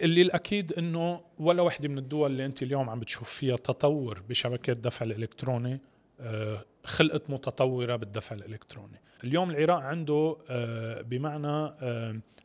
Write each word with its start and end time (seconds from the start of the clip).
اللي 0.00 0.22
الأكيد 0.22 0.72
إنه 0.72 1.20
ولا 1.38 1.62
وحدة 1.62 1.88
من 1.88 1.98
الدول 1.98 2.30
اللي 2.30 2.46
أنت 2.46 2.62
اليوم 2.62 2.90
عم 2.90 3.00
بتشوف 3.00 3.30
فيها 3.30 3.56
تطور 3.56 4.22
بشبكات 4.28 4.76
الدفع 4.76 5.06
الإلكتروني 5.06 5.80
آه، 6.20 6.64
خلقت 6.84 7.30
متطورة 7.30 7.96
بالدفع 7.96 8.36
الإلكتروني. 8.36 9.00
اليوم 9.24 9.50
العراق 9.50 9.78
عنده 9.78 10.36
آه، 10.50 11.00
بمعنى 11.02 11.72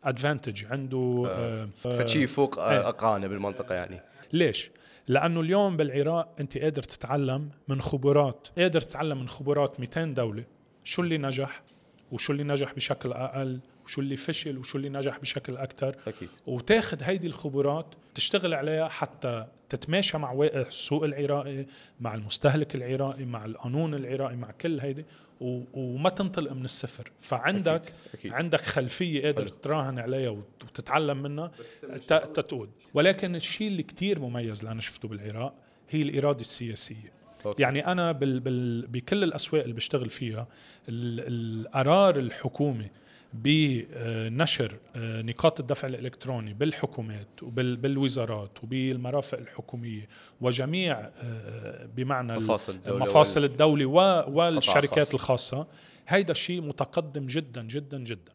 ادفانتج 0.04 0.66
عنده 0.66 1.26
آه، 1.30 1.66
فشي 1.66 2.28
فوق 2.28 2.60
إيه. 2.60 2.90
اقرانه 2.90 3.28
بالمنطقة 3.28 3.76
يعني. 3.76 4.02
ليش؟ 4.34 4.72
لأنه 5.08 5.42
اليوم 5.42 5.78
بالعراق 5.78 6.36
أنت 6.40 6.58
قادر 6.58 6.84
تتعلم 6.84 7.50
من 7.68 7.82
خبرات 7.82 8.48
قادر 8.58 8.82
تتعلم 8.82 9.20
من 9.20 9.30
خبرات 9.30 9.80
200 9.80 10.06
دولة. 10.06 10.44
شو 10.84 11.02
اللي 11.02 11.18
نجح؟ 11.18 11.64
وشو 12.12 12.34
اللي 12.34 12.44
نجح 12.44 12.74
بشكل 12.74 13.12
أقل 13.14 13.60
وشو 13.86 14.02
اللي 14.02 14.16
فشل 14.16 14.58
وشو 14.58 14.78
اللي 14.78 14.90
نجح 14.90 15.18
بشكل 15.20 15.58
أكثر 15.58 15.96
أكيد 16.08 16.30
وتاخذ 16.48 17.04
هيدي 17.04 17.28
الخبرات 17.28 17.96
تشتغل 18.16 18.54
عليها 18.54 18.88
حتى 18.88 19.46
تتماشى 19.70 20.18
مع 20.18 20.32
واقع 20.32 20.62
السوق 20.62 21.04
العراقي 21.04 21.66
مع 22.00 22.16
المستهلك 22.16 22.76
العراقي 22.76 23.26
مع 23.26 23.46
القانون 23.46 23.94
العراقي 23.94 24.36
مع 24.36 24.52
كل 24.52 24.80
هيدي 24.80 25.06
و- 25.42 25.62
وما 25.74 26.10
تنطلق 26.10 26.52
من 26.52 26.66
الصفر 26.66 27.12
فعندك 27.20 27.72
أكيد. 27.86 27.94
أكيد. 28.14 28.34
عندك 28.34 28.62
خلفية 28.62 29.22
قادر 29.24 29.46
حلو. 29.46 29.56
تراهن 29.62 30.00
عليها 30.00 30.30
وت- 30.30 30.64
وتتعلم 30.64 31.18
منها 31.22 31.52
ت- 32.08 32.14
تتقود 32.14 32.70
ولكن 32.94 33.36
الشيء 33.36 33.68
اللي 33.68 33.84
كتير 33.84 34.20
مميز 34.20 34.60
اللي 34.60 34.72
أنا 34.72 34.82
شفته 34.82 35.08
بالعراق 35.08 35.54
هي 35.90 36.02
الإرادة 36.02 36.42
السياسية 36.42 37.21
أوكي. 37.46 37.62
يعني 37.64 37.88
أنا 37.88 38.12
بال 38.12 38.40
بال 38.40 38.88
بكل 38.88 39.24
الأسواق 39.24 39.62
اللي 39.62 39.74
بشتغل 39.76 40.10
فيها 40.10 40.48
ال- 40.90 41.66
القرار 41.66 42.18
الحكومي 42.18 42.90
بنشر 43.34 44.78
آه، 44.96 45.22
نقاط 45.22 45.60
الدفع 45.60 45.88
الإلكتروني 45.88 46.54
بالحكومات 46.54 47.44
وبالوزارات 47.44 48.64
وبالمرافق 48.64 49.38
الحكومية 49.38 50.08
وجميع 50.42 51.00
آه، 51.00 51.86
بمعنى 51.86 52.36
مفاصل 52.36 52.76
الدولة 52.76 53.00
مفاصل 53.00 53.44
الدولة 53.44 53.86
و- 53.86 54.24
والشركات 54.32 54.98
الخاص. 54.98 55.14
الخاصة 55.14 55.68
هيدا 56.08 56.32
الشيء 56.32 56.62
متقدم 56.62 57.26
جدا 57.28 57.62
جدا 57.64 57.98
جدا 58.04 58.32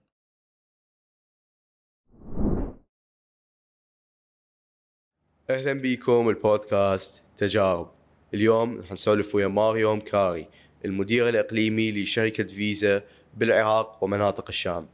أهلا 5.51 5.73
بكم 5.73 6.29
البودكاست 6.29 7.25
تجارب 7.37 7.91
اليوم 8.35 8.81
رح 8.81 8.93
نسولف 8.93 9.35
ويا 9.35 9.47
ماريو 9.47 9.97
مكاري 9.97 10.49
المدير 10.85 11.29
الإقليمي 11.29 11.93
لشركة 11.93 12.45
فيزا 12.45 13.03
بالعراق 13.37 14.05
ومناطق 14.05 14.45
الشام. 14.49 14.87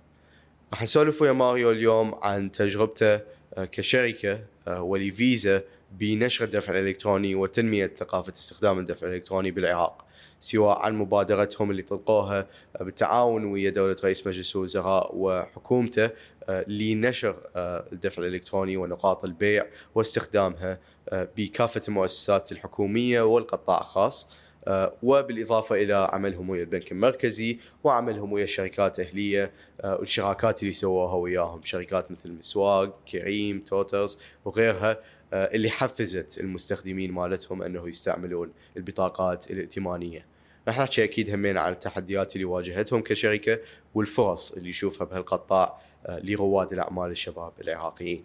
رح 0.73 0.83
نسولف 0.83 1.23
ويا 1.23 1.33
ماريو 1.33 1.71
اليوم 1.71 2.15
عن 2.23 2.53
تجربته 2.53 3.15
آه، 3.55 3.65
كشركة 3.65 4.41
آه، 4.69 4.83
ولفيزا 4.83 5.63
بنشر 5.93 6.45
الدفع 6.45 6.73
الإلكتروني 6.73 7.35
وتنمية 7.35 7.93
ثقافة 7.97 8.33
استخدام 8.33 8.79
الدفع 8.79 9.07
الإلكتروني 9.07 9.51
بالعراق 9.51 10.05
سواء 10.41 10.79
عن 10.79 10.95
مبادرتهم 10.95 11.71
اللي 11.71 11.83
طلقوها 11.83 12.47
بالتعاون 12.81 13.45
ويا 13.45 13.71
دولة 13.71 13.97
رئيس 14.05 14.27
مجلس 14.27 14.57
الوزراء 14.57 15.11
وحكومته 15.15 16.11
لنشر 16.49 17.37
آه، 17.57 17.85
الدفع 17.93 18.23
الإلكتروني 18.23 18.77
ونقاط 18.77 19.25
البيع 19.25 19.67
واستخدامها 19.95 20.79
آه، 21.09 21.29
بكافة 21.37 21.81
المؤسسات 21.89 22.53
الحكومية 22.53 23.21
والقطاع 23.23 23.81
الخاص 23.81 24.29
آه، 24.69 24.95
وبالإضافة 25.03 25.77
إلى 25.77 26.09
عملهم 26.13 26.51
ويا 26.51 26.61
البنك 26.61 26.93
المركزي 26.93 27.59
وعملهم 27.85 28.33
ويا 28.33 28.47
شركات 28.47 29.01
اهليه 29.01 29.53
آه، 29.81 29.97
والشراكات 29.99 30.63
اللي 30.63 30.73
سووها 30.73 31.15
وياهم 31.15 31.61
شركات 31.65 32.11
مثل 32.11 32.33
مسواق، 32.33 32.99
كريم، 33.13 33.61
توترز 33.61 34.19
وغيرها 34.45 34.99
آه، 35.33 35.55
اللي 35.55 35.71
حفزت 35.71 36.41
المستخدمين 36.41 37.13
مالتهم 37.13 37.63
أنه 37.63 37.89
يستعملون 37.89 38.53
البطاقات 38.77 39.51
الائتمانية. 39.51 40.27
رح 40.69 40.79
نحكي 40.79 41.05
أكيد 41.05 41.31
همين 41.31 41.57
على 41.57 41.73
التحديات 41.73 42.37
اللي 42.37 42.45
واجهتهم 42.45 43.03
كشركة 43.03 43.59
والفرص 43.95 44.53
اللي 44.53 44.69
يشوفها 44.69 45.07
بهالقطاع 45.07 45.65
آه، 45.65 45.79
لرواد 46.09 46.73
الأعمال 46.73 47.11
الشباب 47.11 47.53
العراقيين. 47.61 48.25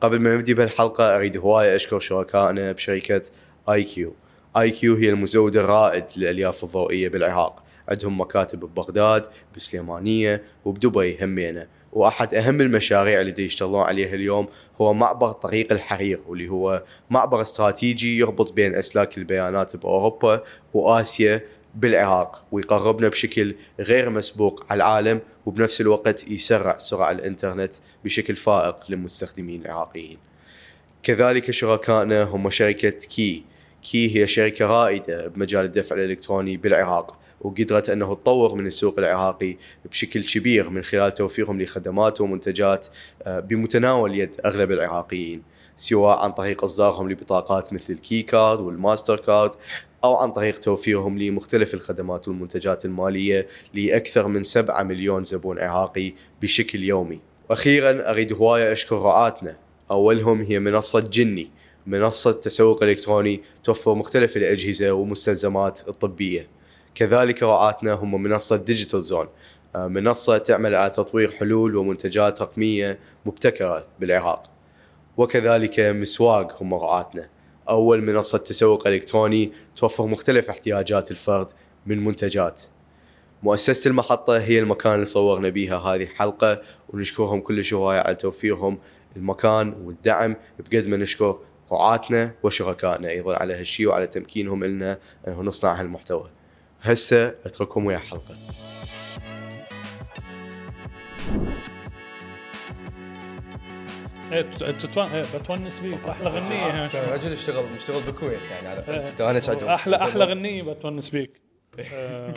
قبل 0.00 0.20
ما 0.20 0.34
نبدي 0.34 0.54
بهالحلقه 0.54 1.16
أريد 1.16 1.36
هواية 1.36 1.76
أشكر 1.76 2.00
شركائنا 2.00 2.72
بشركة 2.72 3.22
آي 3.68 3.82
كيو. 3.82 4.14
آي 4.56 4.70
كيو 4.70 4.94
هي 4.94 5.10
المزود 5.10 5.56
الرائد 5.56 6.04
للألياف 6.16 6.64
الضوئية 6.64 7.08
بالعراق، 7.08 7.62
عندهم 7.88 8.20
مكاتب 8.20 8.60
ببغداد، 8.60 9.26
بسليمانية 9.56 10.42
وبدبي 10.64 11.24
همينة، 11.24 11.66
وأحد 11.92 12.34
أهم 12.34 12.60
المشاريع 12.60 13.20
اللي 13.20 13.44
يشتغلون 13.44 13.80
عليها 13.80 14.14
اليوم 14.14 14.48
هو 14.80 14.94
معبر 14.94 15.32
طريق 15.32 15.72
الحرير 15.72 16.20
واللي 16.26 16.48
هو 16.48 16.82
معبر 17.10 17.42
استراتيجي 17.42 18.18
يربط 18.18 18.52
بين 18.52 18.74
أسلاك 18.74 19.18
البيانات 19.18 19.76
بأوروبا 19.76 20.42
وآسيا 20.74 21.40
بالعراق 21.74 22.44
ويقربنا 22.52 23.08
بشكل 23.08 23.54
غير 23.80 24.10
مسبوق 24.10 24.64
على 24.70 24.76
العالم 24.78 25.20
وبنفس 25.46 25.80
الوقت 25.80 26.30
يسرع 26.30 26.78
سرعة 26.78 27.10
الإنترنت 27.10 27.74
بشكل 28.04 28.36
فائق 28.36 28.76
للمستخدمين 28.88 29.62
العراقيين. 29.62 30.18
كذلك 31.02 31.50
شركائنا 31.50 32.22
هم 32.22 32.50
شركة 32.50 32.90
كي، 32.90 33.44
كي 33.90 34.16
هي 34.16 34.26
شركة 34.26 34.66
رائدة 34.66 35.28
بمجال 35.28 35.64
الدفع 35.64 35.96
الإلكتروني 35.96 36.56
بالعراق 36.56 37.18
وقدرت 37.40 37.90
أنه 37.90 38.14
تطور 38.14 38.54
من 38.54 38.66
السوق 38.66 38.98
العراقي 38.98 39.56
بشكل 39.90 40.24
كبير 40.24 40.70
من 40.70 40.82
خلال 40.82 41.14
توفيرهم 41.14 41.62
لخدمات 41.62 42.20
ومنتجات 42.20 42.86
آه، 43.22 43.40
بمتناول 43.40 44.14
يد 44.14 44.36
أغلب 44.44 44.72
العراقيين 44.72 45.42
سواء 45.76 46.18
عن 46.18 46.32
طريق 46.32 46.64
إصدارهم 46.64 47.10
لبطاقات 47.10 47.72
مثل 47.72 47.94
كي 47.94 48.22
كارد 48.22 48.60
والماستر 48.60 49.16
كارد 49.16 49.50
أو 50.06 50.16
عن 50.16 50.32
طريق 50.32 50.58
توفيرهم 50.58 51.18
لمختلف 51.18 51.74
الخدمات 51.74 52.28
والمنتجات 52.28 52.84
المالية 52.84 53.46
لأكثر 53.74 54.28
من 54.28 54.42
7 54.42 54.82
مليون 54.82 55.22
زبون 55.22 55.58
عراقي 55.58 56.12
بشكل 56.42 56.84
يومي. 56.84 57.20
وأخيرا 57.50 58.10
أريد 58.10 58.32
هواية 58.32 58.72
أشكر 58.72 58.96
رعاتنا. 58.96 59.56
أولهم 59.90 60.42
هي 60.42 60.58
منصة 60.58 61.00
جني 61.00 61.50
منصة 61.86 62.32
تسوق 62.32 62.82
إلكتروني 62.82 63.40
توفر 63.64 63.94
مختلف 63.94 64.36
الأجهزة 64.36 64.92
والمستلزمات 64.92 65.88
الطبية. 65.88 66.48
كذلك 66.94 67.42
رعاتنا 67.42 67.92
هم 67.92 68.22
منصة 68.22 68.56
ديجيتال 68.56 69.02
زون 69.02 69.26
آه، 69.76 69.86
منصة 69.86 70.38
تعمل 70.38 70.74
على 70.74 70.90
تطوير 70.90 71.30
حلول 71.30 71.76
ومنتجات 71.76 72.42
رقمية 72.42 72.98
مبتكرة 73.26 73.86
بالعراق. 74.00 74.42
وكذلك 75.16 75.80
مسواق 75.80 76.62
هم 76.62 76.74
رعاتنا. 76.74 77.35
أول 77.68 78.02
منصة 78.02 78.38
تسوق 78.38 78.86
إلكتروني 78.86 79.52
توفر 79.76 80.06
مختلف 80.06 80.50
احتياجات 80.50 81.10
الفرد 81.10 81.50
من 81.86 82.04
منتجات 82.04 82.62
مؤسسة 83.42 83.88
المحطة 83.88 84.38
هي 84.38 84.58
المكان 84.58 84.94
اللي 84.94 85.04
صورنا 85.04 85.48
بيها 85.48 85.78
هذه 85.78 86.02
الحلقة 86.02 86.62
ونشكرهم 86.88 87.40
كل 87.40 87.64
هواية 87.72 87.98
على 87.98 88.14
توفيرهم 88.14 88.78
المكان 89.16 89.74
والدعم 89.84 90.36
بقد 90.58 90.86
ما 90.86 90.96
نشكر 90.96 91.38
رعاتنا 91.72 92.34
وشركائنا 92.42 93.10
أيضا 93.10 93.36
على 93.36 93.54
هالشيء 93.54 93.88
وعلى 93.88 94.06
تمكينهم 94.06 94.64
لنا 94.64 94.98
انه 95.28 95.42
نصنع 95.42 95.80
هالمحتوى. 95.80 96.30
هسه 96.82 97.28
أترككم 97.28 97.86
ويا 97.86 97.96
الحلقة. 97.96 98.36
بتونس 104.32 105.80
بيك 105.80 106.04
أحلى 106.08 106.28
غنية 106.30 106.86
رجل 107.14 107.32
اشتغل 107.32 107.72
مشتغل 107.72 108.02
بالكويت 108.02 108.42
يعني 108.50 108.68
على 108.68 108.88
إيه. 108.88 109.04
تستانس 109.04 109.48
عندهم. 109.48 109.68
أحلى 109.68 109.96
أحلى 109.96 110.24
غنية 110.24 110.62
بتونس 110.62 111.10
بيك 111.10 111.40
آه، 111.92 112.34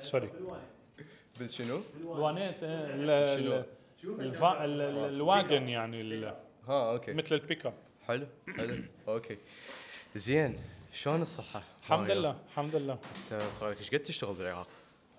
سوري. 0.00 0.30
بالشنو؟ 1.38 1.80
الوانات 2.00 2.62
إيه، 2.62 3.64
الواجن 5.08 5.68
يعني 5.68 6.24
ها 6.68 6.92
أوكي. 6.92 7.12
مثل 7.12 7.34
البيك 7.34 7.66
اب 7.66 7.74
حلو 8.08 8.26
حلو. 8.56 8.74
أوكي. 9.08 9.36
زين 10.14 10.56
شلون 10.92 11.22
الصحة؟ 11.22 11.62
الحمد؟ 11.82 12.10
لله 12.10 12.36
الحمد 12.50 12.76
لله. 12.76 12.98
أنت 13.32 13.42
صار 13.52 13.70
لك 13.70 13.78
إيش 13.78 13.90
قد 13.90 13.98
تشتغل 13.98 14.34
بالعراق؟ 14.34 14.68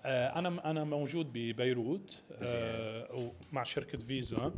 آه، 0.04 0.38
أنا 0.38 0.70
أنا 0.70 0.84
موجود 0.84 1.32
ببيروت 1.32 2.22
آه، 2.42 3.30
ومع 3.52 3.62
شركة 3.62 3.98
فيزا. 3.98 4.52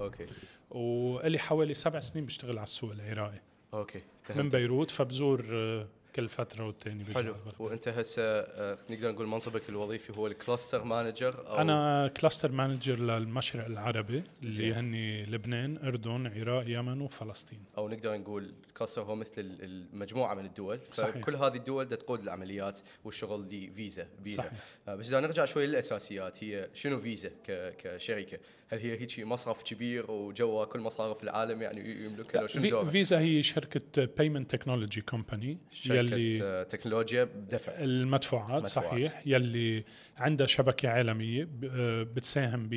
أوكي. 0.00 0.26
والي 0.74 1.38
حوالي 1.38 1.74
سبع 1.74 2.00
سنين 2.00 2.26
بشتغل 2.26 2.58
على 2.58 2.62
السوق 2.62 2.90
العراقي 2.92 3.40
أوكي 3.74 3.98
من 3.98 4.04
فهمت. 4.22 4.56
بيروت 4.56 4.90
فبزور 4.90 5.44
آه، 5.52 5.88
كل 6.16 6.28
فترة 6.28 6.66
والتاني 6.66 7.04
حلو. 7.14 7.34
وانت 7.58 7.88
هسه 7.88 8.22
آه، 8.22 8.78
نقدر 8.90 9.12
نقول 9.12 9.26
منصبك 9.26 9.68
الوظيفي 9.68 10.16
هو 10.16 10.26
ال 10.26 10.33
cluster 10.33 10.84
manager 10.84 11.48
أو 11.48 11.56
أنا 11.56 12.08
cluster 12.08 12.52
manager 12.52 12.98
للمشرق 12.98 13.66
العربي 13.66 14.22
اللي. 14.42 14.74
هني 14.74 15.26
لبنان 15.26 15.76
أردن 15.76 16.26
عراق 16.26 16.64
يمن 16.68 17.00
وفلسطين 17.00 17.58
أو 17.78 17.88
نقدر 17.88 18.16
نقول 18.16 18.54
ال 18.74 18.78
cluster 18.78 19.02
هو 19.02 19.14
مثل 19.14 19.32
ال- 19.38 19.62
المجموعه 19.92 20.34
من 20.34 20.44
الدول 20.44 20.80
صحيح. 20.92 21.10
فكل 21.16 21.36
هذه 21.36 21.54
الدول 21.56 21.88
تقود 21.88 22.20
العمليات 22.22 22.80
والشغل 23.04 23.48
دي 23.48 23.70
فيزا 23.70 24.06
بيها 24.24 24.36
صحيح. 24.36 24.52
آه، 24.88 24.94
بس 24.94 25.08
إذا 25.08 25.20
نرجع 25.20 25.44
شوي 25.44 25.66
للأساسيات 25.66 26.44
هي 26.44 26.68
شنو 26.74 27.00
فيزا 27.00 27.30
كشركة؟ 27.78 28.38
هل 28.68 28.78
هي 28.78 29.00
هيك 29.00 29.20
مصرف 29.20 29.62
كبير 29.62 30.10
وجوا 30.10 30.64
كل 30.64 30.80
مصارف 30.80 31.22
العالم 31.22 31.62
يعني 31.62 32.04
يملكها 32.04 32.40
لو 32.40 32.46
شنو 32.46 32.70
دورها؟ 32.70 32.90
فيزا 32.90 33.18
هي 33.18 33.42
شركة 33.42 34.04
payment 34.18 34.50
technology 34.56 35.00
company 35.00 35.58
يلي 35.86 36.64
تكنولوجيا 36.68 37.24
بدفع 37.24 37.72
المدفوعات 37.78 38.62
مدفوعات. 38.62 38.66
صحيح 39.06 39.22
يلي 39.26 39.84
عندها 40.16 40.46
شبكة 40.46 40.88
عالمية 40.88 41.44
ب- 41.44 41.64
آه، 41.64 42.02
بتساهم 42.02 42.68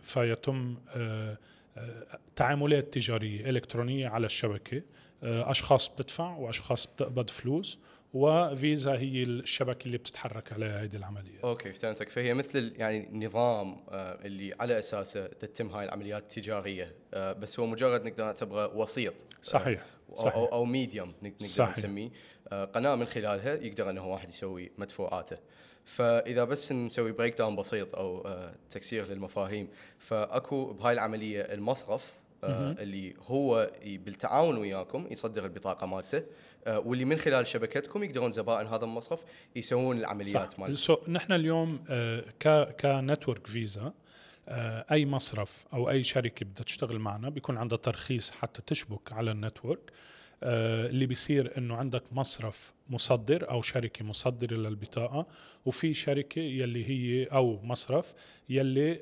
فيتم 0.00 0.76
آه، 0.88 1.32
آه، 1.32 1.38
تعاملات 2.36 2.94
تجارية 2.94 3.50
إلكترونية 3.50 4.08
على 4.08 4.26
الشبكة 4.26 4.82
آه، 5.22 5.50
أشخاص 5.50 5.88
بتدفع 5.88 6.36
وأشخاص 6.36 6.86
بتقبض 6.86 7.30
فلوس 7.30 7.78
وفيزا 8.14 8.92
هي 8.92 9.22
الشبكة 9.22 9.86
اللي 9.86 9.98
بتتحرك 9.98 10.52
عليها 10.52 10.82
هذه 10.82 10.96
العملية. 10.96 11.38
أوكي 11.44 11.72
فهمتك. 11.72 12.08
فهي 12.08 12.34
مثل 12.34 12.72
يعني 12.76 13.26
نظام 13.26 13.84
آه، 13.88 14.18
اللي 14.24 14.54
على 14.60 14.78
أساسه 14.78 15.26
تتم 15.26 15.68
هاي 15.68 15.84
العمليات 15.84 16.22
التجاريه 16.22 16.94
آه، 17.14 17.32
بس 17.32 17.60
هو 17.60 17.66
مجرد 17.66 18.04
نقدر 18.04 18.24
نعتبره 18.24 18.76
وسيط 18.76 19.14
صحيح 19.42 19.86
أو 20.10 20.14
صحيح. 20.14 20.34
أو, 20.34 20.44
أو 20.44 20.64
medium 20.64 21.12
نقدر 21.22 21.46
صحيح. 21.46 21.70
نسميه. 21.70 22.10
آه، 22.48 22.64
قناة 22.64 22.94
من 22.94 23.06
خلالها 23.06 23.54
يقدر 23.54 23.90
إنه 23.90 24.06
واحد 24.06 24.28
يسوي 24.28 24.70
مدفوعاته. 24.78 25.36
فإذا 25.84 26.44
بس 26.44 26.72
نسوي 26.72 27.12
breakdown 27.12 27.56
بسيط 27.56 27.94
أو 27.94 28.20
آه، 28.20 28.54
تكسير 28.70 29.06
للمفاهيم 29.06 29.68
فأكو 29.98 30.72
بهاي 30.72 30.92
العملية 30.92 31.40
المصرف 31.40 32.12
آه، 32.44 32.72
اللي 32.72 33.14
هو 33.26 33.70
بالتعاون 33.84 34.56
وياكم 34.56 35.06
يصدر 35.10 35.44
البطاقة 35.44 35.86
مالته 35.86 36.22
آه، 36.66 36.78
واللي 36.78 37.04
من 37.04 37.16
خلال 37.16 37.46
شبكتكم 37.46 38.04
يقدرون 38.04 38.30
زبائن 38.30 38.66
هذا 38.66 38.84
المصرف 38.84 39.24
يسوون 39.56 39.98
العمليات 39.98 40.52
صح. 40.52 40.58
مالتهم. 40.58 40.76
so 40.76 40.96
نحن 41.08 41.32
اليوم 41.32 41.84
آه، 41.90 42.24
ك 42.40 42.76
ك 42.80 42.88
network 42.88 43.46
فيزا 43.46 43.92
آه، 44.48 44.84
أي 44.92 45.06
مصرف 45.06 45.66
أو 45.72 45.90
أي 45.90 46.02
شركة 46.02 46.46
بدها 46.46 46.64
تشتغل 46.64 46.98
معنا 46.98 47.28
بيكون 47.28 47.56
عندها 47.56 47.78
ترخيص 47.78 48.30
حتى 48.30 48.62
تشبك 48.66 49.12
على 49.12 49.30
ال 49.30 49.38
network 49.38 49.92
آه، 50.42 50.86
اللي 50.86 51.06
بيصير 51.06 51.58
إنه 51.58 51.76
عندك 51.76 52.02
مصرف 52.12 52.72
مصدر 52.88 53.50
أو 53.50 53.62
شركة 53.62 54.04
مصدرة 54.04 54.56
للبطاقة 54.56 55.26
وفي 55.66 55.94
شركة 55.94 56.40
يلي 56.40 56.88
هي 56.88 57.24
أو 57.24 57.60
مصرف 57.62 58.14
يلي 58.48 59.00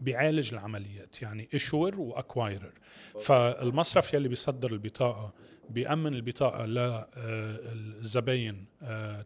بيعالج 0.00 0.52
العمليات 0.54 1.22
يعني 1.22 1.48
issuer 1.54 2.00
و 2.00 2.08
acquirer 2.08 2.72
فالمصرف 3.20 4.14
يلي 4.14 4.28
بيصدر 4.28 4.72
البطاقة 4.72 5.32
بيأمن 5.70 6.14
البطاقة 6.14 6.66
للزباين 6.66 8.64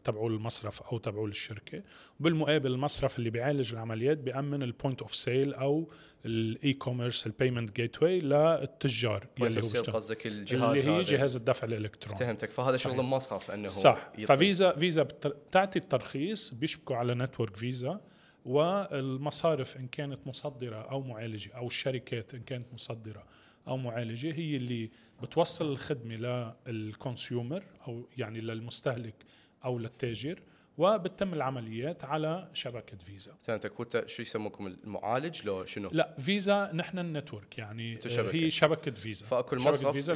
تبعوا 0.04 0.28
المصرف 0.30 0.82
أو 0.82 0.98
تبعوا 0.98 1.28
الشركة. 1.28 1.82
وبالمقابل 2.20 2.72
المصرف 2.72 3.18
اللي 3.18 3.30
بيعالج 3.30 3.72
العمليات 3.72 4.18
بيأمن 4.18 4.62
ال 4.62 4.69
point 4.69 5.02
of 5.02 5.14
sale 5.14 5.54
أو 5.54 5.90
ال 6.26 6.72
e-commerce 6.72 7.26
ال 7.26 7.76
payment 7.76 8.02
gateway 8.02 8.18
للتجار 8.18 9.26
يلي 9.40 9.60
هو 9.62 9.66
قصدك 9.82 10.26
الجهاز 10.26 10.78
اللي 10.78 10.92
هي. 10.92 11.02
جهاز 11.02 11.36
الدفع 11.36 11.66
الإلكتروني. 11.66 12.18
فهمتك 12.18 12.50
فهذا 12.50 12.76
صحيح. 12.76 12.92
شغل 12.92 13.04
المصرف 13.04 13.50
انه 13.50 13.68
صح. 13.68 14.08
يطلب. 14.18 14.26
ففيزا 14.36 14.76
فيزا 14.76 15.02
بت- 15.02 15.26
بتعطي 15.26 15.78
الترخيص 15.78 16.54
بيشبكوا 16.54 16.96
على 16.96 17.14
network 17.14 17.56
فيزا. 17.56 18.00
والمصارف 18.44 19.76
إن 19.76 19.86
كانت 19.86 20.26
مصدرة 20.26 20.76
أو 20.76 21.02
معالجة 21.02 21.50
أو 21.56 21.66
الشركات 21.66 22.34
إن 22.34 22.40
كانت 22.42 22.66
مصدرة 22.74 23.24
أو 23.68 23.76
معالجة 23.76 24.34
هي 24.34 24.56
اللي 24.56 24.90
بتوصل 25.22 25.72
الخدمة 25.72 26.54
لل 26.66 26.85
consumer 26.85 27.62
أو 27.88 28.08
يعني 28.18 28.40
للمستهلك 28.40 29.14
أو 29.64 29.78
للتاجر 29.78 30.40
وبتتم 30.78 31.34
العمليات 31.34 32.04
على 32.04 32.48
شبكة 32.52 32.96
فيزا. 32.98 33.32
فهمتك 33.40 33.80
وانت 33.80 34.04
شو 34.06 34.22
يسموكم؟ 34.22 34.66
المعالج؟ 34.66 35.44
لو 35.44 35.64
شنو؟ 35.64 35.90
لا 35.92 36.14
فيزا 36.18 36.70
نحن 36.72 36.98
ال 36.98 37.06
network 37.06 37.58
يعني 37.58 38.00
شبكة. 38.00 38.34
هي 38.36 38.50
شبكة 38.50 38.90
فيزا. 38.90 39.26
فاكو 39.26 39.54
المصرف 39.56 39.92
فيزا 39.92 40.12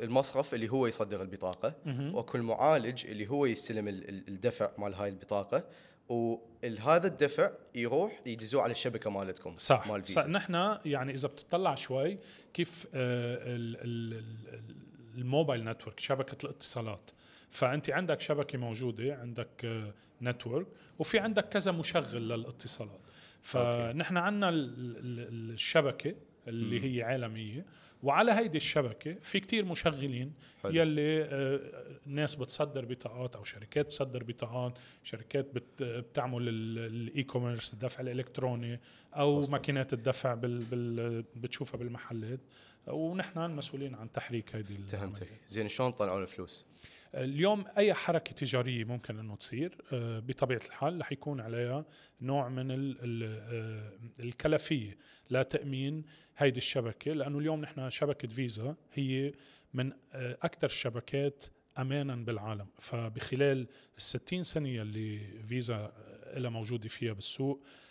المصرف 0.00 0.54
اللي 0.54 0.68
هو 0.68 0.86
يصدر 0.86 1.22
البطاقة 1.22 1.74
واكو 1.86 2.38
المعالج 2.38 3.06
اللي 3.06 3.26
هو 3.30 3.46
يستلم 3.46 3.88
ال- 3.88 4.08
ال- 4.08 4.28
الدفع 4.28 4.70
مال 4.78 4.94
هاي 4.94 5.08
البطاقة 5.08 5.64
وهذا 6.08 7.06
الدفع 7.06 7.50
يروح 7.74 8.20
يدزوه 8.26 8.62
على 8.62 8.70
الشبكة 8.70 9.10
مالتكم 9.10 9.56
صح, 9.56 9.86
مال 9.86 10.08
صح. 10.08 10.22
فيزا. 10.22 10.26
نحن 10.32 10.76
يعني 10.84 11.12
إذا 11.14 11.28
بتطلع 11.28 11.74
شوي 11.74 12.18
كيف 12.54 12.86
آه، 12.94 13.34
ال- 13.56 13.76
ال- 13.76 14.14
ال- 14.54 14.74
الموبايل 15.18 15.64
network 15.64 16.00
شبكة 16.00 16.44
الاتصالات. 16.44 17.10
فأنت 17.50 17.90
عندك 17.90 18.20
شبكة 18.20 18.58
موجودة 18.58 19.14
عندك 19.16 19.64
آه، 19.64 19.92
network 20.22 20.66
وفي 20.98 21.18
عندك 21.18 21.48
كذا 21.48 21.72
مشغل 21.72 22.28
للاتصالات. 22.28 23.00
فنحن 23.42 24.16
عندنا 24.16 24.48
ال- 24.48 24.74
ال- 24.78 25.50
الشبكة 25.52 26.14
اللي 26.48 26.84
هي 26.98 27.02
عالمية 27.02 27.66
وعلى 28.02 28.32
هيدي 28.32 28.56
الشبكة 28.56 29.14
في 29.22 29.40
كتير 29.40 29.64
مشغلين 29.64 30.32
حلو. 30.62 30.72
يلي 30.72 31.22
آه، 31.22 31.60
ناس 32.06 32.34
بتصدر 32.34 32.84
بطاقات 32.84 33.36
أو 33.36 33.44
شركات 33.44 33.86
بتصدر 33.86 34.24
بطاقات 34.24 34.78
شركات 35.04 35.54
بت 35.54 35.82
بتعمل 35.82 36.48
ال 36.48 37.22
e-commerce 37.22 37.74
الدفع 37.74 38.00
الإلكتروني 38.00 38.80
أو 39.14 39.38
وصلت. 39.38 39.52
ماكينات 39.52 39.92
الدفع 39.92 40.34
بال 40.34 40.58
بال 40.64 41.24
بتشوفها 41.36 41.78
بالمحلات 41.78 42.40
ونحن 42.86 43.38
المسؤولين 43.38 43.94
عن 43.94 44.12
تحريك 44.12 44.56
هذه 44.56 44.76
فهمتك. 44.88 45.28
زين 45.48 45.68
شلون 45.68 45.92
طلعوا 45.92 46.22
الفلوس؟ 46.22 46.66
اليوم 47.14 47.64
أي 47.78 47.94
حركة 47.94 48.32
تجارية 48.32 48.84
ممكن 48.84 49.18
إنه 49.18 49.36
تصير 49.36 49.78
آه، 49.92 50.18
بطبيعة 50.18 50.60
الحال 50.66 51.00
رح 51.00 51.12
يكون 51.12 51.40
عليها 51.40 51.84
نوع 52.20 52.48
من 52.48 52.70
ال 52.70 52.96
ال 53.00 53.22
آه، 53.22 54.22
الكلفية 54.22 54.96
لتأمين 55.30 56.04
هيدي 56.36 56.58
الشبكة 56.58 57.12
لأنه 57.12 57.38
اليوم 57.38 57.60
نحن 57.60 57.90
شبكة 57.90 58.28
فيزا 58.28 58.76
هي 58.94 59.32
من 59.74 59.92
أكثر 60.14 60.66
الشبكات 60.66 61.44
امانا 61.78 62.16
بالعالم. 62.16 62.66
فبخلال 62.78 63.66
الستين 63.96 64.42
سنة 64.42 64.68
اللي 64.68 65.18
فيزا 65.48 65.92
لها 66.36 66.50
موجودة 66.50 66.88
فيها 66.88 67.12
بالسوق 67.12 67.62
آه، 67.62 67.83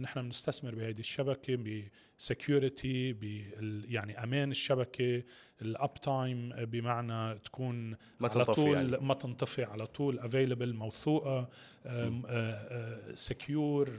نحن 0.00 0.22
بنستثمر 0.22 0.74
بهذه 0.74 1.00
الشبكة 1.00 1.58
ب 2.18 2.28
security 2.28 3.12
بال 3.12 3.84
يعني 3.88 4.22
أمان 4.22 4.50
الشبكة 4.50 5.22
ال 5.62 5.94
uptime 5.94 6.48
بمعنى 6.64 7.38
تكون 7.38 7.90
ما 8.20 8.28
على 8.34 8.44
طول 8.44 8.74
يعني. 8.74 8.96
ما 8.96 9.14
تنطفي 9.14 9.64
على 9.64 9.86
طول 9.86 10.18
available 10.18 10.74
موثوقة 10.74 11.48
secure 13.14 13.90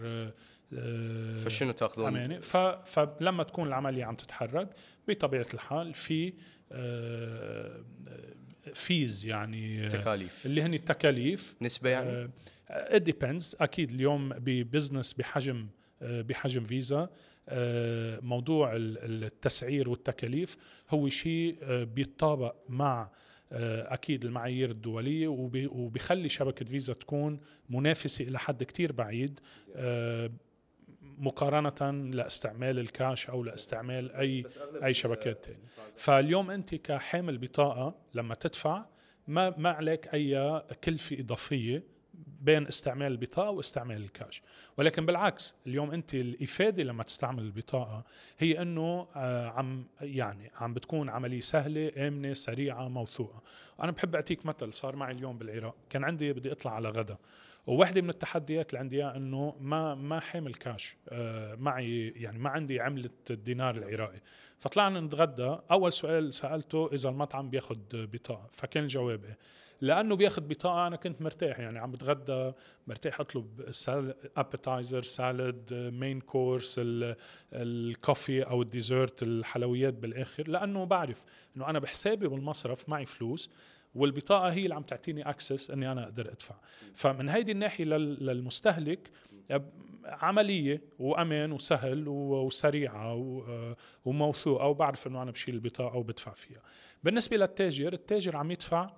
فشنو 1.45 1.71
تأخذون؟ 1.71 2.07
أمانة 2.07 2.39
فلما 2.85 3.43
تكون 3.43 3.67
العملية 3.67 4.05
عم 4.05 4.15
تتحرك 4.15 4.69
بطبيعة 5.07 5.47
الحال 5.53 5.93
في 5.93 6.33
آه، 6.71 7.83
fees 8.73 9.25
يعني 9.25 9.85
آه، 9.85 9.89
تكاليف 9.89 10.45
اللي 10.45 10.61
هن 10.61 10.73
التكاليف 10.73 11.55
نسبة 11.61 11.89
يعني؟ 11.89 12.29
it 12.69 13.01
depends 13.01 13.55
أكيد 13.61 13.91
اليوم 13.91 14.29
ب 14.29 14.39
business 14.39 15.13
بحجم 15.13 15.67
آه، 16.01 16.21
بحجم 16.21 16.63
فيزا 16.63 17.09
آه، 17.49 18.19
موضوع 18.19 18.75
ال- 18.75 19.23
التسعير 19.23 19.89
والتكاليف 19.89 20.57
هو 20.89 21.09
شيء 21.09 21.57
بيتطابق 21.83 22.55
مع 22.69 23.09
أكيد 23.51 24.25
المعايير 24.25 24.71
الدولية 24.71 25.27
وبي- 25.27 25.67
وبيخلي 25.67 26.29
شبكة 26.29 26.65
فيزا 26.65 26.93
تكون 26.93 27.39
منافسة 27.69 28.27
إلى 28.27 28.39
حد 28.39 28.63
كتير 28.63 28.91
بعيد 28.91 29.39
مقارنة 31.01 31.91
لإستعمال 32.15 32.79
الكاش 32.79 33.29
أو 33.29 33.43
لإستعمال 33.43 34.11
أي 34.11 34.45
أي 34.85 34.93
شبكات 34.93 35.45
تانية. 35.45 35.59
فاليوم 35.95 36.51
أنت 36.51 36.75
كحامل 36.75 37.37
بطاقة 37.37 37.95
لما 38.13 38.35
تدفع 38.35 38.85
ما 39.27 39.53
ما 39.57 39.69
عليك 39.69 40.13
أي 40.13 40.61
كلفة 40.83 41.19
إضافية 41.19 41.83
بين 42.41 42.67
استعمال 42.67 43.11
البطاقة 43.11 43.49
واستعمال 43.49 43.97
الكاش. 44.03 44.41
ولكن 44.77 45.05
بالعكس 45.05 45.55
اليوم 45.67 45.91
أنت 45.91 46.13
الإفادة 46.13 46.83
لما 46.83 47.03
تستعمل 47.03 47.43
البطاقة 47.43 48.03
هي 48.39 48.61
أنه 48.61 49.07
آه، 49.15 49.47
عم 49.47 49.85
يعني 50.01 50.51
عم 50.55 50.73
بتكون 50.73 51.09
عملية 51.09 51.39
سهلة 51.39 52.07
آمنة 52.07 52.33
سريعة 52.33 52.87
موثوقة. 52.87 53.43
أنا 53.83 53.91
بحب 53.91 54.15
أعطيك 54.15 54.45
مثل 54.45 54.73
صار 54.73 54.95
معي 54.95 55.13
اليوم 55.13 55.37
بالعراق. 55.37 55.75
كان 55.89 56.03
عندي 56.03 56.33
بدي 56.33 56.51
أطلع 56.51 56.71
على 56.71 56.89
غدا 56.89 57.17
وواحدة 57.67 58.01
من 58.01 58.09
التحديات 58.09 58.69
اللي 58.69 58.79
عندي 58.79 58.95
إياها 58.95 59.17
أنه 59.17 59.55
ما 59.59 59.95
ما 59.95 60.19
حامل 60.19 60.53
كاش 60.53 60.97
آه، 61.09 61.55
معي 61.55 62.07
يعني 62.09 62.39
ما 62.39 62.49
عندي 62.49 62.79
عملة 62.79 63.09
الدينار 63.29 63.75
العراقي. 63.75 64.21
فطلعنا 64.57 64.99
نتغدى. 64.99 65.57
أول 65.71 65.93
سؤال 65.93 66.33
سألته 66.33 66.89
إذا 66.93 67.09
المطعم 67.09 67.49
بياخد 67.49 67.79
بطاقة 67.93 68.49
فكان 68.51 68.83
الجواب 68.83 69.25
إيه 69.25 69.37
لأنه 69.81 70.15
بياخد 70.15 70.47
بطاقة 70.47 70.87
أنا 70.87 70.95
كنت 70.95 71.21
مرتاح 71.21 71.59
يعني 71.59 71.79
عم 71.79 71.91
بتغدى 71.91 72.51
مرتاح 72.87 73.19
أطلب 73.19 73.71
appetizer 74.37 75.01
salad 75.01 75.73
main 75.93 76.21
course 76.21 76.75
ال 77.53 77.66
coffee 77.66 78.43
أو 78.43 78.61
ال 78.61 78.69
dessert 78.69 79.23
الحلويات 79.23 79.93
بالآخر 79.93 80.47
لأنه 80.47 80.83
بعرف 80.83 81.25
إنه 81.57 81.69
أنا 81.69 81.79
بحسابي 81.79 82.27
بالمصرف 82.27 82.89
معي 82.89 83.05
فلوس 83.05 83.49
والبطاقة 83.95 84.49
هي 84.49 84.63
اللي 84.63 84.75
عم 84.75 84.83
تعطيني 84.83 85.29
access 85.29 85.71
إني 85.71 85.91
أنا 85.91 86.03
أقدر 86.03 86.31
أدفع. 86.31 86.55
فمن 86.93 87.29
هيدي 87.29 87.51
الناحية 87.51 87.85
للمستهلك 87.85 89.09
عملية 90.05 90.81
وأمان 90.99 91.51
وسهل 91.51 92.07
وسريعة 92.07 93.13
وموثوقة 94.05 94.67
وبعرف 94.67 95.07
إنه 95.07 95.21
أنا 95.23 95.31
بشيل 95.31 95.55
البطاقة 95.55 95.97
وبدفع 95.97 96.33
فيها. 96.33 96.61
بالنسبة 97.03 97.37
للتاجر 97.37 97.93
التاجر 97.93 98.35
عم 98.35 98.51
يدفع 98.51 98.89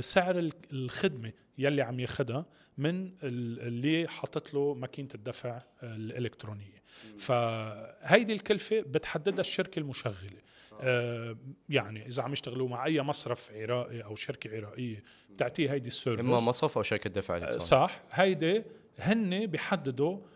سعر 0.00 0.50
الخدمة 0.72 1.32
يلي 1.58 1.82
عم 1.82 2.00
ياخذها 2.00 2.46
من 2.78 3.10
اللي 3.22 4.08
حاطط 4.08 4.54
له 4.54 4.74
ماكينة 4.74 5.08
الدفع 5.14 5.56
آه، 5.82 5.96
الإلكترونية. 5.96 6.82
فهيدي 7.18 8.32
الكلفة 8.32 8.80
بتحددها 8.80 9.40
الشركة 9.40 9.78
المشغلة. 9.78 10.44
آه. 10.80 11.36
يعني 11.68 12.06
إذا 12.06 12.22
عم 12.22 12.32
يشتغلوا 12.32 12.68
مع 12.68 12.86
أي 12.86 13.02
مصرف 13.02 13.50
عراقي 13.54 14.00
أو 14.00 14.16
شركة 14.16 14.56
عراقيه 14.56 15.02
بتعطيه 15.30 15.72
هيدي 15.72 15.88
السيرفيس. 15.88 16.26
اما 16.26 16.34
مصرف 16.36 16.76
أو 16.76 16.82
شركة 16.82 17.10
دفع 17.10 17.36
آه 17.36 17.58
صح. 17.58 18.02
هيدي 18.10 18.62
هن 18.98 19.46
بيحددوا 19.46 20.16
آه 20.16 20.33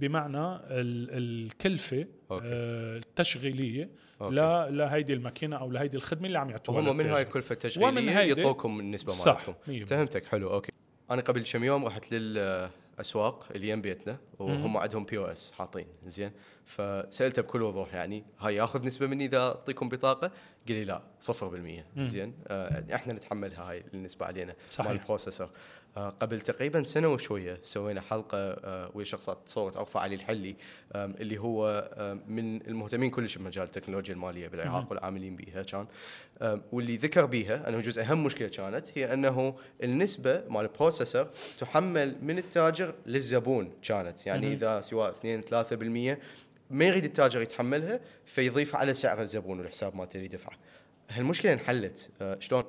بمعنى 0.00 0.58
الكلفة 0.70 2.06
آه 2.30 2.96
التشغيلية 2.96 3.90
okay. 4.20 4.34
لهيدي 4.70 5.12
الماكينة 5.12 5.56
أو 5.56 5.70
لهيدي 5.70 5.96
الخدمة 5.96 6.26
اللي 6.26 6.38
عم 6.38 6.50
يعطوها 6.50 6.80
هم 6.80 6.96
من 6.96 7.06
هاي 7.06 7.22
الكلفه 7.22 7.52
التشغيليه 7.52 8.12
يعطوكم 8.12 8.80
النسبة 8.80 9.12
مالتكم. 9.26 9.84
فهمتك 9.86 10.26
حلو 10.26 10.52
okay. 10.52 10.72
أنا 11.10 11.22
قبل 11.22 11.42
كم 11.42 11.64
يوم 11.64 11.84
رحت 11.84 12.12
للأسواق 12.12 13.48
اللي 13.54 13.68
يم 13.68 13.82
بيتنا 13.82 14.18
وهم 14.38 14.76
عندهم 14.76 15.04
POS 15.04 15.52
حاطين 15.52 15.86
زين. 16.06 16.32
فسألته 16.64 17.42
بكل 17.42 17.62
وضوح 17.62 17.94
يعني 17.94 18.24
هاي 18.38 18.54
ياخذ 18.56 18.86
نسبة 18.86 19.06
مني 19.06 19.24
إذا 19.24 19.38
أعطيكم 19.38 19.88
بطاقة؟ 19.88 20.30
قال 20.68 20.76
لي 20.76 20.84
لا 20.84 21.02
0% 21.20 21.32
زين. 21.98 22.34
آه 22.48 22.84
إحنا 22.94 23.12
نتحملها 23.12 23.70
هاي 23.70 23.84
النسبة 23.94 24.26
علينا 24.26 24.54
صحيح. 24.68 24.90
مال 24.90 25.00
البروسيسور 25.00 25.46
آه 25.46 25.50
قبل 25.96 26.40
تقريبا 26.40 26.82
سنة 26.82 27.08
وشوية 27.08 27.60
سوينا 27.62 28.00
حلقة 28.00 28.38
آه 28.38 28.90
ويا 28.94 29.04
شخصات 29.04 29.38
صوت 29.46 29.76
ارفع 29.76 30.00
علي 30.00 30.14
الحلي 30.14 30.56
اللي 30.94 31.38
هو 31.38 31.90
من 32.26 32.66
المهتمين 32.66 33.10
كلش 33.10 33.38
بمجال 33.38 33.64
التكنولوجيا 33.64 34.14
المالية 34.14 34.48
بالعراق 34.48 34.86
والعاملين 34.90 35.36
بها 35.36 35.62
كان. 35.62 35.86
واللي 36.72 36.96
ذكر 36.96 37.26
بيها 37.26 37.68
أنه 37.68 37.80
جزء 37.80 38.02
أهم 38.02 38.24
مشكلة 38.24 38.48
كانت 38.48 38.86
هي 38.94 39.12
أنه 39.12 39.54
النسبة 39.82 40.44
مال 40.48 40.62
البروسيسور 40.62 41.28
تحمل 41.58 42.16
من 42.22 42.38
التاجر 42.38 42.94
للزبون 43.06 43.72
كانت. 43.82 44.26
يعني 44.26 44.52
إذا 44.52 44.80
سواء 44.80 45.10
2 45.10 45.42
3% 46.16 46.18
ما 46.70 46.84
يريد 46.84 47.04
التاجر 47.04 47.42
يتحملها 47.42 48.00
فيضيف 48.26 48.76
على 48.76 48.94
سعر 48.94 49.22
الزبون 49.22 49.58
والحساب 49.58 49.96
مالته 49.96 50.16
اللي 50.16 50.24
يدفعه 50.26 50.56
هالمشكلة 51.08 51.52
انحلت. 51.52 52.10
أه 52.20 52.36
شلون؟ 52.40 52.64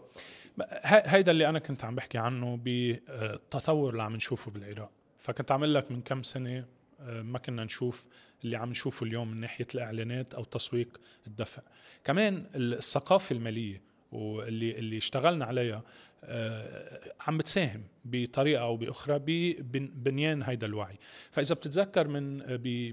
هيدا 0.84 1.32
اللي 1.32 1.50
أنا 1.50 1.60
كنت 1.60 1.86
عم 1.86 1.96
بحكي 1.96 2.18
عنه 2.18 2.58
بالتطور 2.58 3.92
اللي 3.92 4.04
عم 4.04 4.16
نشوفه 4.16 4.52
بالعراق. 4.52 4.92
فكنت 5.18 5.52
عم 5.52 5.66
لك 5.66 5.92
من 5.92 6.02
كم 6.02 6.24
سنة 6.24 6.66
آه، 7.02 7.22
ما 7.22 7.40
كنا 7.40 7.64
نشوف 7.64 8.06
اللي 8.44 8.58
عم 8.58 8.70
نشوفه 8.70 9.06
اليوم 9.06 9.32
من 9.32 9.40
ناحية 9.40 9.68
الإعلانات 9.76 10.34
أو 10.34 10.44
تسويق 10.44 11.00
الدفع. 11.28 11.62
كمان 12.04 12.46
الثقافة 12.56 13.36
المالية 13.36 13.82
واللي 14.12 14.80
اللي 14.80 14.98
اشتغلنا 14.98 15.46
عليها 15.46 15.84
آه، 16.24 17.14
عم 17.28 17.38
بتساهم 17.38 17.84
بطريقة 18.06 18.62
أو 18.62 18.78
بأخرى 18.78 19.20
ببنيان 19.20 20.44
هيدا 20.44 20.68
الوعي. 20.68 20.98
فإذا 21.32 21.56
بتتذكر 21.56 22.08
من 22.08 22.38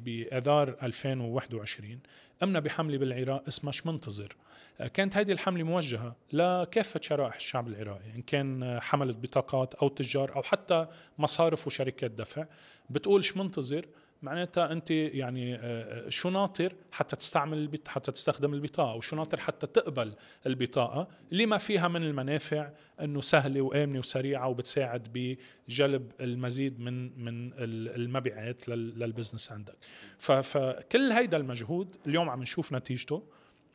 بإذار 0.04 0.76
2021 0.82 2.00
قمنا 2.42 2.60
بحملة 2.60 2.98
بالعراق 2.98 3.42
اسمها 3.48 3.68
مش 3.68 3.86
منتظر 3.86 4.36
آه، 4.40 4.45
كانت 4.94 5.16
هذه 5.16 5.32
الحملة 5.32 5.64
موجهة 5.64 6.16
لكافة 6.32 7.00
شرائح 7.02 7.34
الشعب 7.34 7.68
العراقي 7.68 8.14
إن 8.16 8.22
كان 8.22 8.80
حمله 8.80 9.12
بطاقات 9.12 9.74
أو 9.74 9.88
تجار 9.88 10.36
أو 10.36 10.42
حتى 10.42 10.86
مصارف 11.18 11.66
وشركات 11.66 12.10
دفع. 12.10 12.46
بتقول 12.90 13.24
ش 13.24 13.36
منتظر؟ 13.36 13.86
معناتها 14.22 14.72
أنت 14.72 14.90
يعني 14.90 15.54
آه، 15.54 15.58
آه، 15.60 16.08
شو 16.08 16.30
ناطر 16.30 16.74
حتى 16.92 17.16
تستعمل 17.16 17.78
حتى 17.86 18.12
تستخدم 18.12 18.54
البطاقة 18.54 18.94
وشو 18.94 19.16
ناطر 19.16 19.40
حتى 19.40 19.66
تقبل 19.66 20.12
البطاقة. 20.46 21.08
اللي 21.32 21.46
ما 21.46 21.58
فيها 21.58 21.88
من 21.88 22.02
المنافع 22.02 22.70
إنه 23.00 23.20
سهلة 23.20 23.60
وآمنة 23.60 23.98
وسريعة 23.98 24.48
وبتساعد 24.48 25.36
بجلب 25.68 26.12
المزيد 26.20 26.80
من 26.80 27.24
من 27.24 27.52
المبيعات 27.58 28.68
للبزنس 28.68 29.52
عندك. 29.52 29.76
فكل 30.18 31.12
هيدا 31.12 31.36
المجهود 31.36 31.96
اليوم 32.06 32.30
عم 32.30 32.42
نشوف 32.42 32.72
نتيجته 32.72 33.22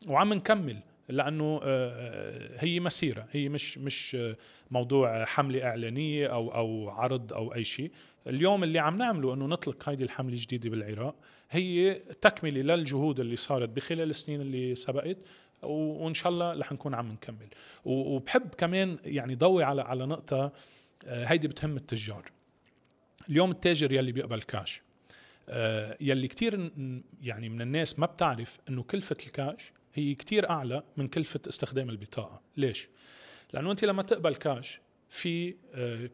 وعم 0.08 0.34
نكمل. 0.34 0.78
لأنه 1.10 1.60
آه، 1.64 2.58
هي 2.58 2.80
مسيرة 2.80 3.28
هي 3.32 3.50
مش 3.50 3.78
مش 3.78 4.18
موضوع 4.72 5.26
حملة 5.26 5.64
إعلانية 5.64 6.28
أو 6.28 6.56
أو 6.56 6.90
عرض 6.90 7.34
أو 7.34 7.54
أي 7.54 7.64
شيء. 7.64 7.92
اليوم 8.28 8.64
اللي 8.64 8.80
عم 8.80 8.98
نعمله 8.98 9.34
إنه 9.34 9.46
نطلق 9.46 9.90
هذه 9.90 10.04
الحملة 10.04 10.34
الجديدة 10.34 10.70
بالعراق 10.70 11.16
هي 11.52 11.94
تكملة 11.94 12.62
للجهود 12.62 13.20
اللي 13.20 13.36
صارت 13.36 13.70
بخلال 13.70 14.10
السنين 14.10 14.42
اللي 14.42 14.76
سبقت 14.76 15.18
وإن 15.64 16.14
شاء 16.14 16.32
الله 16.32 16.54
رح 16.54 16.72
نكون 16.72 16.94
عم 16.94 17.12
نكمل. 17.12 17.48
وبحب 17.86 18.50
كمان 18.58 18.98
يعني 19.06 19.36
ضوي 19.36 19.64
على 19.64 19.82
على 19.82 20.06
نقطة 20.06 20.52
آه، 21.06 21.26
هيدي 21.26 21.48
بتهم 21.48 21.78
التجار. 21.78 22.32
اليوم 23.30 23.52
التاجر 23.52 23.92
يلي 23.92 24.12
بيقبل 24.12 24.42
كاش 24.42 24.82
آه، 25.50 25.98
يلي 26.02 26.28
كتير 26.28 26.72
يعني 27.22 27.50
من 27.50 27.62
الناس 27.62 28.00
ما 28.00 28.06
بتعرف 28.06 28.60
إنه 28.70 28.84
كلفة 28.84 29.18
الكاش 29.26 29.74
هي 29.94 30.16
كتير 30.16 30.50
أعلى 30.50 30.84
من 30.98 31.08
كلفة 31.08 31.40
استخدام 31.50 31.90
البطاقة. 31.90 32.42
ليش؟ 32.58 32.90
لأنه 33.54 33.72
أنت 33.72 33.86
لما 33.86 34.02
تقبل 34.02 34.36
كاش 34.36 34.82
في 35.10 35.56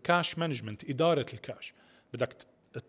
cash 0.03 0.37
management 0.37 0.89
إدارة 0.89 1.25
الكاش 1.33 1.73
بدك 2.13 2.37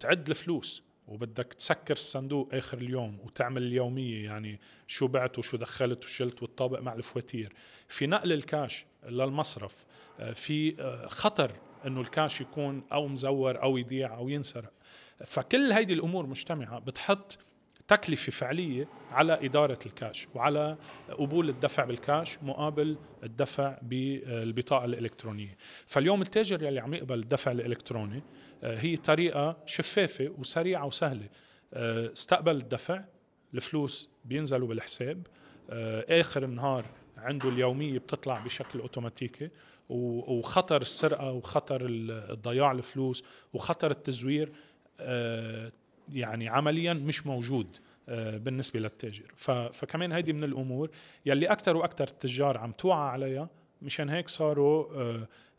تعد 0.00 0.28
الفلوس 0.28 0.82
وبدك 1.08 1.52
تسكر 1.52 1.94
الصندوق 1.94 2.54
آخر 2.54 2.78
اليوم 2.78 3.18
وتعمل 3.24 3.62
اليومية 3.62 4.24
يعني 4.24 4.60
شو 4.86 5.06
بعت 5.06 5.38
وشو 5.38 5.56
دخلت 5.56 6.04
وشلت 6.04 6.42
وتطابق 6.42 6.80
مع 6.80 6.92
الفواتير. 6.92 7.52
في 7.88 8.06
نقل 8.06 8.32
الكاش 8.32 8.86
للمصرف 9.08 9.84
آه، 10.20 10.32
في 10.32 10.82
آه، 10.82 11.06
خطر 11.06 11.52
إنه 11.86 12.00
الكاش 12.00 12.40
يكون 12.40 12.82
أو 12.92 13.08
مزور 13.08 13.62
أو 13.62 13.76
يضيع 13.76 14.16
أو 14.16 14.28
ينسرق. 14.28 14.72
فكل 15.24 15.72
هيدي 15.72 15.92
الأمور 15.92 16.26
مجتمعة 16.26 16.78
بتحط 16.78 17.38
تكلفة 17.88 18.32
فعلية 18.32 18.88
على 19.10 19.46
إدارة 19.46 19.78
الكاش 19.86 20.28
وعلى 20.34 20.76
قبول 21.10 21.48
الدفع 21.48 21.84
بالكاش 21.84 22.38
مقابل 22.42 22.96
الدفع 23.24 23.78
بالبطاقة 23.82 24.84
الإلكترونية. 24.84 25.56
فاليوم 25.86 26.22
التاجر 26.22 26.62
يلي 26.62 26.80
عم 26.80 26.94
يقبل 26.94 27.18
الدفع 27.18 27.52
الإلكتروني 27.52 28.22
آه، 28.62 28.78
هي 28.78 28.96
طريقة 28.96 29.56
شفافة 29.66 30.34
وسريعة 30.38 30.86
وسهلة. 30.86 31.28
آه، 31.74 32.12
استقبل 32.12 32.56
الدفع 32.56 33.04
الفلوس 33.54 34.10
بينزلوا 34.24 34.68
بالحساب. 34.68 35.26
آه، 35.70 36.20
آخر 36.20 36.44
النهار 36.44 36.84
عنده 37.16 37.48
اليومية 37.48 37.98
بتطلع 37.98 38.38
بشكل 38.38 38.80
أوتوماتيكي 38.80 39.50
وخطر 39.88 40.82
السرقة 40.82 41.32
وخطر 41.32 41.86
ضياع 42.32 42.72
الفلوس 42.72 43.24
وخطر 43.52 43.90
التزوير. 43.90 44.52
يعني 46.12 46.48
عمليا 46.48 46.92
مش 46.92 47.26
موجود 47.26 47.76
بالنسبة 48.08 48.80
للتاجر. 48.80 49.32
فكمان 49.72 50.12
هيدي 50.12 50.32
من 50.32 50.44
الأمور 50.44 50.90
يلي 51.26 51.46
أكثر 51.46 51.76
وأكثر 51.76 52.04
التجار 52.04 52.58
عم 52.58 52.72
توعى 52.72 53.08
عليها 53.10 53.48
مشان 53.82 54.08
هيك 54.08 54.28
صاروا 54.28 54.86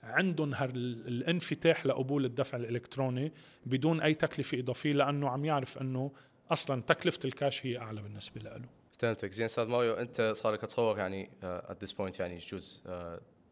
عندهم 0.04 0.54
الانفتاح 0.64 1.86
لقبول 1.86 2.26
الدفع 2.26 2.58
الإلكتروني 2.58 3.32
بدون 3.66 4.02
أي 4.02 4.14
تكلفة 4.14 4.60
إضافية 4.60 4.92
لأنه 4.92 5.30
عم 5.30 5.46
يعرف 5.46 5.78
إنه 5.78 6.12
أصلا 6.52 6.82
تكلفة 6.82 7.20
الكاش 7.26 7.66
هي 7.66 7.78
أعلى 7.78 8.02
بالنسبة 8.02 8.42
له. 8.42 8.62
فهمتك 9.00 9.32
زين 9.32 9.46
أستاذ 9.46 9.68
ماريو 9.68 9.94
أنت 9.94 10.32
صار 10.36 10.54
لك 10.54 10.62
تصور 10.62 10.98
يعني 10.98 11.30
at 11.44 11.84
this 11.84 11.92
point 11.92 12.20
يعني 12.20 12.36
يجوز 12.36 12.84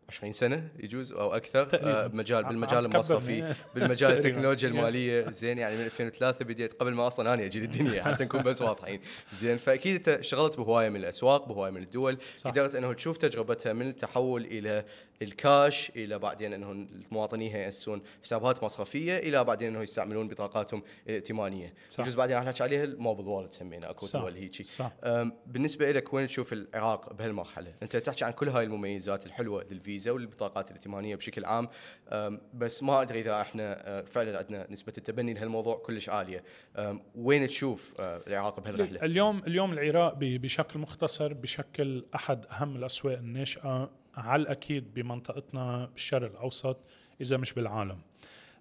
20 0.09 0.31
سنة 0.31 0.67
يجوز 0.79 1.11
أو 1.11 1.33
أكثر 1.35 1.65
تقريباً. 1.65 2.03
آه، 2.03 2.07
بمجال 2.07 2.43
عم- 2.45 2.49
بالمجال 2.49 2.85
المصرفي. 2.85 3.53
بالمجال 3.75 3.97
تقريباً. 4.11 4.27
التكنولوجيا 4.27 4.69
الماليه 4.69 5.31
زين 5.31 5.57
يعني 5.57 5.75
من 5.75 5.83
2003 5.85 6.45
بديت 6.45 6.73
قبل 6.73 6.93
ما 6.93 7.07
أصلا 7.07 7.33
أنا 7.33 7.43
أجي 7.45 7.59
للدنيا 7.59 8.03
حتى 8.03 8.23
نكون 8.23 8.41
بس 8.43 8.61
واضحين 8.61 8.99
زين 9.33 9.57
فأكيد 9.57 9.95
أنت 9.95 10.07
اشتغلت 10.09 10.57
بهواية 10.57 10.89
من 10.89 10.95
الأسواق 10.95 11.47
بهواية 11.47 11.71
من 11.71 11.83
الدول 11.83 12.17
صح. 12.35 12.49
قدرت 12.51 12.75
إنه 12.75 12.93
تشوف 12.93 13.17
تجربتها 13.17 13.73
من 13.73 13.87
التحول 13.87 14.45
إلى 14.45 14.85
الكاش 15.21 15.91
إلى 15.95 16.19
بعدين 16.19 16.53
انه 16.53 16.71
المواطنين 16.71 17.55
ياسسون 17.55 18.01
حسابات 18.23 18.63
مصرفية 18.63 19.17
إلى 19.17 19.43
بعدين 19.43 19.67
انه 19.67 19.83
يستعملون 19.83 20.27
بطاقاتهم 20.27 20.83
الائتمانية 21.07 21.73
صح. 21.89 21.99
يجوز 21.99 22.15
بعدين 22.15 22.35
راح 22.35 22.45
نحكي 22.45 22.63
عليها 22.63 22.83
الموبل 22.83 23.27
والت 23.27 23.53
سمينا 23.53 23.89
أكو. 23.89 24.07
دول 24.13 24.33
هيجي 24.33 24.65
بالنسبة 25.45 25.91
لك 25.91 26.13
وين 26.13 26.27
تشوف 26.27 26.53
العراق 26.53 27.13
بهالمرحلة؟ 27.13 27.73
أنت 27.83 27.97
تحكي 27.97 28.25
عن 28.25 28.31
كل 28.31 28.49
هاي 28.49 28.63
المميزات 28.63 29.25
الحلوة 29.25 29.65
للفيزا 29.71 30.11
والبطاقات 30.11 30.71
الائتمانية 30.71 31.15
بشكل 31.15 31.45
عام 31.45 31.69
بس 32.53 32.83
ما 32.83 33.01
أدري 33.01 33.19
إذا 33.19 33.41
إحنا 33.41 33.87
أه، 33.87 34.01
فعلا 34.01 34.37
عندنا 34.37 34.67
نسبة 34.69 34.93
التبني 34.97 35.33
لهالموضوع 35.33 35.75
كلش 35.75 36.09
عالية. 36.09 36.43
وين 37.15 37.47
تشوف 37.47 37.93
أه، 37.99 38.21
العراق 38.27 38.59
بهالرحله؟ 38.59 39.05
اليوم 39.05 39.39
اليوم 39.47 39.73
العراق 39.73 40.13
بشكل 40.17 40.79
مختصر 40.79 41.33
بشكل 41.33 42.05
أحد 42.15 42.45
أهم 42.45 42.75
الأسواق 42.75 43.17
الناشئة 43.17 43.89
على 44.17 44.41
الاكيد 44.41 44.93
بمنطقتنا 44.93 45.85
بالشرق 45.93 46.31
الأوسط 46.31 46.77
إذا 47.21 47.37
مش 47.37 47.53
بالعالم. 47.53 47.97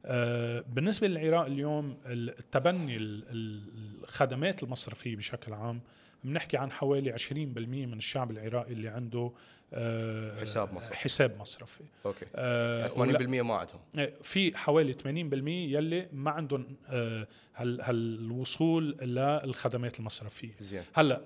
آه، 0.04 0.64
بالنسبة 0.68 1.06
للعراق 1.08 1.46
اليوم 1.46 1.96
التبني 2.06 2.96
ال- 2.96 3.24
ال- 3.30 3.62
الخدمات 4.04 4.62
المصرفية 4.62 5.16
بشكل 5.16 5.52
عام 5.52 5.80
بنحكي 6.24 6.56
عن 6.56 6.72
حوالي 6.72 7.12
20% 7.12 7.86
من 7.86 7.98
الشعب 7.98 8.30
العراقي 8.30 8.72
اللي 8.72 8.88
عنده 8.88 9.32
آه، 9.72 10.40
حساب 10.40 10.74
مصرفي. 10.74 10.96
حساب 10.96 11.38
مصرفي. 11.40 11.84
أوكي. 12.06 12.26
آه، 12.34 12.86
80% 12.88 13.40
ولا- 13.40 13.42
ما 13.42 13.54
عندهم. 13.54 14.10
في 14.22 14.56
حوالي 14.56 14.92
80% 14.92 15.72
يلي 15.76 16.08
ما 16.12 16.30
عندهم 16.30 16.76
آه، 16.88 17.26
هال- 17.54 17.80
هالوصول 17.80 18.90
للخدمات 18.90 19.98
المصرفية. 20.00 20.52
زين. 20.60 20.82
هلأ 20.94 21.20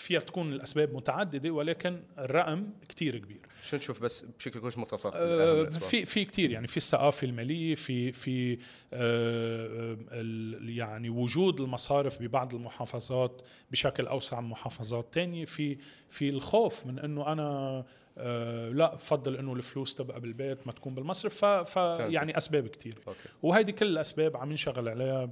فيها 0.00 0.20
تكون 0.20 0.52
الأسباب 0.52 0.94
متعددة 0.94 1.50
ولكن 1.50 2.02
الرقم 2.18 2.66
كتير 2.88 3.18
كبير. 3.18 3.40
شو 3.64 3.76
نشوف 3.76 4.02
بس 4.02 4.24
بشكل 4.38 4.60
كلش 4.60 4.78
مختصر 4.78 5.10
آه،؟ 5.14 5.64
في 5.64 6.04
في 6.04 6.24
كثير 6.24 6.50
يعني 6.50 6.66
في 6.66 6.76
الثقافة 6.76 7.26
المالية 7.26 7.74
في 7.74 8.12
في 8.12 8.58
آه، 8.92 9.96
ال- 10.12 10.70
يعني 10.78 11.08
وجود 11.10 11.60
المصارف 11.60 12.22
ببعض 12.22 12.54
المحافظات 12.54 13.42
بشكل 13.70 14.06
أوسع 14.06 14.40
من 14.40 14.48
محافظات 14.48 15.14
تانية. 15.14 15.44
في 15.44 15.78
في 16.08 16.28
الخوف 16.28 16.86
من 16.86 16.98
إنه 16.98 17.32
أنا 17.32 17.84
آه، 18.18 18.68
لا 18.68 18.94
بفضل 18.94 19.36
إنه 19.36 19.52
الفلوس 19.52 19.94
تبقى 19.94 20.20
بالبيت 20.20 20.66
ما 20.66 20.72
تكون 20.72 20.94
بالمصرف. 20.94 21.44
ف- 21.44 21.78
فيعني 21.78 22.36
أسباب 22.38 22.66
كثير 22.68 22.94
وهيدي 23.42 23.72
كل 23.72 23.86
الأسباب 23.86 24.36
عم 24.36 24.52
نشتغل 24.52 24.88
عليها 24.88 25.24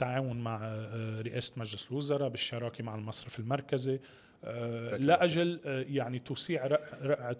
بالتعاون 0.00 0.36
مع 0.40 0.60
آه، 0.62 1.22
رئاسة 1.22 1.52
مجلس 1.56 1.86
الوزراء 1.90 2.28
بالشراكة 2.28 2.84
مع 2.84 2.94
المصرف 2.94 3.38
المركزي 3.38 4.00
آه،. 4.44 4.96
لاجل 4.96 5.60
آه، 5.64 5.84
يعني 5.88 6.18
توسيع 6.18 6.66
رق- 6.66 7.02
رقعة 7.02 7.36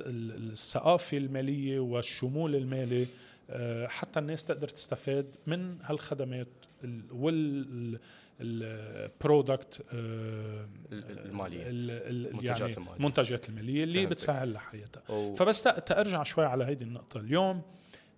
الثقافة 0.00 1.16
المالية 1.16 1.80
والشمول 1.80 2.54
المالي 2.56 3.06
آه، 3.50 3.86
حتى 3.86 4.18
الناس 4.20 4.44
تقدر 4.44 4.68
تستفاد 4.68 5.34
من 5.46 5.78
هالخدمات 5.82 6.48
ال- 6.84 7.02
وال 7.12 7.98
البرودكت 8.40 9.82
المالية. 9.92 11.62
المنتجات 11.66 12.60
يعني 12.60 12.72
المالية. 12.76 12.96
المنتجات 12.96 13.48
المالية 13.48 13.84
اللي. 13.84 14.06
بتسهل 14.06 14.52
لها 14.52 14.60
حياتها 14.60 15.34
فبس 15.34 15.62
تا- 15.62 15.78
تأرجع 15.80 16.22
شوي 16.22 16.44
على 16.44 16.64
هيدي 16.64 16.84
النقطة 16.84 17.20
اليوم 17.20 17.62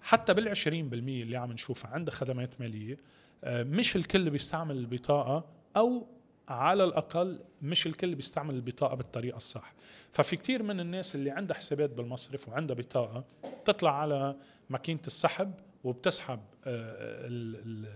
حتى 0.03 0.35
بال 0.35 0.49
20% 0.49 1.23
اللي 1.23 1.37
عم 1.37 1.53
نشوفها 1.53 1.91
عند 1.91 2.11
خدمات 2.11 2.61
مالية 2.61 2.93
آه، 2.95 2.99
مش 3.47 3.97
الكل 3.97 4.31
بيستعمل 4.31 4.77
البطاقة 4.77 5.45
أو 5.77 6.07
على 6.49 6.85
الأقل 6.85 7.39
مش 7.63 7.87
الكل 7.87 8.15
بيستعمل 8.15 8.55
البطاقة 8.55 8.95
بالطريقة 8.97 9.37
الصح 9.37 9.75
ففي 10.13 10.37
كتير 10.37 10.63
من 10.63 10.81
الناس 10.81 11.15
اللي 11.15 11.31
عندها 11.31 11.57
حسابات 11.57 11.91
بالمصرف 11.91 12.49
وعندها 12.49 12.77
بطاقة 12.77 13.25
بتطلع 13.63 14.01
على 14.01 14.37
ماكينة 14.71 15.01
السحب 15.07 15.53
وبتسحب 15.85 16.41
آه، 16.67 17.27
ال- 17.27 17.57
ال- 17.57 17.89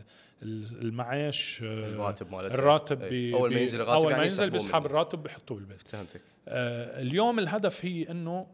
ال- 0.42 0.82
المعاش 0.82 1.60
آه، 1.64 1.66
الراتب 1.88 2.30
مالتها 2.32 2.54
الراتب 2.54 3.02
أي. 3.02 3.30
ب- 3.30 3.34
أول 3.34 3.54
ما 3.54 3.60
ينزل 3.60 3.80
الراتب 3.80 3.94
أول 3.98 4.04
ما 4.06 4.10
يعني 4.10 4.22
ينزل 4.24 4.50
بيسحب. 4.50 4.86
الراتب 4.86 5.22
بحطوه 5.22 5.56
بالبيت 5.58 5.88
فهمتك 5.88 6.20
آه، 6.48 7.02
اليوم 7.02 7.38
الهدف 7.38 7.84
هي 7.84 8.10
إنه 8.10 8.46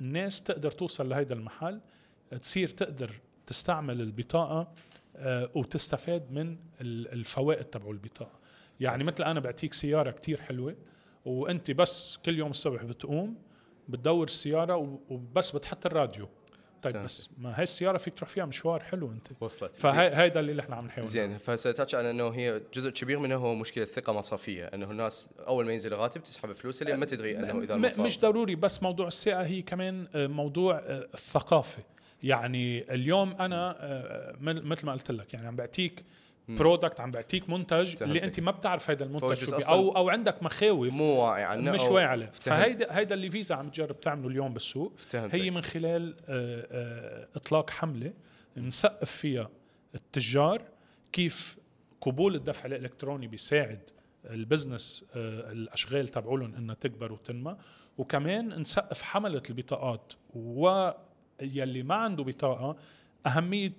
الناس 0.00 0.42
تقدر 0.42 0.70
توصل 0.70 1.08
لهيدا 1.08 1.34
المحل 1.34 1.80
تصير 2.40 2.68
تقدر 2.68 3.10
تستعمل 3.46 4.00
البطاقة 4.00 4.60
آه، 4.60 4.68
وتستفاد 5.54 6.32
من 6.32 6.56
ال- 6.80 7.12
الفوائد 7.12 7.64
تبع 7.64 7.90
البطاقة. 7.90 8.40
يعني 8.80 9.04
مثل 9.04 9.22
أنا 9.24 9.40
بعطيك 9.40 9.74
سيارة 9.74 10.10
كتير 10.10 10.40
حلوة 10.40 10.76
وأنت 11.24 11.70
بس 11.70 12.16
كل 12.24 12.38
يوم 12.38 12.50
الصبح 12.50 12.82
بتقوم 12.84 13.34
بتدور 13.88 14.24
السيارة 14.24 14.98
وبس 15.08 15.50
بتحط 15.50 15.86
الراديو. 15.86 16.28
طيب 16.82 16.92
فهمت. 16.92 17.04
بس 17.04 17.28
ما 17.38 17.56
هاي 17.56 17.62
السيارة 17.62 17.98
فيك 17.98 18.14
تروح 18.14 18.30
فيها 18.30 18.44
مشوار 18.44 18.82
حلو 18.82 19.12
أنت. 19.12 19.28
وصلت. 19.40 19.74
فهيدا 19.76 20.40
اللي 20.40 20.62
إحنا 20.62 20.76
عم 20.76 20.86
نحاول. 20.86 21.06
زين 21.06 21.38
فستحكي 21.38 21.96
عن 21.96 22.04
إنه 22.04 22.28
هي 22.28 22.62
جزء 22.74 22.90
كبير 22.90 23.18
منها 23.18 23.36
هو 23.36 23.54
مشكلة 23.54 23.84
ثقه 23.84 24.12
مصرفية 24.12 24.64
إنه 24.64 24.90
الناس 24.90 25.28
أول 25.48 25.66
ما 25.66 25.72
ينزل 25.72 25.92
الراتب 25.92 26.22
تسحب 26.22 26.52
فلوس 26.52 26.82
اللي 26.82 26.96
ما 26.96 27.06
تدري 27.06 27.38
إنه 27.38 27.60
إذا 27.62 27.74
المصارف 27.74 28.06
مش 28.06 28.20
ضروري 28.20 28.54
بس 28.54 28.82
موضوع 28.82 29.06
الثقه 29.06 29.42
هي 29.42 29.62
كمان 29.62 30.06
آه، 30.14 30.26
موضوع 30.26 30.78
آه، 30.78 31.08
الثقافة. 31.14 31.82
يعني 32.22 32.94
اليوم 32.94 33.32
أنا 33.32 33.76
آه، 33.80 34.36
مثل 34.40 34.86
ما 34.86 34.92
قلت 34.92 35.10
لك 35.10 35.34
يعني 35.34 35.46
عم 35.46 35.56
بعطيك 35.56 36.04
برودكت 36.48 37.00
عم 37.00 37.10
بعطيك 37.10 37.50
منتج 37.50 38.02
اللي. 38.02 38.22
أنت 38.24 38.40
ما 38.40 38.50
بتعرف 38.50 38.90
هذا 38.90 39.04
المنتج 39.04 39.34
شو 39.34 39.56
أو 39.56 39.96
أو 39.96 40.08
عندك 40.08 40.42
مخاوف 40.42 40.94
مو 40.94 41.04
واعي 41.04 41.44
عنه 41.44 41.72
مش 41.72 41.80
واعي 41.80 42.04
عليه. 42.04 42.30
فهيدا 42.32 42.98
هيدا 42.98 43.14
اللي 43.14 43.30
فيزا 43.30 43.54
عم 43.54 43.68
تجرب 43.68 44.00
تعمله 44.00 44.28
اليوم 44.28 44.52
بالسوق. 44.52 44.92
هي 45.14 45.50
من 45.50 45.62
خلال 45.62 46.16
آه، 46.28 46.66
آه، 46.70 47.28
إطلاق 47.36 47.70
حملة 47.70 48.12
نسقف 48.56 49.10
فيها 49.10 49.50
التجار 49.94 50.62
كيف 51.12 51.56
قبول 52.00 52.34
الدفع 52.34 52.66
الإلكتروني 52.66 53.26
بيساعد 53.26 53.90
ال 54.24 54.33
business 54.33 55.04
الأشغال 55.16 56.08
تبعولهم 56.08 56.54
إنها 56.54 56.74
تكبر 56.74 57.12
وتنمى 57.12 57.56
وكمان 57.98 58.60
نثقف 58.60 59.02
حملة 59.02 59.42
البطاقات 59.50 60.12
ويلي 61.42 61.82
ما 61.82 61.94
عنده 61.94 62.24
بطاقة 62.24 62.76
أهمية 63.26 63.72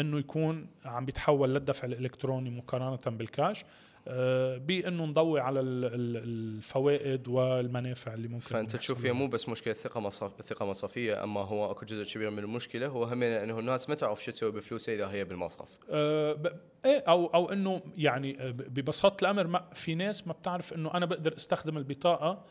إنه 0.00 0.18
يكون 0.18 0.66
عم 0.84 1.04
بيتحول 1.04 1.54
للدفع 1.54 1.86
الإلكتروني 1.86 2.50
مقارنة 2.50 3.16
بالكاش 3.16 3.64
آه، 4.10 4.56
بإنه 4.56 5.04
نضوي 5.04 5.40
على 5.40 5.60
ال- 5.60 5.84
ال- 5.84 6.16
الفوائد 6.58 7.28
والمنافع 7.28 8.14
اللي 8.14 8.28
ممكن 8.28 8.46
فأنت 8.46 8.76
تشوف 8.76 9.04
هي. 9.04 9.12
مو 9.12 9.26
بس 9.26 9.48
مشكلة 9.48 9.74
ثقة 9.74 10.00
مصرف 10.00 10.32
ثقة 10.42 10.66
مصرفية 10.66 11.24
أما 11.24 11.40
هو 11.40 11.70
أكو 11.70 11.86
جزء 11.86 12.14
كبير 12.14 12.30
من 12.30 12.38
المشكلة 12.38 12.86
هو 12.86 13.04
هم 13.04 13.22
إنه 13.22 13.58
الناس 13.58 13.88
ما 13.88 13.94
تعرف 13.94 14.24
شو 14.24 14.30
تسوي 14.30 14.52
بفلوسها 14.52 14.94
إذا 14.94 15.06
هي 15.10 15.24
بالمصرف 15.24 15.68
آه، 15.90 16.32
ب- 16.32 16.56
إيه 16.84 16.98
أو 17.08 17.26
أو 17.26 17.52
إنه 17.52 17.80
يعني 17.96 18.40
آه، 18.42 18.50
ببساطة 18.50 19.22
الأمر 19.24 19.46
ما 19.46 19.64
في 19.74 19.94
ناس 19.94 20.26
ما 20.26 20.32
بتعرف 20.32 20.72
إنه 20.72 20.94
أنا 20.94 21.06
بقدر 21.06 21.36
أستخدم 21.36 21.76
البطاقة 21.78 22.44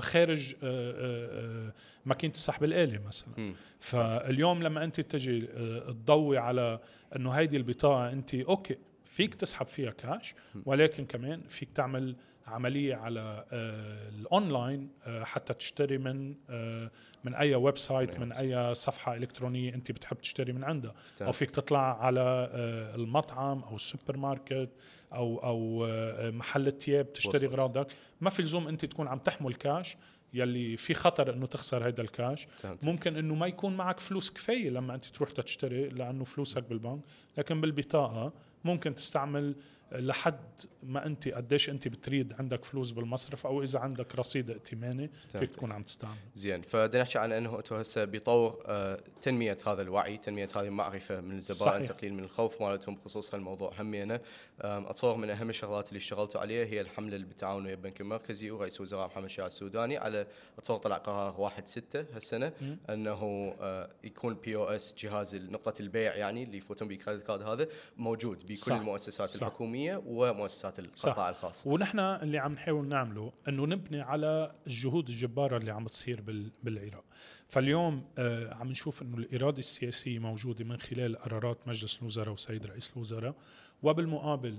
خارج 0.00 0.54
آه، 0.54 0.56
آه، 0.62 1.68
آه، 1.68 1.72
ماكينة 2.06 2.32
السحب 2.32 2.64
الآلي 2.64 2.98
مثلا 2.98 3.34
مم. 3.36 3.54
فاليوم 3.80 4.62
لما 4.62 4.84
أنت 4.84 5.00
تجي 5.00 5.48
آه، 5.52 5.90
تضوي 5.90 6.38
على 6.38 6.78
إنه 7.16 7.30
هيدي 7.30 7.56
البطاقة 7.56 8.12
أنت 8.12 8.34
okay 8.34 8.76
فيك 9.04 9.34
تسحب 9.34 9.66
فيها 9.66 9.90
كاش 9.90 10.34
ولكن 10.66 11.04
كمان 11.04 11.42
فيك 11.42 11.68
تعمل 11.74 12.16
عملية 12.50 12.94
على 12.94 13.44
آه، 13.52 14.08
الأونلاين 14.08 14.88
آه، 15.06 15.24
حتى 15.24 15.54
تشتري 15.54 15.98
من 15.98 16.34
آه، 16.50 16.90
من 17.24 17.34
أي 17.34 17.54
website 17.54 18.20
من 18.20 18.32
أي 18.32 18.74
صفحة 18.74 19.16
إلكترونية 19.16 19.74
أنت 19.74 19.92
بتحب 19.92 20.20
تشتري 20.20 20.52
من 20.52 20.64
عندها. 20.64 20.94
أو 21.22 21.32
فيك 21.32 21.50
تطلع 21.50 22.04
على 22.04 22.50
المطعم 22.94 23.62
أو 23.62 23.74
السوبر 23.74 24.16
ماركت 24.16 24.68
أو 25.12 25.38
أو 25.38 25.86
محل 26.30 26.66
الثياب 26.66 27.12
تشتري. 27.12 27.46
اغراضك 27.46 27.86
ما 28.20 28.30
في 28.30 28.42
لزوم 28.42 28.68
أنت 28.68 28.84
تكون 28.84 29.08
عم 29.08 29.18
تحمل 29.18 29.54
كاش 29.54 29.96
يلي 30.34 30.76
في 30.76 30.94
خطر 30.94 31.32
إنه 31.32 31.46
تخسر 31.46 31.88
هذا 31.88 32.00
الكاش 32.00 32.46
فهمت. 32.56 32.84
ممكن 32.84 33.16
إنه 33.16 33.34
ما 33.34 33.46
يكون 33.46 33.76
معك 33.76 34.00
فلوس 34.00 34.30
كفاية 34.30 34.70
لما 34.70 34.94
أنت 34.94 35.04
تروح 35.04 35.30
تشتري 35.30 35.88
لأنه 35.88 36.24
فلوسك 36.24 36.62
بالبنك 36.62 37.00
لكن 37.38 37.60
بالبطاقة 37.60 38.32
ممكن 38.64 38.94
تستعمل 38.94 39.54
لحد 39.92 40.40
ما 40.82 41.06
انت 41.06 41.28
قديش 41.28 41.70
انت 41.70 41.88
بتريد 41.88 42.32
عندك 42.38 42.64
فلوس 42.64 42.90
بالمصرف 42.90 43.46
أو 43.46 43.62
إذا 43.62 43.78
عندك 43.78 44.14
رصيد 44.14 44.50
ائتماني 44.50 45.10
فيك 45.38 45.50
تكون 45.50 45.72
عم 45.72 45.82
تستعمل. 45.82 46.14
زين 46.34 46.62
فبدنا 46.62 47.02
نحكي 47.02 47.18
عن 47.18 47.32
إنه 47.32 47.58
أنتم 47.58 47.76
هسه 47.76 48.04
بيطور 48.04 48.62
آه، 48.66 49.00
تنمية 49.20 49.56
هذا 49.66 49.82
الوعي 49.82 50.16
تنمية 50.16 50.48
هذه 50.56 50.66
المعرفة 50.66 51.20
من 51.20 51.36
الزبائن 51.36 51.84
تقليل 51.84 52.14
من 52.14 52.24
الخوف 52.24 52.62
مالتهم 52.62 52.94
بخصوص 52.94 53.34
هالموضوع 53.34 53.72
همينه 53.78 54.20
أتصور 54.60 55.16
من 55.16 55.30
أهم 55.30 55.48
الشغلات 55.50 55.88
اللي 55.88 55.98
اشتغلتوا 55.98 56.40
عليها 56.40 56.64
هي 56.66 56.80
الحملة 56.80 57.16
اللي 57.16 57.26
بالتعاون 57.26 57.64
ويا 57.64 57.74
البنك 57.74 58.00
المركزي 58.00 58.50
ورئيس 58.50 58.80
وزراء 58.80 59.06
محمد 59.06 59.30
شياع 59.30 59.46
السوداني 59.46 59.98
على 59.98 60.26
أتصور 60.58 60.78
طلع 60.78 60.96
قرار 60.96 61.40
1 61.40 61.66
6 61.68 62.04
هالسنة 62.14 62.52
إنه 62.90 63.54
آه، 63.60 63.88
يكون 64.04 64.34
POS 64.34 64.94
جهاز 64.98 65.36
نقطة 65.36 65.72
البيع 65.80 66.16
يعني 66.16 66.42
اللي 66.42 66.56
يفوتون 66.56 66.88
ب 66.88 66.93
credit 66.93 67.26
card 67.26 67.42
هذا 67.42 67.68
موجود 67.96 68.38
بكل 68.42 68.56
صح. 68.56 68.74
المؤسسات 68.74 69.28
صح. 69.28 69.42
الحكومية. 69.46 69.79
ومؤسسات 69.88 70.78
القطاع 70.78 71.28
الخاص. 71.28 71.66
ونحن 71.66 71.98
اللي 71.98 72.38
عم 72.38 72.52
نحاول 72.52 72.88
نعمله 72.88 73.32
إنه 73.48 73.66
نبني 73.66 74.00
على 74.00 74.52
الجهود 74.66 75.08
الجبارة 75.08 75.56
اللي 75.56 75.70
عم 75.70 75.86
تصير 75.86 76.20
بالعراق. 76.62 77.04
فاليوم 77.48 78.04
آه 78.18 78.54
عم 78.54 78.68
نشوف 78.68 79.02
إنه 79.02 79.16
الإرادة 79.16 79.58
السياسية 79.58 80.18
موجودة 80.18 80.64
من 80.64 80.76
خلال 80.78 81.16
قرارات 81.16 81.68
مجلس 81.68 81.98
الوزراء 81.98 82.32
وسيد 82.32 82.66
رئيس 82.66 82.90
الوزراء. 82.96 83.34
وبالمقابل 83.82 84.58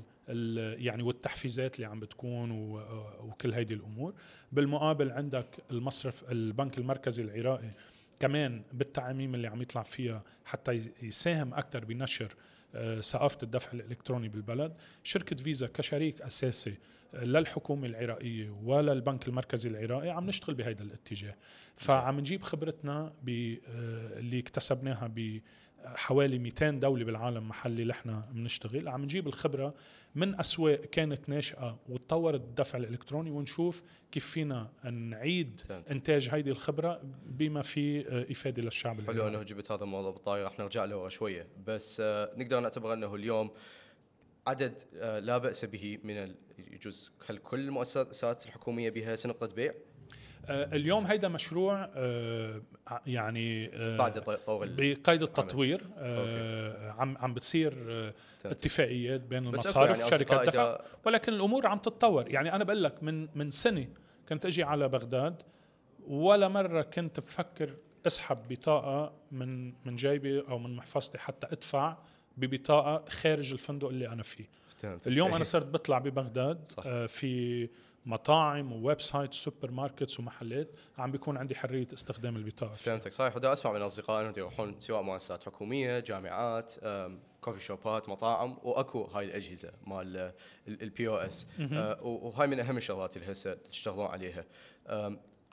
يعني 0.77 1.03
والتحفيزات 1.03 1.75
اللي 1.75 1.87
عم 1.87 1.99
بتكون 1.99 2.51
وكل 3.19 3.53
هيدي 3.53 3.73
الأمور. 3.73 4.13
بالمقابل 4.51 5.11
عندك 5.11 5.45
المصرف 5.71 6.31
البنك 6.31 6.77
المركزي 6.77 7.23
العراقي 7.23 7.69
كمان 8.19 8.63
بالتعاميم 8.73 9.35
اللي 9.35 9.47
عم 9.47 9.61
يطلع 9.61 9.83
فيها 9.83 10.23
حتى 10.45 10.91
يساهم 11.01 11.53
أكثر 11.53 11.85
بنشر 11.85 12.25
آه، 12.25 12.35
ثقافه 13.01 13.37
الدفع 13.43 13.71
الإلكتروني 13.73 14.29
بالبلد. 14.29 14.73
شركة 15.03 15.35
فيزا 15.35 15.67
كشريك 15.67 16.21
أساسي 16.21 16.77
للحكومه 17.13 17.87
العراقية 17.87 18.49
وللبنك 18.63 19.27
المركزي 19.27 19.69
العراقي 19.69 20.09
عم 20.09 20.27
نشتغل 20.27 20.55
بهذا 20.55 20.83
الاتجاه. 20.83 21.35
فعم 21.75 22.19
نجيب 22.19 22.43
خبرتنا 22.43 23.13
آه، 23.67 24.19
اللي 24.19 24.39
اكتسبناها 24.39 25.07
حوالي 25.85 26.39
200 26.39 26.69
دولة 26.69 27.05
بالعالم 27.05 27.49
محلي 27.49 27.81
اللي 27.81 27.93
إحنا 27.93 28.29
بنشتغل. 28.31 28.87
عم 28.87 29.03
نجيب 29.03 29.27
الخبرة 29.27 29.73
من 30.15 30.39
أسواق 30.39 30.79
كانت 30.79 31.29
ناشئة 31.29 31.79
وتطورت 31.89 32.41
الدفع 32.41 32.77
الإلكتروني 32.77 33.31
ونشوف 33.31 33.83
كيف 34.11 34.25
فينا 34.25 34.71
نعيد 34.91 35.61
إنتاج 35.91 36.29
هيدي 36.29 36.51
الخبرة 36.51 37.01
بما 37.25 37.61
في 37.61 38.07
إفادة 38.31 38.61
للشعب 38.61 39.01
حلو 39.07 39.27
أنه 39.27 39.43
جبت 39.43 39.71
هذا 39.71 39.83
الموضوع 39.83 40.11
بالطايرة. 40.11 40.47
رح 40.47 40.59
نرجع 40.59 40.85
له 40.85 41.09
شوية. 41.09 41.47
بس 41.67 41.99
آه، 41.99 42.33
نقدر 42.37 42.59
نعتبر 42.59 42.93
أنه 42.93 43.15
اليوم 43.15 43.51
عدد 44.47 44.81
آه، 44.95 45.19
لا 45.19 45.37
بأس 45.37 45.65
به 45.65 45.97
من 46.03 46.35
يجوز 46.57 47.11
هل 47.27 47.37
كل 47.37 47.59
المؤسسات 47.59 48.45
الحكومية 48.45 48.89
بها 48.89 49.15
نقطة 49.25 49.55
بيع؟ 49.55 49.73
آه، 50.49 50.75
اليوم 50.75 51.05
هيدا 51.05 51.27
مشروع 51.27 51.89
آه، 51.95 52.61
يعني 53.05 53.69
آه، 53.73 53.97
بعد 53.97 54.21
طور 54.45 54.67
بقيد 54.67 55.23
التطوير 55.23 55.87
عم 56.97 57.17
عم 57.17 57.33
بتصير 57.33 57.73
اتفاقيات 58.45 59.21
بين 59.21 59.47
المصارف 59.47 59.99
يعني 59.99 60.13
وشركات 60.13 60.47
دفع 60.47 60.79
ولكن 61.05 61.33
الأمور 61.33 61.67
عم 61.67 61.77
تتطور. 61.77 62.29
يعني 62.31 62.55
أنا 62.55 62.63
بقول 62.63 62.83
لك 62.83 63.03
من 63.03 63.27
من 63.35 63.51
سنة 63.51 63.87
كنت 64.29 64.45
أجي 64.45 64.63
على 64.63 64.87
بغداد 64.87 65.43
ولا 66.07 66.47
مرة 66.47 66.81
كنت 66.81 67.19
بفكر 67.19 67.73
أسحب 68.07 68.37
بطاقة 68.49 69.13
من 69.31 69.73
من 69.85 69.95
جيبي 69.95 70.39
أو 70.39 70.59
من 70.59 70.75
محفظتي 70.75 71.17
حتى 71.17 71.47
أدفع 71.51 71.97
ببطاقة 72.37 73.09
خارج 73.09 73.51
الفندق 73.51 73.87
اللي 73.87 74.07
أنا 74.07 74.23
فيه. 74.23 74.45
اليوم 75.07 75.33
أنا 75.33 75.43
صرت 75.43 75.65
بطلع 75.65 75.97
ببغداد 75.97 76.67
صح. 76.67 76.83
في 77.05 77.69
مطاعم 78.05 78.71
و 78.71 79.01
website 79.01 79.33
supermarkets 79.33 80.19
ومحلات 80.19 80.69
عم 80.97 81.11
بيكون 81.11 81.37
عندي 81.37 81.55
حرية 81.55 81.87
استخدام 81.93 82.35
البطاقه 82.35 82.73
فهمتك 82.73 83.13
صحيح. 83.13 83.35
ودا 83.35 83.53
أسمع 83.53 83.73
من 83.73 83.81
أصدقائي 83.81 84.27
انه 84.27 84.33
يروحون 84.37 84.75
سواء 84.79 85.01
مؤسسات 85.01 85.43
حكومية 85.43 85.99
جامعات 85.99 86.73
coffee 87.41 87.59
shop 87.59 87.99
ات 87.99 88.09
مطاعم 88.09 88.57
وأكو 88.63 89.03
هاي 89.03 89.25
الأجهزة 89.25 89.71
مال 89.87 90.33
ال 90.67 91.07
POS 91.07 91.47
وهاي 92.01 92.47
من 92.47 92.59
أهم 92.59 92.77
الشغلات 92.77 93.17
اللي 93.17 93.31
هسه 93.31 93.53
تشتغلون 93.53 94.05
عليها. 94.05 94.45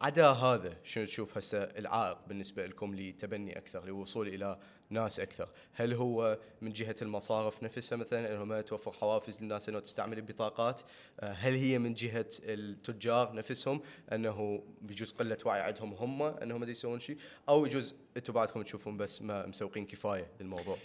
عدا 0.01 0.29
هذا 0.29 0.77
شنو 0.85 1.05
تشوف 1.05 1.37
هسه 1.37 1.59
العائق 1.59 2.19
بالنسبة 2.29 2.67
لكم 2.67 2.95
لتبني 2.95 3.59
أكثر 3.59 3.85
للوصول 3.85 4.29
إلى 4.29 4.59
ناس 4.90 5.20
أكثر. 5.20 5.48
هل 5.72 5.92
هو 5.92 6.38
من 6.62 6.72
جهة 6.72 6.94
المصارف 7.03 7.62
نفسها 7.62 7.96
مثلا 7.96 8.35
انهم 8.35 8.61
توفر 8.61 8.92
حوافز 8.92 9.42
للناس 9.42 9.68
إنه 9.68 9.81
تستعمل 9.81 10.18
البطاقات 10.18 10.83
آه، 11.20 11.33
هل 11.33 11.55
هي 11.55 11.79
من 11.79 11.94
جهة 11.94 12.29
التجار 12.42 13.35
نفسهم 13.35 13.81
إنه 14.12 14.62
بيجوز 14.83 15.12
قلة 15.12 15.38
وعي 15.44 15.61
عندهم 15.61 15.92
هم 15.92 16.22
انهم 16.22 16.64
يسوون 16.64 16.98
شيء؟ 16.98 17.18
أو 17.48 17.66
يجوز 17.66 17.94
أنتم 18.16 18.33
بعدكم 18.33 18.62
تشوفون 18.62 18.96
بس 18.96 19.22
ما 19.22 19.46
مسوقين 19.46 19.87
كفاية 19.87 20.31
للموضوع؟ 20.40 20.77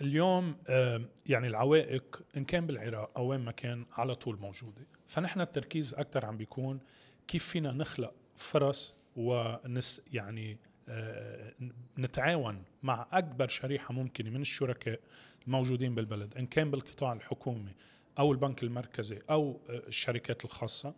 اليوم 0.00 0.56
يعني 1.26 1.46
العوائق 1.48 2.22
إن 2.36 2.44
كان 2.44 2.66
بالعراق 2.66 3.10
أو 3.16 3.26
وين 3.26 3.40
ما 3.40 3.52
كان 3.52 3.84
على 3.92 4.14
طول 4.14 4.38
موجودة. 4.38 4.86
فنحن 5.06 5.40
التركيز 5.40 5.94
أكثر 5.94 6.26
عم 6.26 6.36
بيكون 6.36 6.80
كيف 7.28 7.44
فينا 7.44 7.72
نخلق 7.72 8.14
فرص 8.36 8.94
ونس 9.16 10.00
يعني 10.12 10.58
نتعاون 11.98 12.62
مع 12.82 13.06
أكبر 13.12 13.48
شريحة 13.48 13.94
ممكنة 13.94 14.30
من 14.30 14.40
الشركاء 14.40 15.00
الموجودين 15.46 15.94
بالبلد 15.94 16.36
إن 16.36 16.46
كان 16.46 16.70
بالقطاع 16.70 17.12
الحكومي 17.12 17.74
أو 18.18 18.32
البنك 18.32 18.62
المركزي 18.62 19.18
أو 19.30 19.60
آه، 19.70 19.82
الشركات 19.88 20.44
الخاصة 20.44 20.94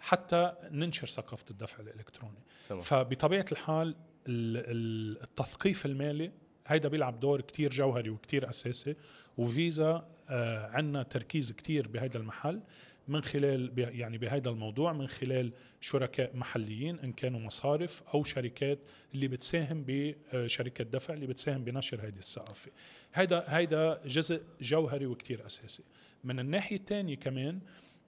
حتى 0.00 0.52
ننشر 0.70 1.06
ثقافة 1.06 1.44
الدفع 1.50 1.80
الإلكتروني 1.80 2.38
تمام. 2.68 2.80
فبطبيعة 2.80 3.46
الحال 3.52 3.96
التثقيف 4.28 5.86
المالي 5.86 6.32
هيدا 6.66 6.88
بيلعب 6.88 7.20
دور 7.20 7.40
كتير 7.40 7.70
جوهري 7.70 8.10
وكتير 8.10 8.50
أساسي 8.50 8.96
وفيزا 9.38 10.08
آه 10.30 10.66
عندنا 10.66 11.02
تركيز 11.02 11.52
كتير 11.52 11.88
بهذا 11.88 12.18
المحل 12.18 12.60
من 13.08 13.22
خلال 13.22 13.72
يعني 13.76 14.18
بهذا 14.18 14.50
الموضوع 14.50 14.92
من 14.92 15.06
خلال 15.06 15.52
شركاء 15.80 16.36
محليين 16.36 16.98
إن 16.98 17.12
كانوا 17.12 17.40
مصارف 17.40 18.02
أو 18.14 18.24
شركات 18.24 18.78
اللي 19.14 19.28
بتساهم 19.28 19.84
بشركه 19.86 20.84
دفع 20.84 21.14
اللي 21.14 21.26
بتساهم 21.26 21.64
بنشر 21.64 22.00
هذه 22.00 22.18
الثقافة. 22.18 22.70
هيدا 23.14 23.44
هيدا 23.46 24.00
جزء 24.06 24.42
جوهري 24.60 25.06
وكتير 25.06 25.46
أساسي. 25.46 25.82
من 26.24 26.40
الناحية 26.40 26.76
الثانية 26.76 27.16
كمان 27.16 27.60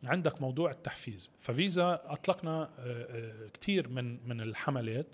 عندك 0.04 0.42
موضوع 0.42 0.70
التحفيز. 0.70 1.30
ففيزا 1.38 2.02
أطلقنا 2.04 2.62
آه، 2.62 2.70
آه، 2.78 3.48
كثير 3.60 3.88
من 3.88 4.28
من 4.28 4.40
الحملات. 4.40 5.06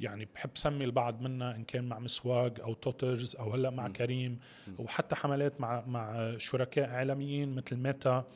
يعني 0.00 0.28
بحب 0.34 0.50
سمي 0.54 0.84
البعض 0.84 1.20
منها 1.22 1.56
إن 1.56 1.64
كان 1.64 1.84
مع 1.84 1.98
مسواق 1.98 2.60
أو 2.60 2.74
Toters 2.74 3.36
أو 3.36 3.50
هلأ 3.50 3.70
مع 3.70 3.88
كريم. 3.88 4.38
وحتى 4.78 5.14
حملات 5.14 5.60
مع 5.60 5.84
مع 5.86 6.34
شركاء 6.38 6.90
عالميين 6.90 7.54
مثل 7.54 7.76
ميتا. 7.76 8.10
آه، 8.10 8.26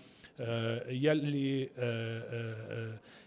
يلي 0.88 1.68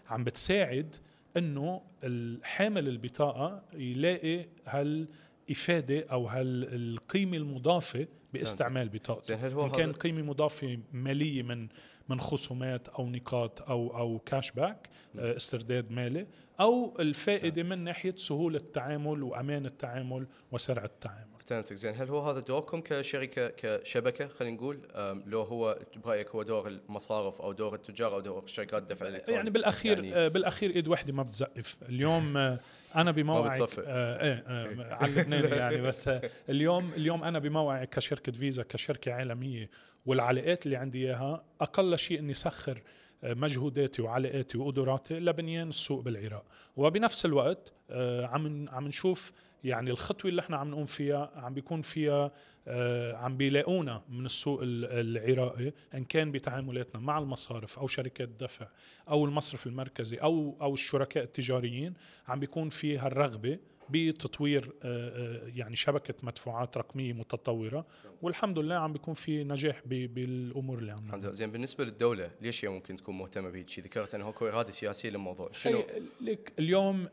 عم 0.08 0.24
بتساعد 0.24 0.96
إنه 1.36 1.82
الحامل 2.04 2.88
البطاقة 2.88 3.62
يلاقي 3.74 4.46
هل 4.64 5.08
افاده 5.50 6.06
أو 6.12 6.28
هل 6.28 6.68
القيمه 6.72 7.36
المضافة 7.36 8.06
باستعمال 8.32 8.88
بطاقته. 8.88 9.34
إن 9.66 9.70
كان 9.76 9.92
قيمة 9.92 10.22
مضافة 10.22 10.78
مالية 10.92 11.42
من 11.42 11.68
من 12.08 12.20
خصومات 12.20 12.88
أو 12.88 13.08
نقاط 13.08 13.62
أو 13.70 13.96
أو 13.98 14.18
cash 14.18 14.50
back 14.52 14.88
آه، 15.18 15.36
استرداد 15.36 15.90
مالي 15.90 16.26
أو 16.60 16.96
الفائدة 17.00 17.62
من 17.62 17.78
ناحية 17.84 18.14
سهولة 18.16 18.58
التعامل 18.58 19.22
وأمان 19.22 19.66
التعامل 19.66 20.26
وسرعة 20.52 20.84
التعامل. 20.84 21.35
فهمتك 21.46 21.74
زين 21.74 21.94
هل 21.94 22.08
هو 22.08 22.20
هذا 22.20 22.40
دوركم 22.40 22.80
كشركه 22.80 23.48
كشبكة؟ 23.48 24.28
خلينا 24.28 24.56
نقول 24.56 24.80
لو 25.26 25.42
هو 25.42 25.78
برأيك 25.96 26.28
هو 26.28 26.42
دور 26.42 26.68
المصارف 26.68 27.42
أو 27.42 27.52
دور 27.52 27.74
التجار 27.74 28.14
أو 28.14 28.20
دور 28.20 28.46
شركات 28.46 28.82
الدفع 28.82 29.06
الالكتروني 29.06 29.36
يعني 29.38 29.50
بالأخير 29.50 30.04
يعني 30.04 30.16
آه 30.16 30.28
بالأخير 30.28 30.70
إيد 30.70 30.88
وحده 30.88 31.12
ما 31.12 31.22
بتزقف. 31.22 31.78
اليوم 31.88 32.36
آه 32.36 32.60
أنا 32.96 33.10
بموعي 33.10 33.60
آه 33.86 34.22
إيه 34.22 34.44
آه 34.46 34.94
على 34.94 35.56
يعني 35.56 35.82
بس 35.82 36.08
آه 36.08 36.30
اليوم 36.48 36.90
اليوم 36.96 37.24
أنا 37.24 37.38
بموعي 37.38 37.86
كشركة 37.86 38.32
فيزا 38.32 38.62
كشركة 38.62 39.12
عالمية. 39.12 39.70
والعلاقات 40.06 40.66
اللي 40.66 40.76
عندي 40.76 41.06
إياها 41.06 41.44
أقل 41.60 41.98
شيء 41.98 42.18
إني 42.18 42.34
سخر 42.34 42.82
آه، 43.24 43.34
مجهوداتي 43.34 44.02
وعلاقاتي 44.02 44.58
وقدراتي 44.58 45.20
لبنيان 45.20 45.68
السوق 45.68 46.00
بالعراق. 46.00 46.44
وبنفس 46.76 47.26
الوقت 47.26 47.72
آه، 47.90 48.26
عم 48.26 48.68
عم 48.68 48.88
نشوف 48.88 49.32
يعني 49.66 49.90
الخطوة 49.90 50.30
اللي 50.30 50.40
إحنا 50.40 50.56
عم 50.56 50.70
نقوم 50.70 50.84
فيها 50.86 51.30
عم 51.36 51.54
بيكون 51.54 51.80
فيها 51.82 52.30
آه، 52.68 53.14
عم 53.16 53.36
بيلاقونا 53.36 54.02
من 54.08 54.26
السوق 54.26 54.60
العراقي 54.64 55.72
إن 55.94 56.04
كان 56.04 56.32
بتعاملاتنا 56.32 57.00
مع 57.00 57.18
المصارف 57.18 57.78
أو 57.78 57.86
شركات 57.86 58.28
الدفع 58.28 58.66
أو 59.08 59.24
المصرف 59.24 59.66
المركزي 59.66 60.16
أو 60.16 60.56
أو 60.60 60.74
الشركاء 60.74 61.24
التجاريين 61.24 61.94
عم 62.28 62.40
بيكون 62.40 62.68
في 62.68 62.98
هالرغبه 62.98 63.58
بتطوير 63.90 64.72
آه، 64.82 65.08
آه، 65.08 65.50
يعني 65.54 65.76
شبكة 65.76 66.14
مدفوعات 66.22 66.76
رقمية 66.76 67.12
متطورة. 67.12 67.86
والحمد 68.22 68.58
لله 68.58 68.74
عم 68.74 68.92
بيكون 68.92 69.14
في 69.14 69.44
نجاح 69.44 69.82
ب- 69.86 70.14
بالأمور 70.14 70.78
اللي 70.78 70.92
عم 70.92 71.06
الحمد 71.06 71.24
لله. 71.24 71.32
زين 71.32 71.50
بالنسبة 71.52 71.84
للدولة 71.84 72.30
ليش 72.40 72.64
هي 72.64 72.68
ممكن 72.68 72.96
تكون 72.96 73.18
مهتمة 73.18 73.50
بهيك 73.50 73.68
شيء 73.68 73.84
ذكرت 73.84 74.14
إنه 74.14 74.28
اكو 74.28 74.46
إرادة 74.48 74.70
سياسية 74.70 75.10
للموضوع. 75.10 75.52
شنو؟ 75.52 75.78
هي 75.78 75.84
لك 76.20 76.52
اليوم 76.58 77.08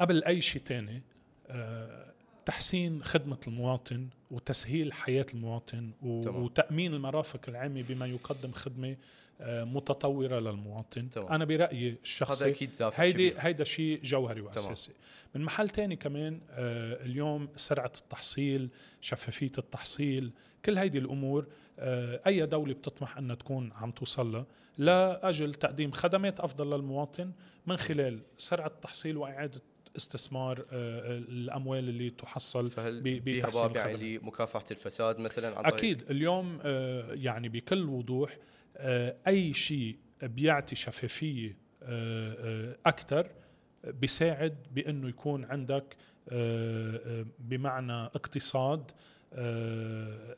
قبل 0.00 0.24
أي 0.24 0.40
شيء 0.40 0.62
تاني 0.62 1.02
آه، 1.48 2.12
تحسين 2.46 3.02
خدمة 3.02 3.38
المواطن 3.48 4.08
وتسهيل 4.30 4.92
حياة 4.92 5.26
المواطن. 5.34 5.90
وتأمين 6.02 6.94
المرافق 6.94 7.40
العامة 7.48 7.82
بما 7.82 8.06
يقدم 8.06 8.52
خدمة 8.52 8.96
آه، 9.40 9.64
متطورة 9.64 10.38
للمواطن 10.38 11.10
تمام. 11.10 11.32
أنا 11.32 11.44
برأيي 11.44 11.96
الشخصي 12.02 12.44
هيدي. 12.96 13.34
هيدا 13.38 13.64
شيء 13.64 14.00
جوهري 14.02 14.40
وأساسي 14.40 14.92
من 15.34 15.40
محل 15.42 15.68
تاني 15.68 15.96
كمان 15.96 16.40
آه 16.50 17.04
اليوم 17.04 17.48
سرعة 17.56 17.92
التحصيل 17.98 18.68
شفافية 19.00 19.52
التحصيل 19.58 20.30
كل 20.64 20.78
هيدي 20.78 20.98
الأمور 20.98 21.46
آه 21.78 22.20
أي 22.26 22.46
دولة 22.46 22.74
بتطمح 22.74 23.18
إنها 23.18 23.36
تكون 23.36 23.72
عم 23.72 23.90
توصل 23.90 24.32
لها 24.32 24.46
لاجل 24.78 25.54
تقديم 25.54 25.92
خدمات 25.92 26.40
أفضل 26.40 26.70
للمواطن 26.70 27.32
من 27.66 27.76
خلال 27.76 28.20
سرعة 28.38 28.66
التحصيل 28.66 29.16
وإعادة 29.16 29.60
استثمار 29.98 30.58
آه 30.72 31.18
الأموال 31.18 31.88
اللي 31.88 32.10
تحصل 32.10 32.70
فهل 32.70 33.00
ب- 33.00 33.02
بيها 33.04 33.46
بتحسين 33.46 33.62
باب 33.62 33.76
يعني 33.76 33.92
الخدمات. 33.94 34.22
لمكافحة 34.22 34.64
الفساد 34.70 35.18
مثلا 35.18 35.48
عن 35.48 35.62
طريق 35.62 35.74
أكيد 35.74 36.10
اليوم 36.10 36.58
آه، 36.62 37.12
يعني 37.12 37.48
بكل 37.48 37.84
وضوح 37.88 38.36
آه، 38.76 39.16
أي 39.26 39.54
شيء 39.54 39.96
بيعطي 40.22 40.76
شفافية 40.76 41.56
أكثر 42.86 43.30
بيساعد 43.84 44.56
بأنه 44.72 45.08
يكون 45.08 45.44
عندك 45.44 45.96
آه، 46.28 47.00
آه، 47.20 47.26
بمعنى 47.38 47.92
اقتصاد 47.92 48.90
آه، 49.32 50.36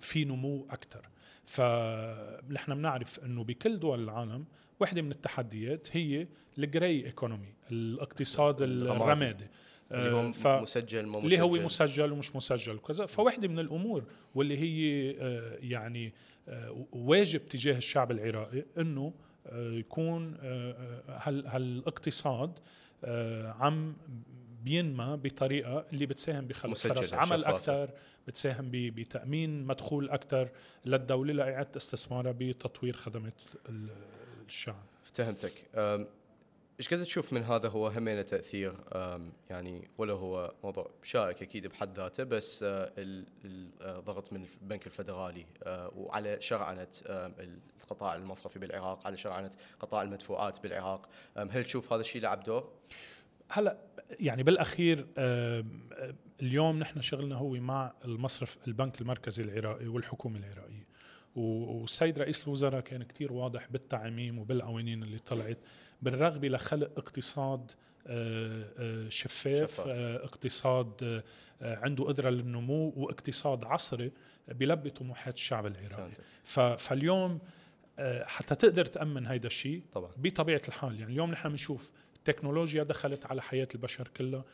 في 0.00 0.24
نمو 0.24 0.66
أكثر 0.70 1.08
فنحن 1.46 2.74
بنعرف 2.74 3.24
أنه 3.24 3.44
بكل 3.44 3.78
دول 3.78 4.02
العالم 4.04 4.44
واحدة 4.82 5.02
من 5.02 5.10
التحديات 5.12 5.88
هي 5.92 6.26
الجراي 6.58 7.06
ايكونومي 7.06 7.54
الاقتصاد 7.70 8.62
الرمادي. 8.62 9.04
الرمادي 9.04 9.44
اللي 9.92 10.08
آه، 10.10 10.12
هو 10.12 10.32
ف- 10.32 10.46
مسجل 10.46 11.06
مو 11.06 11.18
اللي 11.18 11.40
هو 11.40 11.48
مسجل. 11.50 11.64
مسجل 11.64 12.12
ومش 12.12 12.36
مسجل 12.36 12.74
وكذا 12.74 13.06
فواحدة 13.06 13.48
من 13.48 13.58
الأمور 13.58 14.04
واللي 14.34 14.58
هي 14.58 15.10
آه، 15.20 15.56
يعني 15.60 16.12
آه، 16.48 16.86
واجب 16.92 17.48
تجاه 17.48 17.76
الشعب 17.76 18.10
العراقي 18.10 18.64
أنه 18.78 19.12
آه، 19.46 19.70
يكون 19.72 20.34
آه، 20.42 20.72
آه، 20.72 21.18
هال- 21.28 21.46
هالاقتصاد 21.46 22.58
آه، 23.04 23.50
عم 23.52 23.96
بينمى 24.64 25.18
بطريقة 25.24 25.84
اللي 25.92 26.06
بتساهم 26.06 26.46
بخلق 26.46 26.74
فرص 26.76 27.14
عمل. 27.14 27.44
أكثر 27.44 27.90
بتساهم 28.28 28.68
ب- 28.70 28.76
بتأمين 28.94 29.64
مدخول 29.64 30.10
أكثر 30.10 30.48
للدولة 30.86 31.32
لإعادة 31.32 31.70
استثمارها 31.76 32.32
بتطوير 32.38 32.96
خدمات 32.96 33.34
الشعب 34.48 34.84
أم، 35.74 36.06
إيش 36.78 36.88
قد 36.94 37.04
تشوف 37.04 37.32
من 37.32 37.42
هذا 37.42 37.68
هو 37.68 37.88
همينه 37.88 38.22
تأثير؟ 38.22 38.74
يعني 39.50 39.88
ولا 39.98 40.12
هو 40.12 40.54
موضوع 40.64 40.90
شائك 41.02 41.42
أكيد 41.42 41.66
بحد 41.66 41.96
ذاته 41.96 42.24
بس 42.24 42.62
ال- 42.62 43.26
الضغط 43.80 44.32
من 44.32 44.46
البنك 44.62 44.86
الفدرالي 44.86 45.46
آه، 45.62 45.92
وعلى 45.96 46.40
شرعنة 46.40 46.88
القطاع 47.80 48.14
المصرفي 48.16 48.58
بالعراق 48.58 49.06
على 49.06 49.16
شرعنة 49.16 49.50
قطاع 49.80 50.02
المدفوعات 50.02 50.60
بالعراق. 50.60 51.08
هل 51.36 51.64
تشوف 51.64 51.92
هذا 51.92 52.00
الشيء 52.00 52.22
لعب 52.22 52.42
دور؟ 52.42 52.72
هلا 53.48 53.78
يعني 54.20 54.42
بالأخير 54.42 55.06
اليوم 56.42 56.78
نحن 56.78 57.00
شغلنا 57.00 57.36
هو 57.36 57.50
مع 57.50 57.92
المصرف 58.04 58.58
البنك 58.68 59.00
المركزي 59.00 59.42
العراقي 59.42 59.86
والحكومة 59.88 60.38
العراقية. 60.38 60.86
والسيد 61.36 62.18
رئيس 62.18 62.44
الوزراء 62.44 62.80
كان 62.80 63.02
كتير 63.02 63.32
واضح 63.32 63.68
بالتعميم 63.70 64.38
وبالقوانين 64.38 65.02
اللي 65.02 65.18
طلعت 65.18 65.58
بالرغبة 66.02 66.48
لخلق 66.48 66.90
اقتصاد 66.96 67.70
آه، 68.06 68.64
آه، 68.78 69.08
شفاف, 69.08 69.70
شفاف. 69.70 69.86
آه، 69.88 70.16
اقتصاد 70.24 71.22
عنده 71.60 72.04
قدرة 72.04 72.30
للنمو 72.30 72.92
واقتصاد 72.96 73.64
عصري 73.64 74.12
بيلبي 74.48 74.90
طموحات 74.90 75.34
الشعب 75.34 75.66
العراقي. 75.66 76.12
فاليوم 76.76 77.38
حتى 78.22 78.54
تقدر 78.54 78.84
تأمن 78.84 79.26
هيدا 79.26 79.46
الشيء 79.46 79.82
طبعا. 79.92 80.10
بطبيعة 80.16 80.62
الحال. 80.68 81.00
يعني 81.00 81.12
اليوم 81.12 81.30
نحن 81.30 81.48
بنشوف 81.48 81.92
التكنولوجيا 82.16 82.82
دخلت 82.82 83.26
على 83.26 83.42
حياة 83.42 83.68
البشر 83.74 84.08
كلها 84.08 84.44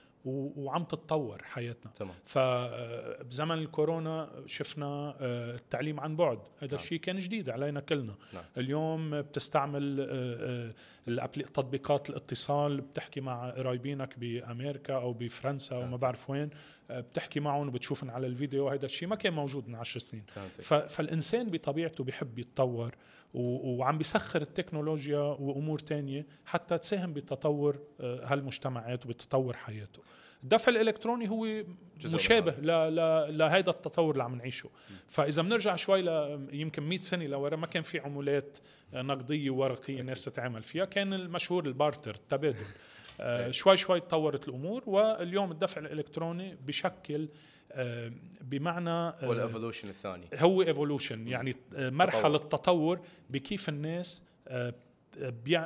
وعم 0.56 0.84
تتطور 0.84 1.42
حياتنا. 1.42 1.92
تمام. 1.92 2.14
فبزمن 2.24 3.58
الكورونا 3.58 4.42
شفنا 4.46 5.14
آه، 5.20 5.54
التعليم 5.54 6.00
عن 6.00 6.16
بعد. 6.16 6.38
هذا 6.58 6.66
نعم. 6.66 6.80
الشيء 6.84 6.98
كان 6.98 7.18
جديد 7.18 7.50
علينا 7.50 7.80
كلنا. 7.80 8.14
نعم. 8.34 8.44
اليوم 8.56 9.20
بتستعمل 9.20 10.00
آه، 10.00 10.74
آه، 11.08 11.26
تطبيقات 11.26 12.10
الاتصال 12.10 12.80
بتحكي 12.80 13.20
مع 13.20 13.50
قرايبينك 13.50 14.18
بأمريكا 14.18 14.94
أو 14.94 15.12
بفرنسا 15.12 15.76
أو 15.76 15.86
ما. 15.86 15.96
بعرف 15.96 16.30
وين 16.30 16.50
آه، 16.90 17.00
بتحكي 17.00 17.40
معهم 17.40 17.68
وبتشوفن 17.68 18.10
على 18.10 18.26
الفيديو. 18.26 18.68
هذا 18.68 18.84
الشيء 18.84 19.08
ما 19.08 19.16
كان 19.16 19.32
موجود 19.32 19.68
من 19.68 19.74
عشر 19.74 20.00
سنين. 20.00 20.24
فهمتك 20.28 20.60
ف- 20.60 20.74
فالإنسان 20.74 21.50
بطبيعته 21.50 22.04
بيحب 22.04 22.38
يتطور 22.38 22.94
وعم 23.34 23.98
بيسخر 23.98 24.42
التكنولوجيا 24.42 25.18
وأمور 25.18 25.78
تانية 25.78 26.26
حتى 26.44 26.78
تساهم 26.78 27.12
بتطور 27.12 27.78
آه، 28.00 28.20
هالمجتمعات 28.24 29.06
وبتطور 29.06 29.56
حياته. 29.56 30.02
الدفع 30.42 30.72
الإلكتروني 30.72 31.30
هو 31.30 31.64
مشابه 32.04 32.52
ل- 32.52 32.94
ل- 32.96 33.38
لهذا 33.38 33.70
التطور 33.70 34.12
اللي 34.12 34.22
عم 34.22 34.34
نعيشه. 34.34 34.70
فإذا 35.08 35.42
بنرجع 35.42 35.76
شوي 35.76 36.02
ل 36.02 36.08
يمكن 36.52 36.82
100 36.82 37.00
سنة 37.00 37.26
لورا 37.26 37.56
ما 37.56 37.66
كان 37.66 37.82
في 37.82 37.98
عملات 37.98 38.58
نقدية 38.92 39.50
وورقية 39.50 40.00
الناس 40.00 40.24
تتعامل 40.24 40.62
فيها. 40.62 40.84
كان 40.84 41.12
المشهور 41.14 41.66
البارتر 41.66 42.14
التبادل. 42.14 42.64
آه، 43.20 43.50
شوي 43.50 43.76
شوي 43.76 44.00
تطورت 44.00 44.48
الأمور 44.48 44.82
واليوم 44.86 45.52
الدفع 45.52 45.80
الإلكتروني 45.80 46.56
بشكل 46.66 47.28
آه، 47.72 48.12
بمعنى 48.40 48.90
آه، 48.90 49.14
هو 49.24 49.32
ال 49.32 49.38
evolution 49.38 49.88
الثاني. 49.88 50.26
هو 50.34 50.62
evolution. 50.62 51.28
يعني 51.28 51.54
مرحلة 51.72 52.38
تطور 52.38 53.00
بكيف 53.30 53.68
الناس 53.68 54.22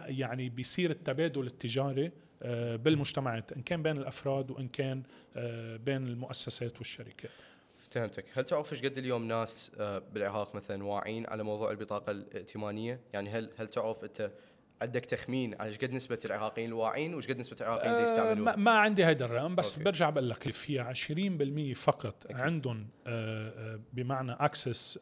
يعني 0.07 0.49
بيصير 0.49 0.91
التبادل 0.91 1.47
التجاري 1.47 2.13
بالمجتمعات 2.77 3.53
إن 3.53 3.63
كان 3.63 3.83
بين 3.83 3.97
الأفراد 3.97 4.51
وإن 4.51 4.69
كان 4.69 5.03
آه، 5.37 5.77
بين 5.77 6.07
المؤسسات 6.07 6.79
والشركات. 6.79 7.31
فهمتك. 7.91 8.25
هل 8.35 8.45
تعرف 8.45 8.73
إيش 8.73 8.85
قد 8.85 8.99
اليوم 8.99 9.29
ناس 9.29 9.73
آه، 9.79 9.99
بالعراق 9.99 10.55
مثلا 10.55 10.85
واعين 10.85 11.27
على 11.27 11.43
موضوع 11.43 11.71
البطاقة 11.71 12.11
الائتمانية؟ 12.11 13.01
يعني 13.13 13.31
هل 13.31 13.51
هل 13.57 13.69
تعرف 13.69 14.05
أنت 14.05 14.31
عندك 14.83 15.05
تخمين 15.07 15.55
على 15.55 15.69
إيش 15.69 15.79
قد 15.79 15.93
نسبة 15.93 16.19
العراقيين 16.25 16.69
الواعين 16.69 17.15
وإيش 17.15 17.29
قد 17.29 17.39
نسبة 17.39 17.57
العراقيين 17.61 17.93
اللي 17.95 18.05
ما, 18.05 18.11
يستعملون 18.11 18.55
ما 18.59 18.71
عندي 18.71 19.07
هيدا 19.07 19.25
الرقم 19.25 19.55
بس 19.55 19.73
okay. 19.73 19.85
برجع 19.85 20.11
بقول 20.11 20.31
لك 20.31 20.51
في 20.51 21.75
20% 21.75 21.79
فقط 21.79 22.27
أكيد. 22.27 22.41
عندهم 22.41 22.87
آه، 23.07 23.49
آه، 23.75 23.81
بمعنى 23.93 24.33
access 24.33 24.99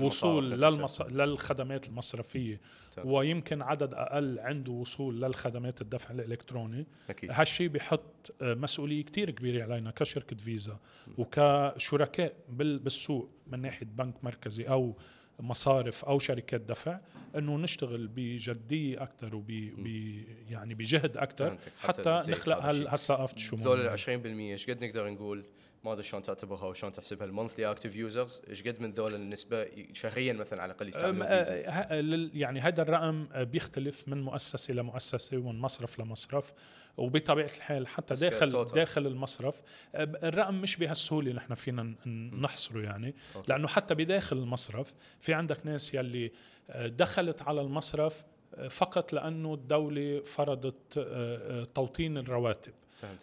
وصول. 0.00 0.50
للمص... 0.50 1.02
للخدمات 1.02 1.88
المصرفية 1.88 2.60
تمام. 2.96 3.08
ويمكن 3.10 3.62
عدد 3.62 3.94
أقل 3.94 4.38
عنده 4.38 4.72
وصول 4.72 5.20
للخدمات 5.22 5.80
الدفع 5.80 6.10
الإلكتروني 6.10 6.86
أكيد 7.10 7.30
هالشيء 7.32 7.68
بحط 7.68 8.34
مسؤولية 8.42 9.02
كتير 9.04 9.30
كبيرة 9.30 9.62
علينا 9.64 9.90
كشركة 9.90 10.36
فيزا 10.36 10.78
وكشركاء 11.18 12.32
بال- 12.48 12.78
بالسوق 12.78 13.30
من 13.46 13.60
ناحية 13.62 13.86
بنك 13.86 14.24
مركزي 14.24 14.64
أو 14.64 14.96
مصارف 15.40 16.04
أو 16.04 16.18
شركات 16.18 16.60
دفع 16.60 16.98
إنه 17.36 17.58
نشتغل 17.58 18.08
بجدية 18.08 19.02
أكثر 19.02 19.34
وب 19.36 19.50
يعني 20.50 20.74
بجهد 20.74 21.16
أكثر. 21.16 21.58
حتى 21.80 22.20
حتى 22.20 22.30
نخلق 22.32 22.58
هالثقافه 22.58 23.34
ذول 23.54 23.80
ال 23.80 23.88
الشمول 23.88 24.24
20% 24.24 24.26
إيش 24.26 24.70
قد 24.70 24.84
نقدر 24.84 25.10
نقول؟ 25.10 25.44
ما 25.84 25.92
ادري 25.92 26.02
شلون 26.04 26.22
تعتبرها 26.22 26.64
وشلون 26.64 26.92
تحسبها 26.92 27.26
ال 27.26 27.32
monthly 27.32 27.70
active 27.70 27.96
users 27.96 28.42
إيش 28.50 28.62
قد 28.62 28.80
من 28.80 28.92
ذول 28.92 29.14
النسبة 29.14 29.66
شهريا 29.92 30.32
مثلا 30.32 30.62
على 30.62 30.70
الأقل 30.72 30.88
يستعملون 30.88 31.22
أم، 31.22 31.42
فيزا؟ 31.42 31.64
ه- 31.70 31.92
لل- 31.94 32.30
يعني 32.34 32.60
هذا 32.60 32.82
الرقم 32.82 33.28
آه، 33.32 33.42
بيختلف 33.44 34.08
من 34.08 34.22
مؤسسة 34.22 34.74
لمؤسسه 34.74 35.36
ومن 35.36 35.58
مصرف 35.60 35.98
لمصرف 36.00 36.52
وبطبيعة 36.96 37.50
الحال 37.56 37.88
حتى 37.88 38.14
داخل 38.14 38.48
ك 38.48 38.52
total. 38.52 38.74
داخل 38.74 39.06
المصرف. 39.06 39.60
ب- 39.94 40.24
الرقم 40.24 40.54
مش 40.54 40.76
بهالسهولة 40.76 41.32
نحن 41.32 41.54
فينا 41.54 41.82
نحصره 42.40 42.80
يعني. 42.82 43.14
okay. 43.36 43.52
لأنه 43.52 43.68
حتى 43.68 43.94
بداخل 43.94 44.36
المصرف 44.36 44.94
في 45.20 45.34
عندك 45.34 45.66
ناس 45.66 45.94
يلي 45.94 46.32
دخلت 46.86 47.42
على 47.42 47.60
المصرف 47.60 48.24
فقط 48.70 49.12
لأنه 49.12 49.54
الدولة 49.54 50.20
فرضت 50.22 50.98
توطين 51.74 52.18
الرواتب. 52.18 52.72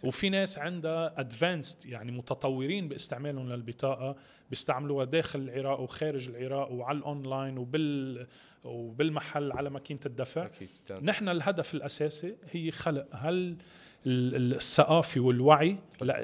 وفي 0.04 0.30
ناس 0.30 0.58
عندها 0.58 1.20
advanced 1.20 1.86
يعني 1.86 2.12
متطورين 2.12 2.88
باستعمالهم 2.88 3.48
للبطاقة 3.48 4.16
بيستعملوها 4.50 5.04
داخل 5.04 5.38
العراق 5.38 5.80
وخارج 5.80 6.28
العراق 6.28 6.72
وعلى 6.72 6.98
الاونلاين 6.98 7.58
وبال 7.58 8.26
وبالمحل 8.64 9.52
على 9.52 9.70
ماكينة 9.70 10.00
الدفع. 10.06 10.48
فهمت. 10.48 11.04
نحن 11.04 11.28
الهدف 11.28 11.74
الأساسي 11.74 12.36
هي 12.50 12.70
خلق. 12.70 13.06
هل 13.12 13.56
ال- 14.06 14.54
الثقافي 14.54 15.20
والوعي 15.20 15.76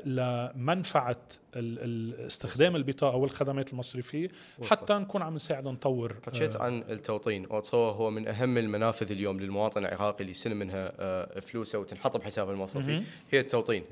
لمنفعة 0.05 1.16
استخدام 1.57 2.77
البطاقة 2.77 3.16
والخدمات 3.16 3.73
المصرفية. 3.73 4.29
حتى 4.64 4.95
نكون 4.95 5.23
عم 5.23 5.35
نساعد 5.35 5.64
نطور 5.68 6.16
حكيت 6.27 6.57
آه، 6.57 6.62
عن 6.62 6.79
التوطين 6.90 7.47
وأتصور 7.51 7.92
هو 7.92 8.11
من 8.11 8.29
أهم 8.29 8.59
المنافذ 8.59 9.12
اليوم 9.12 9.40
للمواطن 9.40 9.81
العراقي 9.87 10.21
اللي 10.21 10.31
يستلم 10.31 10.57
منها 10.59 10.92
آه، 11.01 11.40
فلوسه 11.40 11.79
وتنحط 11.79 12.16
بحسابه 12.16 12.53
المصرفي. 12.53 13.03
هي 13.31 13.40
التوطين. 13.40 13.85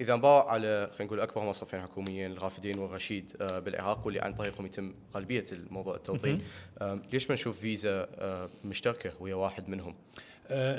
إذا 0.00 0.14
انباع 0.14 0.48
على 0.48 0.86
خلينا 0.90 1.04
نقول 1.04 1.20
أكبر 1.20 1.44
مصرفين 1.44 1.80
حكوميين 1.82 2.32
الغافدين 2.32 2.78
والرشيد 2.78 3.32
آه، 3.40 3.58
بالعراق 3.58 4.06
واللي 4.06 4.20
عن 4.20 4.34
طريقهم 4.34 4.66
يتم 4.66 4.94
غالبيه 5.14 5.44
الموضوع 5.52 5.94
التوطين. 5.96 6.38
ليش 7.12 7.28
ما 7.30 7.34
نشوف 7.34 7.58
فيزا 7.58 8.08
مشتركة 8.64 9.12
وهي 9.20 9.32
واحد 9.32 9.68
منهم؟ 9.68 9.94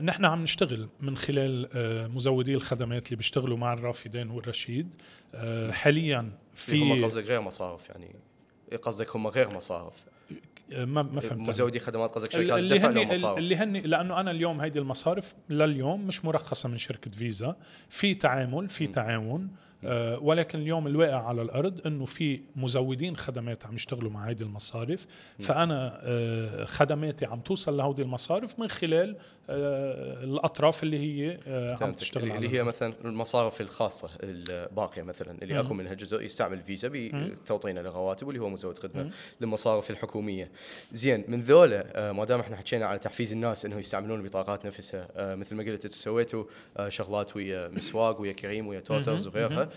نحن 0.01 0.25
عم 0.25 0.43
نشتغل 0.43 0.89
من 1.01 1.17
خلال 1.17 1.69
آه، 1.73 2.07
مزودي 2.07 2.55
الخدمات 2.55 3.05
اللي 3.05 3.15
بيشتغلوا 3.15 3.57
مع 3.57 3.73
الرافدين 3.73 4.29
والرشيد. 4.29 4.89
آه، 5.35 5.71
حاليا 5.71 6.19
هم 6.19 6.31
في 6.53 7.03
قصدك 7.03 7.23
غير 7.23 7.41
مصارف 7.41 7.89
يعني؟ 7.89 8.15
قصدك 8.83 9.15
هم 9.15 9.27
غير 9.27 9.55
مصارف؟ 9.55 10.05
آه، 10.73 10.85
ما 10.85 11.01
ما 11.01 11.21
فهمت. 11.21 11.49
مزودي 11.49 11.79
خدمات 11.79 12.09
قصدك 12.11 12.31
شركات 12.31 12.59
اللي 12.59 12.77
دفع 12.77 12.89
لهم 12.89 13.11
مصارف. 13.11 13.37
اللي 13.37 13.55
هن 13.55 13.77
لأنه 13.77 14.19
أنا 14.19 14.31
اليوم 14.31 14.61
هيدي 14.61 14.79
المصارف 14.79 15.35
لليوم 15.49 16.07
مش 16.07 16.25
مرخصة 16.25 16.69
من 16.69 16.77
شركة 16.77 17.11
فيزا. 17.11 17.55
في 17.89 18.15
تعامل 18.15 18.69
في 18.69 18.87
تعاون. 18.87 19.41
آه 19.43 19.68
ولكن 20.21 20.59
اليوم 20.59 20.87
الواقع 20.87 21.27
على 21.27 21.41
الأرض 21.41 21.87
إنه 21.87 22.05
في 22.05 22.41
مزودين 22.55 23.17
خدمات 23.17 23.65
عم 23.65 23.75
يشتغلوا 23.75 24.11
مع 24.11 24.27
هيدي 24.27 24.43
المصارف 24.43 25.07
فأنا 25.39 25.99
آه 26.03 26.65
خدماتي 26.65 27.25
عم 27.25 27.39
توصل 27.39 27.77
لهودي 27.77 28.01
المصارف 28.01 28.59
من 28.59 28.67
خلال 28.67 29.15
آه 29.49 30.23
الأطراف 30.23 30.83
اللي 30.83 30.99
هي 30.99 31.39
آه 31.47 31.77
عم. 31.81 31.93
تشتغل 31.93 32.23
اللي 32.23 32.35
اللي 32.35 32.49
هي 32.49 32.63
مثلا 32.63 32.93
المصارف 33.05 33.61
الخاصة 33.61 34.09
الباقية 34.23 35.01
مثلا 35.01 35.37
اللي 35.41 35.53
مم. 35.53 35.59
اكو 35.59 35.73
منها 35.73 35.93
جزء 35.93 36.21
يستعمل 36.21 36.61
فيزا 36.61 36.89
بتوطينه 36.93 37.81
للرواتب 37.81 38.27
واللي 38.27 38.41
هو 38.41 38.49
مزود 38.49 38.77
خدمة 38.77 39.03
مم. 39.03 39.11
للمصارف 39.41 39.89
الحكومية. 39.89 40.51
زين 40.91 41.23
من 41.27 41.41
ذولا 41.41 42.09
آه، 42.09 42.11
ما 42.11 42.25
دام 42.25 42.39
إحنا 42.39 42.55
حكينا 42.55 42.85
على 42.85 42.99
تحفيز 42.99 43.31
الناس 43.31 43.65
إنه 43.65 43.77
يستعملون 43.77 44.19
البطاقات 44.19 44.65
نفسها 44.65 45.07
آه، 45.15 45.35
مثل 45.35 45.55
ما 45.55 45.63
قلت 45.63 45.85
أنتم 45.85 45.97
سويتوا 45.97 46.43
آه، 46.77 46.89
شغلات 46.89 47.35
ويا 47.35 47.67
مسواق 47.67 48.21
ويا 48.21 48.31
كريم 48.33 48.67
ويا 48.67 48.79
توترز. 48.79 49.27
وغيرها 49.27 49.68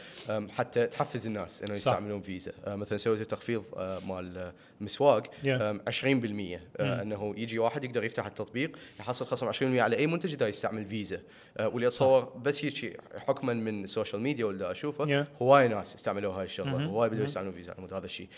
حتى 0.51 0.87
تحفز 0.87 1.27
الناس 1.27 1.63
إنه. 1.63 1.73
يستعملون 1.75 2.21
فيزا 2.23 2.53
آه، 2.65 2.77
مثلا 2.77 2.99
سويتوا 2.99 3.25
تخفيض 3.25 3.65
آه، 3.77 3.99
مال 4.09 4.39
آه، 4.39 4.53
مسواق 4.81 5.23
Yeah. 5.27 5.49
آم، 5.49 5.81
20% 5.89 6.61
آه، 6.77 7.03
إنه 7.03 7.35
يجي 7.37 7.59
واحد 7.59 7.85
يقدر 7.85 8.05
يفتح 8.05 8.27
التطبيق 8.27 8.77
يحصل 9.01 9.27
خصم 9.27 9.49
20% 9.53 9.63
على 9.83 9.97
أي 9.97 10.07
منتج 10.07 10.33
يقدر 10.33 10.47
يستعمل 10.49 10.85
فيزا 10.87 11.21
واللي 11.61 11.87
أتصور 11.87 12.25
بس 12.25 12.65
هيك 12.65 13.01
حكما 13.17 13.53
من 13.53 13.85
ال 13.85 13.90
social 13.90 14.23
media 14.23 14.45
واللي 14.45 14.71
أشوفه. 14.71 15.27
هواي 15.43 15.69
ناس 15.69 15.95
استعملوا 15.95 16.33
هاي 16.35 16.45
الشغلة. 16.45 16.85
هواي 16.85 17.09
بدوا. 17.09 17.25
يستعملون 17.25 17.53
فيزا 17.55 17.73
على 17.73 17.81
مود 17.81 17.93
هذا 17.95 18.07
الشيء 18.07 18.29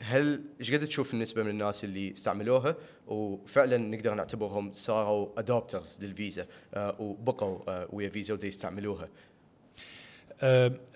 هل 0.00 0.44
إيش 0.60 0.72
قد 0.72 0.86
تشوف 0.86 1.14
النسبة 1.14 1.42
من 1.42 1.50
الناس 1.50 1.84
اللي 1.84 2.12
استعملوها 2.12 2.76
وفعلا 3.06 3.76
نقدر 3.76 4.14
نعتبرهم 4.14 4.72
صاروا 4.72 5.28
adopters 5.38 5.98
للفيزا 6.02 6.46
وبقوا 6.76 7.84
ويا 7.94 8.08
فيزا 8.08 8.34
ودا 8.34 8.46
يستعملوها 8.46 9.08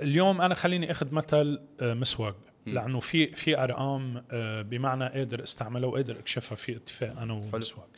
اليوم 0.02 0.40
أنا 0.40 0.54
خليني 0.54 0.90
أخذ 0.90 1.14
مثل 1.14 1.60
آه، 1.80 1.94
مسواق 1.94 2.36
لأنه 2.66 3.00
في 3.00 3.26
في 3.26 3.58
أرقام 3.58 4.24
آه، 4.30 4.62
بمعنى 4.62 5.08
قادر 5.08 5.42
استعملها 5.42 5.88
وقادر 5.88 6.18
أكشفها 6.18 6.56
في 6.56 6.76
اتفاق 6.76 7.20
أنا 7.20 7.32
ومسواق. 7.32 7.88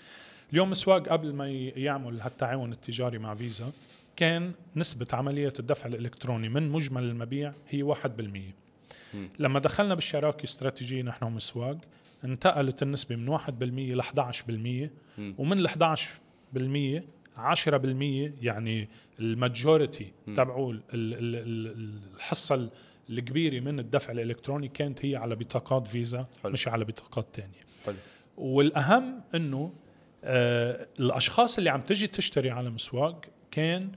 اليوم 0.53 0.71
مسواق 0.71 1.09
قبل 1.09 1.33
ما 1.35 1.51
يعمل 1.51 2.21
هالتعاون 2.21 2.73
التجاري 2.73 3.19
مع 3.19 3.35
فيزا 3.35 3.73
كان 4.17 4.53
نسبة 4.77 5.07
عملية 5.13 5.53
الدفع 5.59 5.87
الإلكتروني 5.87 6.49
من 6.49 6.71
مجمل 6.71 7.03
المبيع 7.03 7.53
هي 7.69 7.95
1% 7.95 7.97
لما 9.39 9.59
دخلنا 9.59 9.95
بالشراكة 9.95 10.39
الاستراتيجية 10.39 11.03
نحن 11.03 11.25
ومسواق 11.25 11.79
انتقلت 12.25 12.83
النسبة 12.83 13.17
من 13.17 13.39
1% 13.39 13.51
ل 13.63 14.03
11% 14.03 14.91
ومن 15.39 15.59
ال 15.59 15.69
11% 15.69 17.03
10% 17.38 18.33
يعني 18.42 18.88
الماجوريتي 19.20 20.12
تبعوا 20.27 20.72
ال- 20.72 20.83
ال- 20.94 21.14
ال- 21.37 21.98
الحصة 22.16 22.70
الكبيرة 23.11 23.61
من 23.61 23.79
الدفع 23.79 24.12
الإلكتروني 24.12 24.68
كانت 24.68 25.05
هي 25.05 25.16
على 25.16 25.35
بطاقات 25.37 25.87
فيزا 25.87 26.27
حلو. 26.42 26.53
مش 26.53 26.68
على 26.68 26.85
بطاقات 26.85 27.27
تانية 27.33 27.66
حلو 27.87 27.94
والأهم 28.37 29.20
إنه 29.35 29.72
آه 30.24 30.87
الأشخاص 31.01 31.59
اللي 31.59 31.70
عم 31.70 31.81
تجي 31.81 32.07
تشتري 32.07 32.51
على 32.51 32.70
مسواق 32.70 33.24
كان 33.51 33.90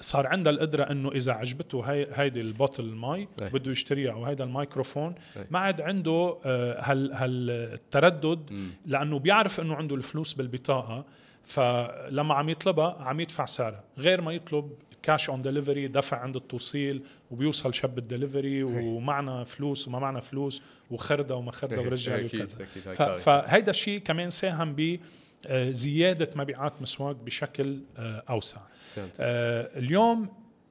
صار 0.00 0.26
عندها 0.26 0.52
القدرة 0.52 0.84
إنه 0.84 1.12
إذا 1.12 1.32
عجبته 1.32 1.90
هاي 1.90 2.06
هيدي 2.14 2.40
ال 2.40 2.46
bottle 2.46 2.84
المي 2.84 3.28
أي. 3.42 3.48
بده 3.48 3.72
يشتريها 3.72 4.12
أو 4.12 4.24
هيدا 4.24 4.44
الميكروفون 4.44 5.14
أي. 5.36 5.44
ما 5.50 5.58
عاد 5.58 5.80
عنده 5.80 6.36
آه 6.44 6.80
هال 6.80 7.12
هالتردد. 7.12 8.70
لأنه 8.86 9.18
بيعرف 9.18 9.60
إنه 9.60 9.74
عنده 9.74 9.96
الفلوس 9.96 10.32
بالبطاقة 10.34 11.04
فلما 11.46 12.34
عم 12.34 12.48
يطلبها 12.48 12.96
عم 13.00 13.20
يدفع 13.20 13.44
سعرها 13.44 13.84
غير 13.98 14.20
ما 14.20 14.32
يطلب 14.32 14.72
cash 15.02 15.30
on 15.30 15.42
delivery 15.42 15.88
دفع 15.88 16.16
عند 16.16 16.36
التوصيل 16.36 17.02
وبيوصل 17.30 17.74
شب 17.74 17.98
الدليفري 17.98 18.62
ومعنا 18.62 19.44
فلوس 19.44 19.88
وما 19.88 19.98
معنا 19.98 20.20
فلوس 20.20 20.62
وخردة 20.90 21.36
وما 21.36 21.52
خردة 21.52 21.80
ورجالي 21.80 22.26
أكيد، 22.26 22.48
وكذا. 22.86 23.16
فهيدا 23.16 23.70
الشيء 23.70 23.98
كمان 24.00 24.30
ساهم 24.30 24.74
ب 24.74 24.98
آه، 25.46 25.70
زيادة 25.70 26.30
مبيعات 26.36 26.82
مسواق 26.82 27.16
بشكل 27.16 27.80
آه، 27.96 28.22
أوسع. 28.30 28.60
آه، 28.98 29.78
اليوم 29.78 30.28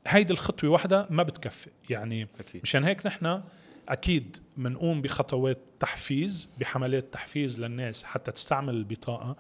هيدي 0.08 0.34
الخطوة 0.34 0.70
واحدة 0.70 1.08
ما 1.10 1.24
بتكفي 1.24 1.70
يعني 1.90 2.28
أكيد. 2.40 2.62
مشان 2.64 2.84
هيك 2.84 3.06
نحن 3.06 3.42
أكيد 3.90 4.38
بنقوم 4.58 5.02
بخطوات 5.02 5.58
تحفيز 5.80 6.50
بحملات 6.60 7.14
تحفيز 7.14 7.62
للناس 7.62 8.04
حتى 8.04 8.32
تستعمل 8.32 8.74
البطاقة 8.76 9.36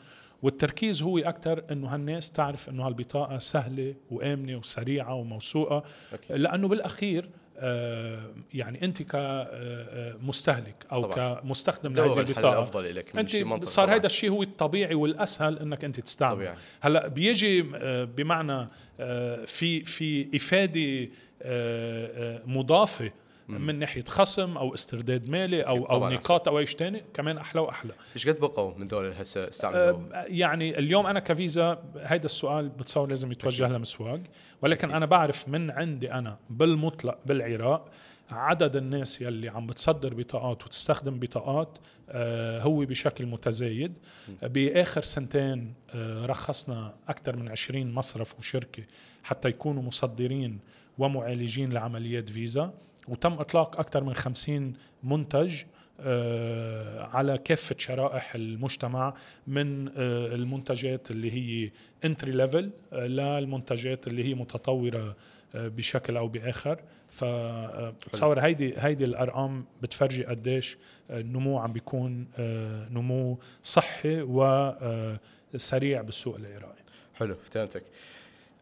والتركيز 0.45 1.01
هو 1.01 1.17
أكثر 1.17 1.63
أنه 1.71 1.87
هالناس 1.93 2.31
تعرف 2.31 2.69
أنه 2.69 2.87
هالبطاقة 2.87 3.37
سهلة 3.39 3.95
وآمنة 4.11 4.55
وسريعة 4.57 5.13
وموثوقة 5.13 5.83
أكيد. 6.13 6.37
لأنه 6.37 6.67
بالأخير 6.67 7.29
آه، 7.57 8.19
يعني 8.53 8.83
أنت 8.85 9.01
كمستهلك 9.01 10.85
أو 10.91 11.01
طبعاً. 11.01 11.33
كمستخدم 11.39 11.93
دور 11.93 12.05
لهيدي 12.05 12.21
الحل 12.21 12.31
البطاقة 12.31 12.57
الأفضل 12.57 12.95
لك 12.95 13.17
أنت 13.17 13.65
صار 13.65 13.85
طبعاً. 13.85 13.97
هذا 13.99 14.05
الشيء 14.05 14.29
هو 14.29 14.43
الطبيعي 14.43 14.95
والأسهل 14.95 15.59
إنك 15.59 15.83
أنت 15.83 15.99
تستعمل 15.99 16.35
طبيعي. 16.35 16.55
هلأ 16.81 17.07
بيجي 17.07 17.65
آه، 17.75 18.03
بمعنى 18.03 18.67
آه، 18.99 19.45
في 19.45 19.83
في 19.83 20.35
إفادة 20.35 21.09
آه، 21.41 22.37
آه، 22.41 22.41
مضافة 22.45 23.11
من 23.47 23.79
ناحية 23.79 24.03
خصم 24.03 24.57
أو 24.57 24.73
استرداد 24.73 25.29
مالي 25.29 25.61
أو 25.61 25.85
أو 25.85 26.09
نقاط 26.09 26.47
أو 26.47 26.59
أي 26.59 26.65
شيء 26.65 26.77
ثاني 26.77 27.03
كمان 27.13 27.37
أحلى 27.37 27.61
وأحلى. 27.61 27.93
إيش 28.15 28.27
قد 28.27 28.39
بقوا 28.39 28.73
من 28.77 28.87
دول 28.87 29.13
هسه 29.13 29.49
استعملوا؟ 29.49 29.99
يعني 30.27 30.79
اليوم 30.79 31.05
أنا 31.05 31.19
كفيزا 31.19 31.83
هيدا 31.97 32.25
السؤال 32.25 32.69
بتصور 32.69 33.09
لازم 33.09 33.31
يتوجه 33.31 33.67
لمسواق 33.67 34.21
ولكن 34.61 34.91
أنا 34.91 35.05
بعرف 35.05 35.49
من 35.49 35.71
عندي 35.71 36.13
أنا 36.13 36.37
بالمطلق 36.49 37.17
بالعراق 37.25 37.91
عدد 38.29 38.75
الناس 38.75 39.21
يلي 39.21 39.49
عم 39.49 39.67
بتصدر 39.67 40.13
بطاقات 40.13 40.63
وتستخدم 40.63 41.19
بطاقات 41.19 41.77
آه، 42.09 42.61
هو 42.61 42.85
بشكل 42.85 43.25
متزايد. 43.25 43.93
بآخر 44.41 45.01
سنتين 45.01 45.73
آه، 45.95 46.25
رخصنا 46.25 46.93
أكثر 47.07 47.35
من 47.35 47.49
20 47.49 47.93
مصرف 47.93 48.39
وشركة 48.39 48.83
حتى 49.23 49.49
يكونوا 49.49 49.83
مصدرين 49.83 50.59
ومعالجين 50.97 51.73
لعمليات 51.73 52.29
فيزا. 52.29 52.73
وتم 53.07 53.33
إطلاق 53.33 53.79
أكثر 53.79 54.03
من 54.03 54.13
50 54.13 54.73
منتج 55.03 55.61
آه، 55.99 57.03
على 57.03 57.37
كافة 57.37 57.75
شرائح 57.79 58.35
المجتمع 58.35 59.13
من 59.47 59.87
آه، 59.87 60.35
المنتجات 60.35 61.11
اللي 61.11 61.31
هي 61.31 61.71
entry 62.05 62.31
level 62.31 62.71
للمنتجات 62.93 64.07
اللي 64.07 64.23
هي 64.23 64.33
متطورة 64.33 65.15
آه، 65.55 65.67
بشكل 65.67 66.17
أو 66.17 66.27
بآخر. 66.27 66.79
فتصور 67.09 68.39
هيدي 68.39 68.73
هيدي 68.77 69.05
الأرقام 69.05 69.65
بتفرجي 69.81 70.25
قديش 70.25 70.77
آه، 71.11 71.19
النمو 71.19 71.59
عم 71.59 71.73
بيكون 71.73 72.27
آه، 72.37 72.89
نمو 72.89 73.39
صحي 73.63 74.21
وسريع 74.21 76.01
بالسوق 76.01 76.35
العراقي. 76.35 76.83
حلو 77.15 77.35
فهمتك. 77.51 77.83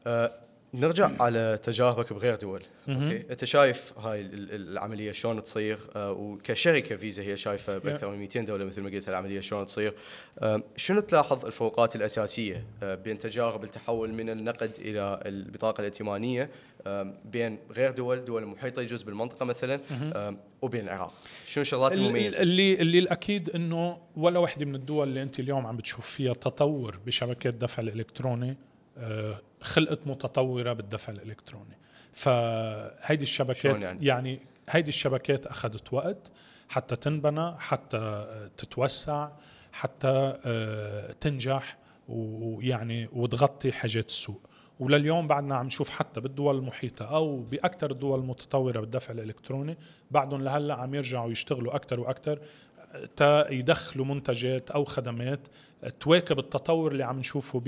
آه 0.08 0.32
نرجع 0.74 1.10
على 1.20 1.60
تجاربك 1.64 2.14
بغير 2.14 2.36
دول. 2.36 2.62
أوكي؟ 2.90 3.24
أنت 3.32 3.46
شايف 3.46 3.94
هاي 4.00 4.22
ال- 4.22 4.34
ال- 4.34 4.70
العملية 4.72 5.12
شلون 5.12 5.44
تصير؟ 5.44 5.80
آه 5.96 6.12
وكشركة 6.12 6.96
فيزا 6.96 7.24
هي 7.24 7.38
شايفة 7.38 7.78
بأكثر 7.78 8.12
من 8.12 8.18
200 8.20 8.40
دولة 8.46 8.66
مثل 8.66 8.82
ما 8.82 8.90
قلت 8.90 9.10
العملية 9.10 9.40
شلون 9.40 9.66
تصير. 9.66 9.94
آه 10.40 10.64
شنو 10.78 11.00
تلاحظ 11.00 11.46
الفروقات 11.46 11.96
الأساسية؟ 11.96 12.64
آه 12.84 12.96
بين 12.96 13.18
تجارب 13.18 13.64
التحول 13.64 14.14
من 14.14 14.30
النقد 14.30 14.72
إلى 14.80 15.20
البطاقة 15.26 15.82
الائتمانية 15.82 16.50
بين 17.26 17.58
غير 17.72 17.92
دول 17.92 18.26
دول 18.26 18.46
محيطة 18.46 18.82
يجوز 18.82 19.04
بالمنطقة 19.04 19.46
مثلا 19.46 19.80
وبين 20.62 20.84
العراق. 20.84 21.14
شنو 21.48 21.62
الشغلات 21.62 21.94
ال- 21.94 22.00
المميزة؟ 22.00 22.42
اللي 22.42 22.74
اللي 22.82 23.00
الأكيد 23.00 23.50
إنه 23.50 23.98
ولا 24.16 24.40
وحدة 24.40 24.66
من 24.66 24.76
الدول 24.76 25.08
اللي 25.08 25.22
أنت 25.24 25.40
اليوم 25.40 25.68
عم 25.68 25.78
بتشوف 25.78 26.10
فيها 26.10 26.34
تطور 26.34 27.00
بشبكات 27.06 27.54
الدفع 27.54 27.84
الإلكتروني 27.84 28.58
خلقت 29.62 30.00
متطورة 30.06 30.74
بالدفع 30.74 31.14
الإلكتروني 31.14 31.78
فهيدي 32.14 33.24
الشبكات 33.24 33.82
يعني؟ 33.82 34.06
يعني؟ 34.06 34.40
هيدي 34.70 34.90
الشبكات 34.90 35.48
أخذت 35.48 35.94
وقت 35.94 36.32
حتى 36.70 36.96
تنبنى 36.96 37.56
حتى 37.60 37.98
آه، 37.98 38.50
تتوسع 38.58 39.30
حتى 39.72 40.38
آه، 40.46 41.12
تنجح 41.12 41.78
ويعني 42.10 43.10
وتغطي 43.14 43.72
حاجات 43.72 44.10
السوق 44.10 44.42
ولليوم 44.80 45.28
بعدنا 45.28 45.56
عم 45.56 45.66
نشوف 45.66 45.90
حتى 45.90 46.22
بالدول 46.22 46.58
المحيطة 46.58 47.06
أو 47.06 47.42
بأكثر 47.42 47.92
الدول 47.92 48.20
المتطورة 48.20 48.80
بالدفع 48.80 49.14
الإلكتروني 49.14 49.78
بعدهم 50.12 50.42
لهلأ 50.42 50.74
عم 50.74 50.96
يرجعوا 50.96 51.32
يشتغلوا 51.32 51.76
أكثر 51.76 52.00
وأكثر 52.00 52.40
تا 53.16 53.52
يدخلوا 53.52 54.06
منتجات 54.06 54.72
أو 54.72 54.84
خدمات 54.86 55.40
تواكب 56.00 56.40
التطور 56.40 56.92
اللي 56.92 57.04
عم 57.04 57.20
نشوفه 57.20 57.60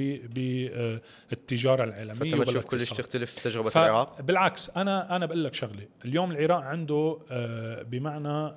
بالتجاره 1.30 1.84
العالمية 1.84 2.14
فانت 2.14 2.34
ما 2.36 2.46
تشوف 2.46 2.66
كلش. 2.66 2.90
تختلف 2.94 3.40
تجربة 3.40 3.70
ف- 3.70 3.78
العراق 3.78 4.22
بالعكس 4.22 4.70
أنا 4.70 5.16
أنا 5.16 5.26
بقول 5.26 5.44
لك 5.44 5.54
شغلة 5.54 5.88
اليوم 6.06 6.32
العراق 6.32 6.62
عنده 6.64 7.18
آه، 7.32 7.82
بمعنى 7.82 8.52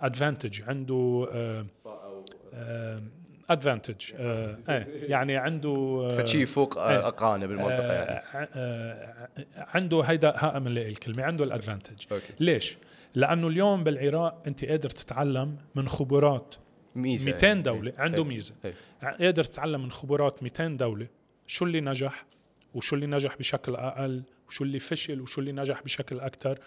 ادفانتج 0.00 0.62
عنده 0.62 1.26
ادفانتج 3.50 4.12
يعني 5.12 5.36
عنده 5.36 5.70
آه، 6.10 6.22
فشي 6.22 6.42
يفوق 6.42 6.78
إيه. 6.78 6.98
آه، 6.98 7.08
اقرانه 7.08 7.46
بالمنطقة 7.46 7.92
يعني 7.92 8.24
آه، 8.34 8.48
آه، 8.54 9.28
عنده 9.56 10.00
هيدا 10.02 10.34
ها 10.36 10.58
بنلاقي 10.58 10.88
الكلمة 10.90 11.22
عنده 11.22 11.44
الادفانتج 11.44 11.94
ليش؟ 12.40 12.76
لأنه 13.16 13.48
اليوم 13.48 13.84
بالعراق 13.84 14.42
أنت 14.46 14.64
قادر 14.64 14.90
تتعلم 14.90 15.56
من 15.74 15.88
خبرات 15.88 16.54
ميزة 16.94 17.32
200 17.32 17.46
يعني. 17.46 17.62
دولة 17.62 17.92
عنده 17.98 18.18
إيه. 18.18 18.24
ميزة 18.24 18.54
إيه. 18.64 18.74
قادر 19.02 19.44
تتعلم 19.44 19.82
من 19.82 19.92
خبرات 19.92 20.42
200 20.42 20.68
دولة 20.68 21.06
شو 21.46 21.64
اللي 21.64 21.80
نجح 21.80 22.26
وشو 22.74 22.96
اللي 22.96 23.06
نجح 23.06 23.36
بشكل 23.36 23.74
أقل 23.74 24.22
وشو 24.48 24.64
اللي 24.64 24.78
فشل 24.78 25.20
وشو 25.20 25.40
اللي 25.40 25.52
نجح 25.52 25.82
بشكل 25.82 26.20
أكثر 26.20 26.58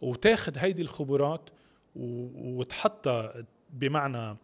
وتاخذ 0.00 0.58
هيدي 0.58 0.82
الخبرات 0.82 1.50
وتحطها 1.96 3.44
بمعنى 3.70 4.36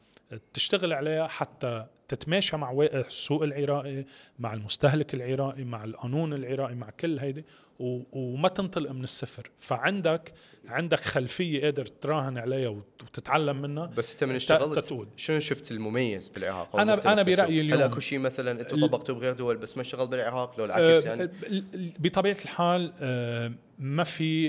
تشتغل 0.55 0.93
عليها 0.93 1.27
حتى 1.27 1.87
تتماشى 2.09 2.57
مع 2.57 2.70
واقع 2.70 3.00
السوق 3.00 3.42
العراقي 3.42 4.05
مع 4.38 4.55
المستهلك 4.55 5.14
العراقي 5.14 5.64
مع 5.64 5.84
القانون 5.84 6.32
العراقي 6.32 6.74
مع 6.74 6.90
كل 6.90 7.18
هيدي 7.18 7.44
و- 7.78 8.00
وما 8.12 8.48
تنطلق 8.48 8.90
من 8.90 9.05
الصفر 9.05 9.50
فعندك 9.59 10.32
عندك 10.68 11.00
خلفية 11.00 11.62
قادر 11.62 11.86
تراهن 11.86 12.38
عليها 12.38 12.68
وت- 12.68 13.02
وتتعلم 13.02 13.62
منها 13.62 13.86
بس 13.86 14.12
أنت 14.12 14.24
من 14.24 14.34
اشتغلت. 14.34 14.96
شنو 15.16 15.38
شفت 15.40 15.70
المميز 15.72 16.28
بالعراق 16.28 16.76
أنا 16.76 16.94
بالسوق؟ 16.94 17.44
برأيي 17.44 17.61
اليوم- 17.61 17.78
هل 17.78 17.82
أكو 17.82 18.00
شيء 18.00 18.18
مثلا 18.18 18.50
أنتم 18.61 18.76
ال- 18.76 18.88
طبقتوه 18.88 19.16
بغير 19.16 19.32
دول 19.32 19.57
بس 19.57 19.76
ما 19.76 19.82
اشتغل 19.82 20.07
بالعراق 20.07 20.59
لو 20.59 20.64
العكس 20.64 21.07
آه، 21.07 21.09
يعني 21.09 21.22
ال- 21.22 21.64
ال- 21.74 21.92
بطبيعة 21.98 22.36
الحال 22.44 22.92
آه، 23.00 23.52
ما 23.78 24.05
في 24.05 24.48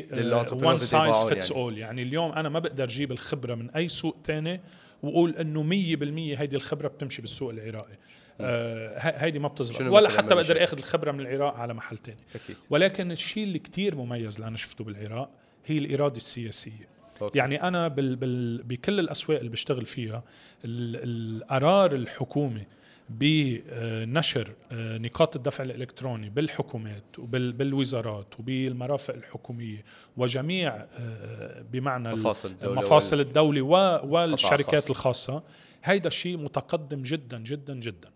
one 0.68 0.78
size 0.78 1.16
fits 1.30 1.52
يعني. 1.52 1.62
all 1.62 1.78
يعني 1.78 2.02
اليوم 2.02 2.32
أنا 2.32 2.50
ما 2.50 2.60
بقدر 2.60 2.84
أجيب 2.84 3.12
الخبرة 3.12 3.56
من 3.56 3.70
أي 3.70 3.88
سوق 3.88 4.16
تاني 4.24 4.62
واقول 5.06 5.36
إنه 5.36 5.64
100% 5.64 6.40
هيدي 6.40 6.56
الخبرة 6.56 6.88
بتمشي 6.88 7.22
بالسوق 7.22 7.50
العراقي. 7.50 7.98
آه، 8.42 9.00
هيدي 9.00 9.40
ما 9.40 9.48
بتزبط 9.48 9.82
ولا 9.82 10.10
حتى 10.10 10.36
بقدر؟ 10.36 10.64
آخذ 10.64 10.78
الخبرة 10.78 11.12
من 11.12 11.20
العراق 11.20 11.54
على 11.56 11.74
محل 11.74 11.98
تاني. 11.98 12.18
أكيد. 12.36 12.56
ولكن 12.70 13.12
الشيء 13.12 13.44
اللي 13.44 13.60
كتير 13.60 13.96
مميز 13.96 14.36
اللي 14.36 14.48
أنا 14.48 14.58
شفته 14.58 14.84
بالعراق 14.84 15.30
هي 15.66 15.78
الإرادة 15.78 16.18
السياسية. 16.18 16.88
أوكي. 17.22 17.38
يعني 17.38 17.64
أنا 17.64 17.88
بال 17.88 18.16
بال 18.16 18.64
بكل 18.64 19.00
الأسواق 19.00 19.38
اللي 19.40 19.50
بشتغل 19.52 19.86
فيها 19.86 20.24
ال- 20.66 21.42
القرار 21.44 21.94
الحكومي 21.94 22.66
بنشر 23.10 24.54
آه، 24.72 24.98
نقاط 24.98 25.36
الدفع 25.36 25.64
الإلكتروني 25.64 26.30
بالحكومات 26.30 27.20
وبالوزارات 27.20 28.40
وبالمرافق 28.40 29.14
الحكومية 29.14 29.84
وجميع 30.18 30.76
آه، 30.76 31.62
بمعنى 31.62 32.12
مفاصل 32.12 32.52
الدولة 32.52 32.76
مفاصل 32.76 33.20
الدولة 33.20 33.62
و- 33.62 34.00
والشركات 34.08 34.90
الخاصة. 34.90 34.92
الخاصة 34.92 35.44
هيدا 35.84 36.08
الشيء 36.08 36.38
متقدم 36.38 37.04
جدا 37.04 37.38
جدا 37.40 37.74
جدا 37.76 38.10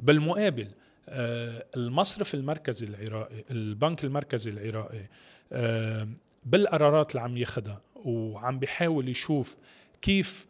بالمقابل 0.00 0.68
آه، 1.08 1.64
المصرف 1.76 2.34
المركزي 2.34 2.86
العراقي 2.86 3.44
البنك 3.50 4.04
المركزي 4.04 4.50
العراقي 4.50 5.06
بالقرارات 6.44 7.10
اللي 7.10 7.22
عم 7.22 7.36
ياخدها 7.36 7.80
وعم 7.94 8.58
بيحاول 8.58 9.08
يشوف 9.08 9.56
كيف 10.02 10.46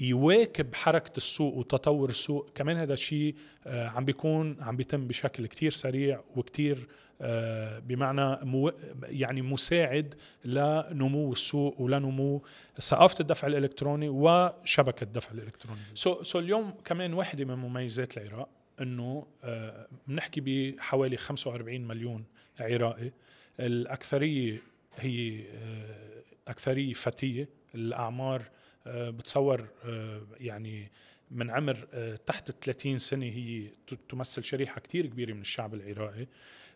يواكب 0.00 0.74
حركة 0.74 1.16
السوق 1.16 1.54
وتطور 1.54 2.08
السوق. 2.08 2.50
كمان 2.54 2.76
هذا 2.76 2.94
الشيء 2.94 3.34
آه، 3.66 3.88
عم 3.88 4.04
بيكون 4.04 4.56
عم 4.60 4.76
بيتم 4.76 5.06
بشكل 5.06 5.46
كتير 5.46 5.70
سريع 5.70 6.20
وكتير 6.36 6.88
آه، 7.22 7.78
بمعنى 7.78 8.38
مو 8.44 8.72
يعني 9.02 9.42
مساعد 9.42 10.14
لنمو 10.44 11.32
السوق 11.32 11.80
ولنمو 11.80 12.42
ثقافة 12.80 13.16
الدفع 13.20 13.48
الإلكتروني 13.48 14.08
وشبكة 14.08 15.04
الدفع 15.04 15.30
الإلكتروني. 15.32 15.80
so, 15.94 16.22
so 16.22 16.38
اليوم 16.38 16.74
كمان 16.84 17.14
واحدة 17.14 17.44
من 17.44 17.54
مميزات 17.54 18.18
العراق 18.18 18.48
إنه 18.80 19.26
آه، 19.44 19.86
بنحكي 20.08 20.40
بحوالي 20.40 21.16
45 21.16 21.86
مليون 21.86 22.24
عراقي. 22.60 23.12
الأكثرية 23.60 24.62
هي 24.96 25.40
آه، 25.40 26.22
أكثرية 26.48 26.92
فتية. 26.92 27.48
الأعمار 27.74 28.40
آه، 28.40 28.59
بتصور 28.90 29.68
آه، 29.84 30.22
يعني 30.40 30.90
من 31.30 31.50
عمر 31.50 31.88
آه، 31.92 32.16
تحت 32.16 32.50
30 32.50 32.98
سنة 32.98 33.26
هي 33.26 33.68
تمثل 34.08 34.44
شريحة 34.44 34.80
كتير 34.80 35.06
كبيرة 35.06 35.32
من 35.32 35.40
الشعب 35.40 35.74
العراقي. 35.74 36.26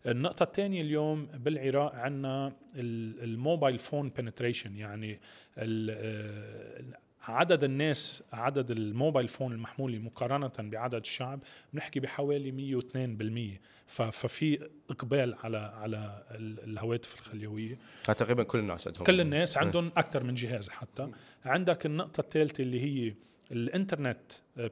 النقطة 0.06 0.42
الثانية 0.42 0.80
اليوم 0.80 1.26
بالعراق 1.26 1.94
عندنا 1.94 2.52
ال 2.76 2.91
mobile 2.91 3.78
phone 3.78 4.09
penetration 4.09 4.76
يعني 4.76 5.20
آه، 5.58 6.84
عدد 7.28 7.64
الناس 7.64 8.22
عدد 8.32 8.70
ال 8.70 8.79
mobile 8.79 9.28
phone 9.28 9.52
المحمولة 9.52 9.98
مقارنة 9.98 10.52
بعدد 10.58 10.94
الشعب 10.94 11.40
بنحكي 11.72 12.00
بحوالي 12.00 12.50
102% 12.52 13.60
ف- 13.86 14.02
ففي 14.02 14.68
إقبال 14.90 15.34
على 15.44 15.56
على 15.58 16.22
ال- 16.30 16.64
الهواتف 16.70 17.14
الخليوية. 17.14 17.78
ها 18.08 18.12
تقريبا 18.12 18.42
كل 18.42 18.58
الناس 18.58 18.86
عندهم. 18.86 19.04
كل 19.04 19.20
الناس 19.20 19.56
عندهم 19.56 19.92
أكثر 19.96 20.22
من 20.24 20.34
جهاز 20.34 20.68
حتى. 20.68 21.08
عندك 21.44 21.86
النقطة 21.86 22.20
الثالثة 22.20 22.62
اللي 22.62 22.80
هي 22.80 23.14
ال 23.52 23.60
internet 23.60 24.20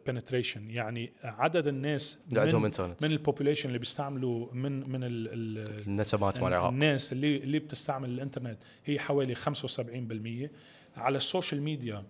penetration 0.06 0.70
يعني 0.70 1.12
عدد 1.24 1.66
الناس 1.66 2.18
اللي 2.28 2.40
عندهم 2.40 2.60
من, 2.60 2.64
إنترنت. 2.66 3.04
من 3.04 3.10
ال 3.12 3.17
population 3.17 3.68
اللي 3.68 3.78
بيستعملوا 3.78 4.48
من 4.54 4.90
من 4.90 5.04
ال 5.04 5.28
ال 5.28 5.82
النسمات 5.86 6.40
مال 6.40 6.48
العراق. 6.52 6.68
الناس 6.70 7.12
اللي 7.12 7.36
اللي 7.36 7.58
بتستعمل 7.58 8.10
الإنترنت 8.10 8.58
هي 8.84 8.98
حوالي 8.98 9.34
75% 9.34 10.50
على 10.96 11.16
ال 11.16 11.23
social 11.23 11.62
media 11.62 11.96
آه، 11.96 12.04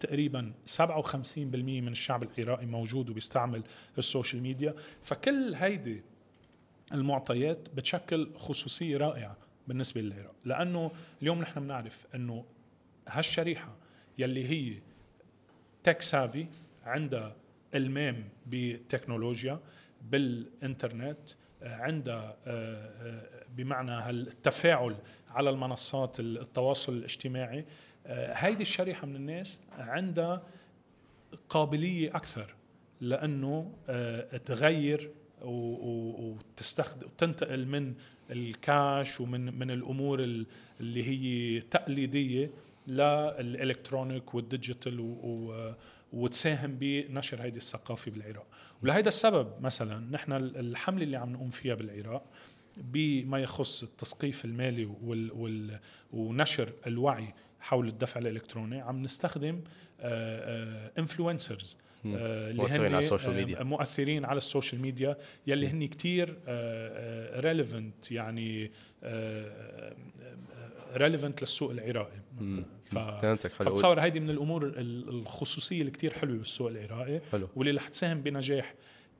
تقريبا 0.00 0.52
57% 0.66 1.16
من 1.46 1.88
الشعب 1.88 2.22
العراقي 2.38 2.66
موجود 2.66 3.10
وبيستعمل 3.10 3.62
ال 3.98 4.04
social 4.04 4.42
media. 4.42 4.74
فكل 5.02 5.54
هيدي 5.54 6.02
المعطيات 6.92 7.68
بتشكل 7.74 8.30
خصوصية 8.36 8.96
رائعة 8.96 9.36
بالنسبة 9.68 10.00
للعراق. 10.00 10.34
لأنه 10.44 10.90
اليوم 11.22 11.40
نحن 11.40 11.60
بنعرف 11.60 12.06
أنه 12.14 12.44
هالشريحة 13.08 13.76
يلي 14.18 14.48
هي 14.48 14.80
tech 15.82 16.02
savvy 16.02 16.46
عندها 16.84 17.36
إلمام 17.74 18.28
بالتكنولوجيا 18.46 19.60
بالإنترنت 20.02 21.18
آه، 21.62 21.76
عندها 21.76 22.36
آه، 22.46 22.90
آه، 23.02 23.44
بمعنى 23.56 23.90
هالتفاعل 23.90 24.96
على 25.30 25.50
المنصات 25.50 26.20
التواصل 26.20 26.92
الاجتماعي. 26.92 27.58
آه، 27.58 27.64
هيدي 28.08 28.62
الشريحة 28.62 29.06
من 29.06 29.16
الناس 29.16 29.58
عندها 29.78 30.42
قابلية 31.48 32.16
أكثر 32.16 32.54
لأنه 33.00 33.72
آه، 33.88 34.36
تغير 34.36 35.10
وتستخدم 35.42 37.06
وتنتقل 37.06 37.66
من 37.66 37.94
الكاش 38.30 39.20
ومن 39.20 39.58
من 39.58 39.70
الأمور 39.70 40.20
ال- 40.24 40.46
اللي 40.80 41.04
هي 41.04 41.60
تقليدية 41.60 42.50
لل 42.88 43.12
electronic 43.12 44.34
وال 44.34 44.49
digital 44.49 45.00
وتساهم 46.12 46.76
بنشر 46.80 47.42
هيدي 47.42 47.56
الثقافة 47.58 48.10
بالعراق. 48.10 48.46
ولهذا 48.82 49.08
السبب 49.08 49.52
مثلا 49.60 49.98
نحن 50.10 50.32
ال- 50.32 50.56
الحملة 50.56 51.02
اللي 51.04 51.16
عم 51.16 51.32
نقوم 51.32 51.50
فيها 51.50 51.74
بالعراق 51.74 52.24
بما 52.76 53.38
يخص 53.38 53.82
التثقيف 53.82 54.44
المالي 54.44 54.88
ونشر 56.12 56.72
الوعي 56.86 57.34
حول 57.66 57.88
الدفع 57.88 58.20
الإلكتروني 58.20 58.80
عم 58.80 59.02
نستخدم 59.02 59.60
influencers 60.98 61.78
مؤثرين 62.04 62.84
على 62.86 62.98
ال 62.98 63.03
social 63.03 63.34
media. 63.34 63.62
مؤثرين 63.62 64.24
على 64.24 64.36
ال 64.36 64.42
social 64.42 64.80
media 64.82 65.16
يلي 65.46 65.68
هن 65.68 65.88
كتير 65.88 66.38
relevant 67.40 68.12
يعني 68.12 68.70
relevant 70.96 71.40
للسوق 71.40 71.70
العراقي. 71.70 72.20
ف... 72.84 72.98
فبتصور 73.62 74.00
هيدي 74.00 74.20
من 74.20 74.30
الأمور 74.30 74.66
ال- 74.66 75.08
الخصوصية 75.08 75.80
اللي 75.80 75.90
كتير 75.90 76.12
حلوة 76.12 76.36
بالسوق 76.38 76.70
العراقي. 76.70 77.20
حلو. 77.32 77.48
واللي 77.56 77.72
رح 77.72 77.88
تساهم 77.88 78.22
بنجاح 78.22 78.74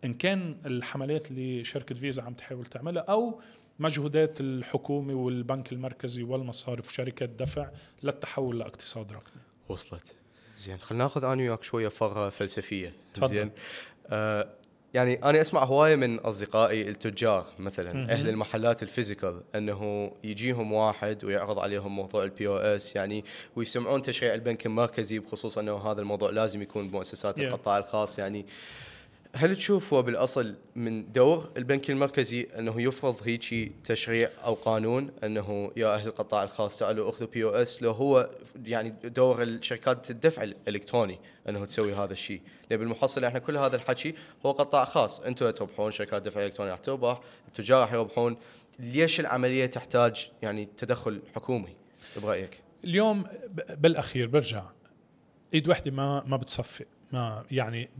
إن 0.05 0.15
كان 0.15 0.57
الحملات 0.67 1.31
اللي 1.31 1.65
شركة 1.65 1.95
فيزا 1.95 2.23
عم 2.23 2.35
تحاول 2.35 2.67
تعملها 2.67 3.03
أو 3.03 3.41
مجهودات 3.79 4.41
الحكومة 4.41 5.15
والبنك 5.15 5.73
المركزي 5.73 6.23
والمصارف 6.23 6.89
وشركات 6.89 7.29
دفع 7.29 7.69
للتحول 8.03 8.59
لاقتصاد 8.59 9.13
رقمي 9.13 9.43
وصلت 9.69 10.17
زين 10.57 10.79
خلينا 10.79 11.05
ناخذ 11.05 11.25
أنا 11.25 11.43
وياك 11.43 11.63
شوية 11.63 11.89
فره 11.89 12.31
فلسفية 12.31 12.93
تفضل. 13.15 13.29
زين 13.29 13.51
آه 14.11 14.49
يعني 14.95 15.15
أنا 15.25 15.41
أسمع 15.41 15.65
هواية 15.65 15.97
من 15.97 16.19
أصدقائي 16.19 16.89
التجار 16.89 17.47
مثلا 17.59 17.93
مهم. 17.93 18.11
أهل 18.11 18.29
المحلات 18.29 18.83
ال 18.83 18.89
physical 18.89 19.43
إنه 19.55 20.13
يجيهم 20.25 20.73
واحد 20.73 21.25
ويعرض 21.25 21.59
عليهم 21.59 21.97
موضوع 21.97 22.25
ال 22.25 22.49
POS 22.49 22.97
يعني 22.97 23.25
ويسمعون 23.57 24.03
تشريع 24.03 24.35
البنك 24.35 24.67
المركزي 24.67 25.19
بخصوص 25.19 25.59
إنه 25.59 25.77
هذا 25.77 26.01
الموضوع 26.01 26.31
لازم 26.31 26.63
يكون 26.63 26.89
بمؤسسات 26.89 27.37
Yeah. 27.37 27.41
القطاع 27.41 27.79
الخاص 27.79 28.19
يعني 28.19 28.47
هل 29.39 29.57
تشوف 29.57 29.95
هو 29.95 30.03
بالأصل 30.03 30.57
من 30.77 31.13
دور 31.13 31.51
البنك 31.57 31.91
المركزي 31.91 32.43
أنه 32.59 32.81
يفرض 32.83 33.17
هيجي 33.25 33.73
تشريع 33.85 34.29
أو 34.45 34.55
قانون 34.55 35.11
أنه 35.25 35.73
يا 35.77 35.95
أهل 35.95 36.09
القطاع 36.09 36.43
الخاص 36.43 36.79
تعالوا 36.79 37.11
أخذوا 37.11 37.29
بي 37.29 37.45
أو 37.45 37.51
اس 37.51 37.83
لو 37.83 37.91
هو 37.91 38.31
يعني 38.65 38.91
دور 39.05 39.43
الشركات 39.43 40.11
الدفع 40.11 40.43
الإلكتروني 40.43 41.19
أنه 41.49 41.65
تسوي 41.65 41.95
هذا 41.95 42.13
الشيء، 42.13 42.41
لأن 42.71 42.79
بالمحصل 42.79 43.25
إحنا 43.25 43.39
كل 43.39 43.57
هذا 43.57 43.77
الحكي 43.77 44.15
هو 44.47 44.53
قطاع 44.53 44.85
خاص، 44.85 45.21
أنتم 45.21 45.51
تربحون 45.51 45.91
شركات 45.91 46.23
دفع 46.23 46.45
إلكتروني 46.45 46.71
راح 46.71 46.79
تربح، 46.79 47.21
التجار 47.49 47.81
راح 47.81 47.93
يربحون، 47.93 48.37
ليش 48.79 49.21
العملية 49.21 49.67
تحتاج 49.67 50.31
يعني 50.43 50.69
تدخل 50.77 51.23
حكومي؟ 51.35 51.77
برأيك؟ 52.23 52.63
اليوم 52.85 53.25
بالأخير 53.79 54.27
برجع. 54.27 54.65
ايد 55.55 55.69
وحدة 55.69 55.91
ما 55.91 56.25
ما 56.27 56.37
بتصفي. 56.37 56.85
ما 57.13 57.45
يعني 57.51 57.91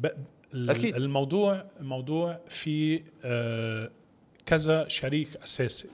أكيد. 0.55 0.97
الموضوع 0.97 1.65
موضوع 1.81 2.41
في 2.49 3.03
آه 3.25 3.91
كذا 4.47 4.89
شريك 4.89 5.29
أساسي 5.45 5.89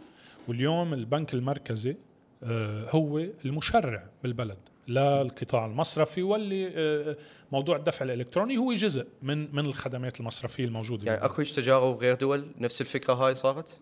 واليوم 0.48 0.94
البنك 0.94 1.34
المركزي 1.34 1.96
آه 2.44 2.90
هو 2.90 3.18
المشرع 3.18 4.04
بالبلد 4.22 4.58
للقطاع 4.88 5.66
المصرفي 5.66 6.22
واللي 6.22 6.68
آه 6.74 7.16
موضوع 7.52 7.76
الدفع 7.76 8.04
الإلكتروني 8.04 8.56
هو 8.56 8.72
جزء 8.72 9.06
من 9.22 9.54
من 9.54 9.66
الخدمات 9.66 10.20
المصرفية 10.20 10.64
الموجودة 10.64 11.12
يعني. 11.12 11.24
أكو 11.24 11.42
تجارب 11.42 11.98
غير 11.98 12.14
دول 12.14 12.46
نفس 12.58 12.80
الفكرة 12.80 13.14
هاي 13.14 13.34
صارت؟ 13.34 13.78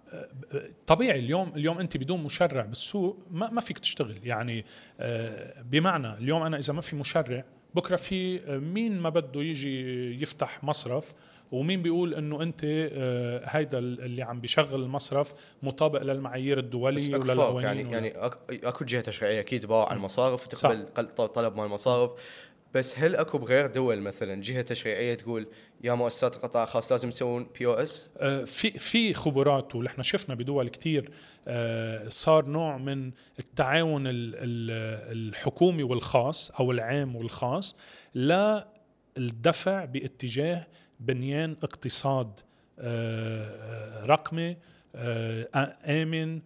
طبيعي 0.86 1.18
اليوم 1.18 1.52
اليوم 1.56 1.78
أنت 1.78 1.96
بدون 1.96 2.22
مشرع 2.22 2.64
بالسوق 2.64 3.18
ما 3.30 3.50
ما 3.50 3.60
فيك 3.60 3.78
تشتغل 3.78 4.16
يعني 4.24 4.64
بمعنى 5.62 6.14
اليوم 6.14 6.42
أنا 6.42 6.58
إذا 6.58 6.72
ما 6.72 6.80
في 6.80 6.96
مشرع 6.96 7.44
بكرة 7.74 7.96
في 7.96 8.40
آه، 8.44 8.58
مين 8.58 9.00
ما 9.00 9.08
بده 9.08 9.40
يجي 9.42 10.22
يفتح 10.22 10.64
مصرف؟ 10.64 11.14
ومين 11.52 11.82
بيقول 11.82 12.14
إنه 12.14 12.42
أنت 12.42 12.60
آه، 12.64 13.42
هيدا 13.44 13.78
اللي 13.78 14.22
عم 14.22 14.40
بيشغل 14.40 14.82
المصرف 14.82 15.34
مطابق 15.62 16.02
للمعايير 16.02 16.58
الدولية 16.58 16.96
وللقوانين 17.30 17.64
يعني 17.92 18.08
ولا- 18.18 18.36
يعني 18.50 18.68
أكو 18.68 18.84
جهة 18.84 19.00
تشريعية 19.00 19.40
أكيد 19.40 19.66
باع 19.66 19.86
على 19.88 19.96
المصارف 19.96 20.46
وتقبل 20.46 20.86
قل- 20.96 21.28
طلب 21.28 21.56
مال 21.56 21.64
المصارف. 21.64 22.10
بس 22.74 22.98
هل 22.98 23.16
أكو 23.16 23.38
بغير 23.38 23.66
دول 23.66 24.00
مثلا 24.00 24.42
جهة 24.42 24.62
تشريعية 24.62 25.14
تقول 25.14 25.46
يا 25.84 25.94
مؤسسات 25.94 26.36
القطاع 26.36 26.62
الخاص 26.62 26.92
لازم 26.92 27.10
تسوون 27.10 27.46
بي 27.58 27.66
أو 27.66 27.72
اس؟ 27.74 28.10
آه، 28.18 28.44
في 28.44 28.70
في 28.70 29.14
خبرات 29.14 29.76
إحنا 29.86 30.02
شفنا 30.02 30.34
بدول 30.34 30.68
كتير 30.68 31.10
آه، 31.48 32.08
صار 32.08 32.44
نوع 32.46 32.78
من 32.78 33.10
التعاون 33.38 34.06
ال- 34.06 34.12
ال- 34.34 35.28
الحكومي 35.28 35.82
والخاص 35.82 36.50
أو 36.50 36.70
العام 36.72 37.16
والخاص 37.16 37.76
للدفع 38.14 39.84
باتجاه 39.84 40.66
بنيان 41.00 41.56
اقتصاد 41.62 42.40
آه، 42.78 44.04
رقمي 44.06 44.56
آمن 45.86 46.40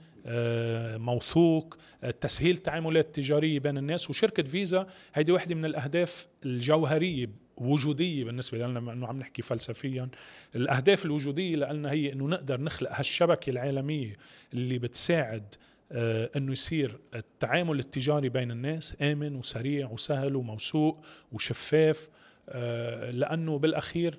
موثوق. 0.99 1.77
آه، 2.05 2.11
تسهيل 2.11 2.57
التعاملات 2.57 3.07
التجاريه 3.07 3.59
بين 3.59 3.79
الناس 3.79 4.11
وشركة 4.11 4.43
فيزا 4.43 4.87
هيدي 5.15 5.33
واحدة 5.33 5.55
من 5.55 5.65
الأهداف 5.65 6.27
الجوهرية 6.45 7.31
وجودية 7.57 8.25
بالنسبة 8.25 8.59
لنا 8.59 8.93
إنه 8.93 9.07
عم 9.07 9.19
نحكي 9.19 9.43
فلسفيا. 9.43 10.09
الأهداف 10.57 11.05
الوجودية 11.05 11.57
لنا 11.57 11.91
هي 11.91 12.13
إنه 12.13 12.29
نقدر 12.29 12.61
نخلق 12.61 12.91
هالشبكة 12.93 13.51
العالمية 13.51 14.17
اللي 14.55 14.79
بتساعد 14.79 15.55
آه، 15.93 16.31
إنه 16.37 16.53
يصير 16.53 16.99
التعامل 17.15 17.79
التجاري 17.79 18.29
بين 18.29 18.51
الناس 18.51 18.97
آمن 19.03 19.37
وسريع 19.37 19.91
وسهل 19.91 20.37
وموثوق 20.37 21.05
وشفاف. 21.33 22.09
آه، 22.49 23.11
لأنه 23.11 23.59
بالأخير 23.59 24.19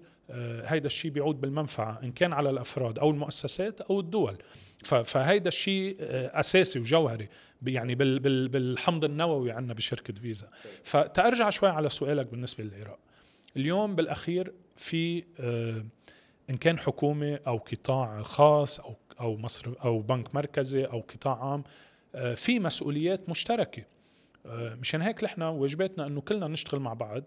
هيدا 0.65 0.87
الشيء 0.87 1.11
بيعود 1.11 1.41
بالمنفعة 1.41 1.99
إن 2.03 2.11
كان 2.11 2.33
على 2.33 2.49
الأفراد 2.49 2.99
أو 2.99 3.09
المؤسسات 3.09 3.81
أو 3.81 3.99
الدول. 3.99 4.37
فهيدا 4.83 5.47
الشيء 5.47 5.97
آه، 5.99 6.39
أساسي 6.39 6.79
وجوهري 6.79 7.29
يعني 7.67 7.95
بال- 7.95 8.19
بال- 8.19 8.47
بالحمض 8.47 9.03
النووي 9.05 9.51
عندنا 9.51 9.73
بشركة 9.73 10.13
فيزا. 10.13 10.49
فتارجع 10.83 11.49
شوي 11.49 11.69
على 11.69 11.89
سؤالك 11.89 12.27
بالنسبة 12.27 12.63
للعراق. 12.63 12.99
اليوم 13.57 13.95
بالأخير 13.95 14.53
في 14.77 15.23
آه، 15.39 15.85
إن 16.49 16.57
كان 16.57 16.79
حكومة 16.79 17.39
أو 17.47 17.57
قطاع 17.57 18.21
خاص 18.21 18.79
أو 18.79 18.95
أو 19.19 19.37
مصرف 19.37 19.73
أو 19.77 19.99
بنك 19.99 20.35
مركزي 20.35 20.85
أو 20.85 20.99
قطاع 20.99 21.43
عام 21.51 21.63
آه، 22.15 22.33
في 22.33 22.59
مسؤوليات 22.59 23.29
مشتركة. 23.29 23.83
آه، 24.45 24.75
مشان 24.75 25.01
هيك 25.01 25.23
نحن 25.23 25.41
واجباتنا 25.41 26.07
إنه 26.07 26.21
كلنا 26.21 26.47
نشتغل 26.47 26.79
مع 26.79 26.93
بعض 26.93 27.23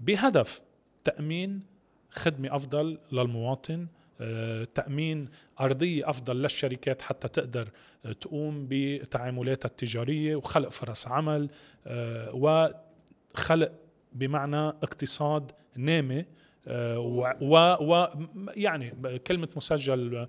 بهدف 0.00 0.60
تأمين 1.04 1.62
خدمة 2.10 2.56
أفضل 2.56 2.98
للمواطن 3.12 3.86
آه، 4.20 4.64
تأمين 4.74 5.28
أرضية 5.60 6.10
أفضل 6.10 6.42
للشركات 6.42 7.02
حتى 7.02 7.28
تقدر 7.28 7.68
آه، 8.04 8.12
تقوم 8.12 8.66
بتعاملاتها 8.70 9.68
التجارية 9.68 10.36
وخلق 10.36 10.68
فرص 10.68 11.08
عمل 11.08 11.50
آه، 11.86 12.34
وخلق 12.34 13.72
بمعنى 14.12 14.68
اقتصاد 14.68 15.52
نامي 15.76 16.24
و, 16.96 17.26
و, 17.40 17.56
و 17.80 18.08
يعني 18.56 19.18
كلمة 19.26 19.48
مسجل 19.56 20.26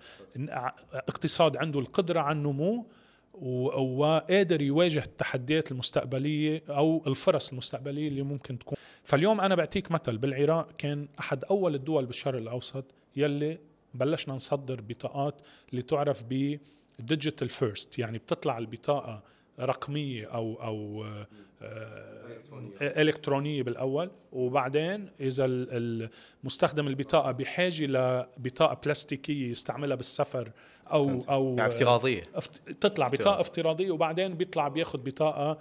اقتصاد 0.94 1.58
عنده 1.58 1.80
القدرة 1.80 2.20
على 2.20 2.38
النمو 2.38 2.86
وقادر 3.34 4.62
يواجه 4.62 5.00
التحديات 5.04 5.72
المستقبلية 5.72 6.64
أو 6.70 7.04
الفرص 7.08 7.50
المستقبلية 7.50 8.08
اللي 8.08 8.22
ممكن 8.22 8.60
تكون. 8.60 8.78
فاليوم 9.04 9.42
أنا 9.42 9.56
بعطيك 9.56 9.92
مثل 9.92 10.18
بالعراق 10.18 10.68
كان 10.78 11.08
أحد 11.20 11.44
أول 11.46 11.76
الدول 11.76 12.06
بالشرق 12.06 12.38
الأوسط 12.38 12.86
يلي 13.16 13.58
بلشنا 13.94 14.34
نصدر 14.36 14.82
بطاقات 14.82 15.36
اللي 15.72 15.82
تعرف 15.82 16.24
ب 16.30 16.60
digital 17.00 17.50
first 17.50 18.00
يعني 18.00 18.18
بتطلع 18.18 18.58
البطاقة 18.58 19.24
رقمية 19.60 20.26
أو 20.26 20.64
أو 20.64 21.04
آه، 21.06 21.28
آه، 21.62 23.02
إلكترونية 23.02 23.64
بالأول. 23.64 24.12
وبعدين 24.32 25.10
ال- 25.22 26.10
المستخدم 26.44 26.88
البطاقة 26.88 27.32
بحاجة 27.32 27.86
لبطاقة 27.86 28.82
بلاستيكية 28.86 29.52
يستعملها 29.52 29.96
بالسفر 29.96 30.52
أو 30.92 31.04
فهمت. 31.04 31.30
أو 31.30 31.56
يعني 31.58 31.72
افتراضية 31.72 32.24
افت... 32.36 32.70
تطلع. 32.70 33.08
بطاقة 33.08 33.42
افتراضية 33.42 33.92
وبعدين 33.92 34.34
بيطلع 34.34 34.68
بياخذ 34.68 35.00
بطاقة 35.00 35.58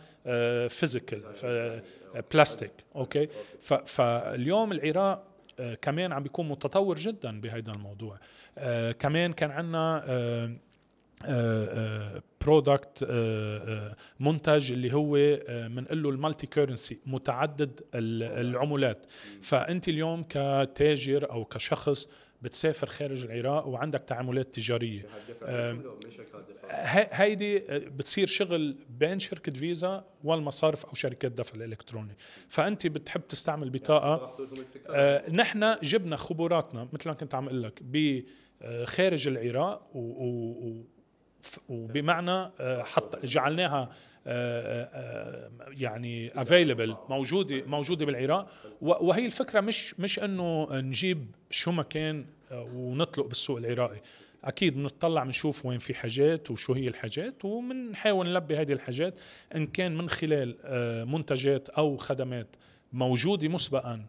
physical 0.69 1.23
plastic 2.33 2.73
أوكي 2.97 3.29
ف... 3.61 3.75
فاليوم 3.75 4.73
العراق 4.73 5.31
آه، 5.61 5.75
كمان 5.75 6.13
عم 6.13 6.23
بيكون 6.23 6.49
متطور 6.49 6.97
جدا 6.97 7.41
بهذا 7.41 7.73
الموضوع 7.73 8.19
آه، 8.59 8.93
كمان 8.93 9.33
كان 9.33 9.51
عندنا 9.51 10.05
product 12.47 13.05
منتج 14.21 14.73
اللي 14.73 14.93
هو 14.95 15.13
بنقول 15.69 16.03
له 16.03 16.11
ال 16.11 16.47
multi-currency 16.47 16.99
متعدد 17.07 17.81
ال- 17.95 18.23
العملات 18.47 19.07
فأنت 19.41 19.89
اليوم 19.89 20.23
كتاجر 20.23 21.31
أو 21.31 21.45
كشخص 21.45 22.09
بتسافر 22.43 22.87
خارج 22.87 23.25
العراق 23.25 23.67
وعندك 23.67 24.03
تعاملات 24.07 24.55
تجارية. 24.55 25.03
ه- 26.71 27.09
هيدي 27.13 27.59
بتصير 27.69 28.27
شغل 28.27 28.77
بين 28.99 29.19
شركة 29.19 29.53
فيزا 29.53 30.05
والمصارف 30.25 30.87
أو 30.87 30.95
شركات 30.95 31.33
دفع 31.33 31.55
الإلكتروني. 31.57 32.17
فأنت 32.49 32.87
بتحب 32.87 33.21
تستعمل 33.29 33.71
بطاقة. 33.71 34.15
آه، 34.89 35.31
نحن 35.31 35.77
جبنا 35.83 36.17
خبراتنا 36.17 36.89
مثل 36.93 37.09
ما 37.09 37.15
كنت 37.15 37.35
عم 37.35 37.47
أقول 37.47 37.63
لك 37.63 37.83
بخارج 37.83 39.29
العراق 39.29 39.91
و, 39.95 39.99
و, 39.99 40.85
وبمعنى 41.69 42.51
آه، 42.61 42.83
حط 42.83 43.27
جعلناها 43.27 43.91
آه، 44.27 44.85
آه، 44.85 45.51
يعني 45.69 46.43
افيلبل 46.43 46.97
موجودة 47.09 47.63
موجودة 47.67 48.07
بالعراق. 48.07 48.51
وهي 48.81 49.27
الفكرة 49.27 49.61
مش 49.61 50.01
مش 50.01 50.19
إنه 50.19 50.69
نجيب 50.73 51.27
شو 51.51 51.73
ما 51.73 51.83
كان 51.83 52.27
ونطلق 52.53 53.27
بالسوق 53.27 53.59
العراقي. 53.59 54.01
أكيد 54.45 54.75
بنطلع 54.75 55.25
بنشوف 55.25 55.67
وين 55.67 55.79
في 55.79 55.95
حاجات 55.95 56.51
وشو 56.51 56.73
هي 56.73 56.89
الحاجات 56.89 57.45
وبنحاول 57.45 58.29
نلبي 58.29 58.57
هذه 58.57 58.73
الحاجات 58.73 59.21
إن 59.55 59.67
كان 59.67 59.97
من 59.97 60.11
خلال 60.11 60.57
منتجات 61.09 61.69
أو 61.69 61.97
خدمات 61.97 62.57
موجودة 62.93 63.49
مسبقا 63.49 64.07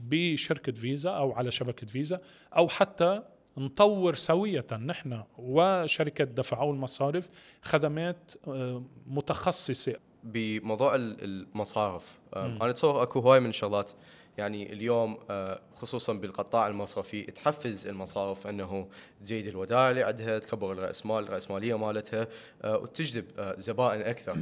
بشركة 0.00 0.72
فيزا 0.72 1.10
أو 1.10 1.32
على 1.32 1.50
شبكة 1.50 1.86
فيزا 1.86 2.20
أو 2.56 2.68
حتى 2.68 3.22
نطور 3.58 4.14
سوية 4.14 4.66
نحن 4.80 5.22
وشركة 5.38 6.24
دفع 6.24 6.60
أو 6.60 6.70
المصارف 6.70 7.28
خدمات 7.62 8.32
آه، 8.48 8.82
متخصصة 9.06 9.94
بموضوع 10.24 10.94
ال- 10.94 11.24
المصارف 11.24 12.18
مم. 12.36 12.42
أم، 12.42 12.58
أنا 12.62 12.70
أتصور 12.70 13.02
أكو 13.02 13.20
هواي 13.20 13.40
من 13.40 13.48
الشغلات 13.48 13.90
يعني 14.38 14.72
اليوم 14.72 15.18
آه، 15.30 15.60
خصوصا 15.80 16.12
بالقطاع 16.12 16.66
المصرفي 16.66 17.22
تحفز 17.22 17.86
المصارف 17.86 18.46
أنه 18.46 18.88
تزيد 19.22 19.46
الودائع 19.46 19.90
اللي 19.90 20.02
عندها 20.02 20.38
تكبر 20.38 20.72
الراس 20.72 21.06
مال 21.06 21.24
الرأسمالية 21.24 21.78
مالتها 21.78 22.26
آه، 22.64 22.78
وتجذب 22.78 23.24
آه، 23.38 23.54
زبائن 23.58 24.00
أكثر. 24.00 24.36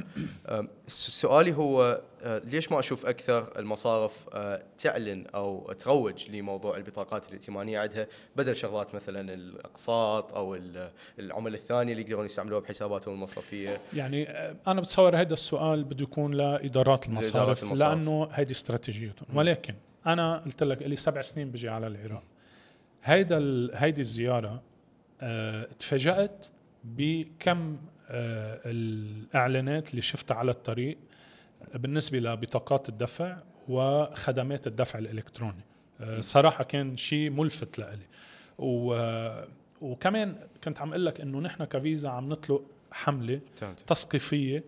س- 0.89 1.20
سؤالي 1.20 1.55
هو 1.55 2.03
آه، 2.22 2.39
ليش 2.45 2.72
ما 2.72 2.78
أشوف 2.78 3.07
أكثر 3.07 3.59
المصارف 3.59 4.26
آه، 4.32 4.62
تعلن 4.78 5.26
أو 5.34 5.72
تروج 5.72 6.30
لموضوع 6.30 6.76
البطاقات 6.76 7.28
الائتمانية 7.28 7.78
عندها؟ 7.78 8.07
بدل 8.36 8.57
شغلات 8.57 8.95
مثلا 8.95 9.34
الأقساط 9.34 10.34
أو 10.34 10.55
ال- 10.55 10.91
العمل 11.18 11.55
الثانية 11.55 11.93
اللي 11.93 12.03
يقدرون 12.05 12.24
يستعملوها 12.24 12.61
بحساباتهم 12.61 13.14
المصرفية. 13.14 13.80
يعني 13.95 14.30
آه، 14.30 14.57
أنا 14.66 14.80
بتصور 14.80 15.16
هذا 15.16 15.32
السؤال 15.32 15.84
بده 15.84 16.03
يكون 16.03 16.34
لإدارات 16.34 17.07
المصارف, 17.07 17.62
المصارف. 17.62 17.99
لأنه 17.99 18.28
هذه 18.32 18.51
استراتيجيتهم. 18.51 19.26
ولكن 19.36 19.74
أنا 20.07 20.38
قلت 20.38 20.62
لك 20.62 20.82
لي 20.82 20.96
سبع 20.96 21.22
سنين 21.22 21.51
بجي 21.51 21.68
على 21.68 21.86
العراق. 21.86 22.22
هيدا 23.05 23.38
ال- 23.38 23.70
هيدي 23.74 24.01
الزيارة 24.01 24.62
آه، 25.20 25.68
تفاجأت 25.78 26.46
بكم 26.84 27.76
آه، 28.11 28.61
الإعلانات 28.64 29.90
اللي 29.90 30.03
شفتها 30.03 30.34
على 30.36 30.51
الطريق 30.51 30.99
بالنسبة 31.74 32.18
لبطاقات 32.18 32.88
الدفع 32.88 33.38
وخدمات 33.68 34.66
الدفع 34.66 34.99
الإلكتروني. 34.99 35.64
آه، 36.01 36.20
صراحة 36.20 36.64
كان 36.64 36.96
شيء 36.96 37.30
ملفت 37.30 37.78
لإلي. 37.78 38.07
و 38.59 38.94
وكمان 39.80 40.36
كنت 40.64 40.80
عم 40.80 40.88
أقول 40.90 41.07
لك 41.07 41.20
إنه 41.20 41.40
نحن 41.40 41.64
كفيزا 41.64 42.09
عم 42.09 42.28
نطلق 42.28 42.62
حملة 42.92 43.40
تمام. 43.61 43.74
تثقيفية 43.86 44.64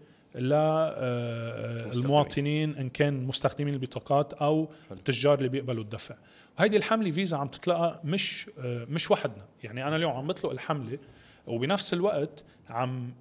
للمواطنين 1.94 2.76
إن 2.76 2.88
كان 2.88 3.24
مستخدمين 3.24 3.74
البطاقات 3.74 4.32
أو. 4.34 4.68
التجار 4.92 5.38
اللي 5.38 5.48
بيقبلوا 5.48 5.82
الدفع. 5.82 6.14
وهيدي 6.58 6.76
الحملة 6.76 7.10
فيزا 7.10 7.36
عم 7.36 7.48
تطلقها 7.48 8.00
مش 8.04 8.50
آه، 8.58 8.84
مش 8.84 9.10
وحدنا. 9.10 9.44
يعني 9.64 9.86
أنا 9.88 9.96
اليوم 9.96 10.12
عم 10.12 10.26
بطلق 10.26 10.50
الحملة 10.50 10.98
وبنفس 11.46 11.94
الوقت 11.94 12.44
عم 12.68 13.12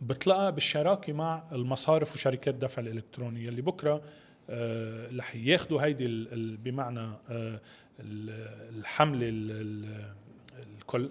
بطلقها 0.00 0.50
بالشراكة 0.50 1.12
مع 1.12 1.44
المصارف 1.52 2.14
وشركات 2.14 2.54
الدفع 2.54 2.82
الالكتروني 2.82 3.48
اللي 3.48 3.62
بكرة 3.62 4.02
آه، 4.50 5.08
رح 5.16 5.36
ياخذوا 5.36 5.82
هيدي 5.82 6.06
بمعنى 6.56 7.00
آه، 7.00 7.60
ال- 8.00 8.78
الحملة 8.78 9.28
ال- 9.28 9.50
ال- 9.50 10.04
الكل 10.78 11.10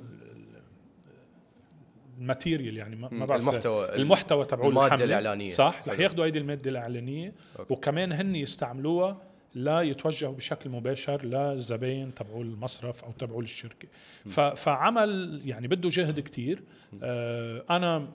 الماتيريال 2.19 2.77
يعني 2.77 2.95
ما 2.95 3.25
بعرف 3.25 3.41
المحتوى 3.41 3.95
المحتوى 3.95 4.45
تبعوا 4.45 4.69
المادة 4.69 4.85
الحملة. 4.87 5.03
الإعلانية. 5.05 5.47
صح 5.47 5.83
رح. 5.87 5.99
ياخذوا 5.99 6.25
هيدي 6.25 6.39
المادة 6.39 6.69
الإعلانية 6.71 7.33
أوكي. 7.59 7.73
وكمان 7.73 8.11
هن 8.11 8.35
يستعملوها 8.35 9.21
لا 9.55 9.81
يتوجهوا 9.81 10.33
بشكل 10.33 10.69
مباشر 10.69 11.25
للزباين 11.25 12.13
تبعوا 12.13 12.43
المصرف 12.43 13.03
أو 13.03 13.11
تبعوا 13.11 13.41
الشركة 13.41 13.87
ف- 14.25 14.39
فعمل 14.39 15.41
يعني 15.45 15.67
بده 15.67 15.89
جهد 15.89 16.19
كتير 16.19 16.63
آه 17.03 17.63
أنا 17.69 18.07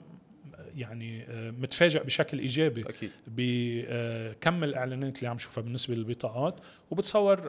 يعني 0.75 1.23
آه 1.23 1.51
متفاجئ 1.51 2.03
بشكل 2.03 2.39
إيجابي 2.39 2.81
أكيد 2.89 3.11
بكم 3.27 4.63
الإعلانات 4.63 5.17
اللي 5.17 5.27
عم 5.29 5.37
شوفها 5.37 5.61
بالنسبة 5.63 5.95
للبطاقات 5.95 6.55
وبتصور 6.91 7.39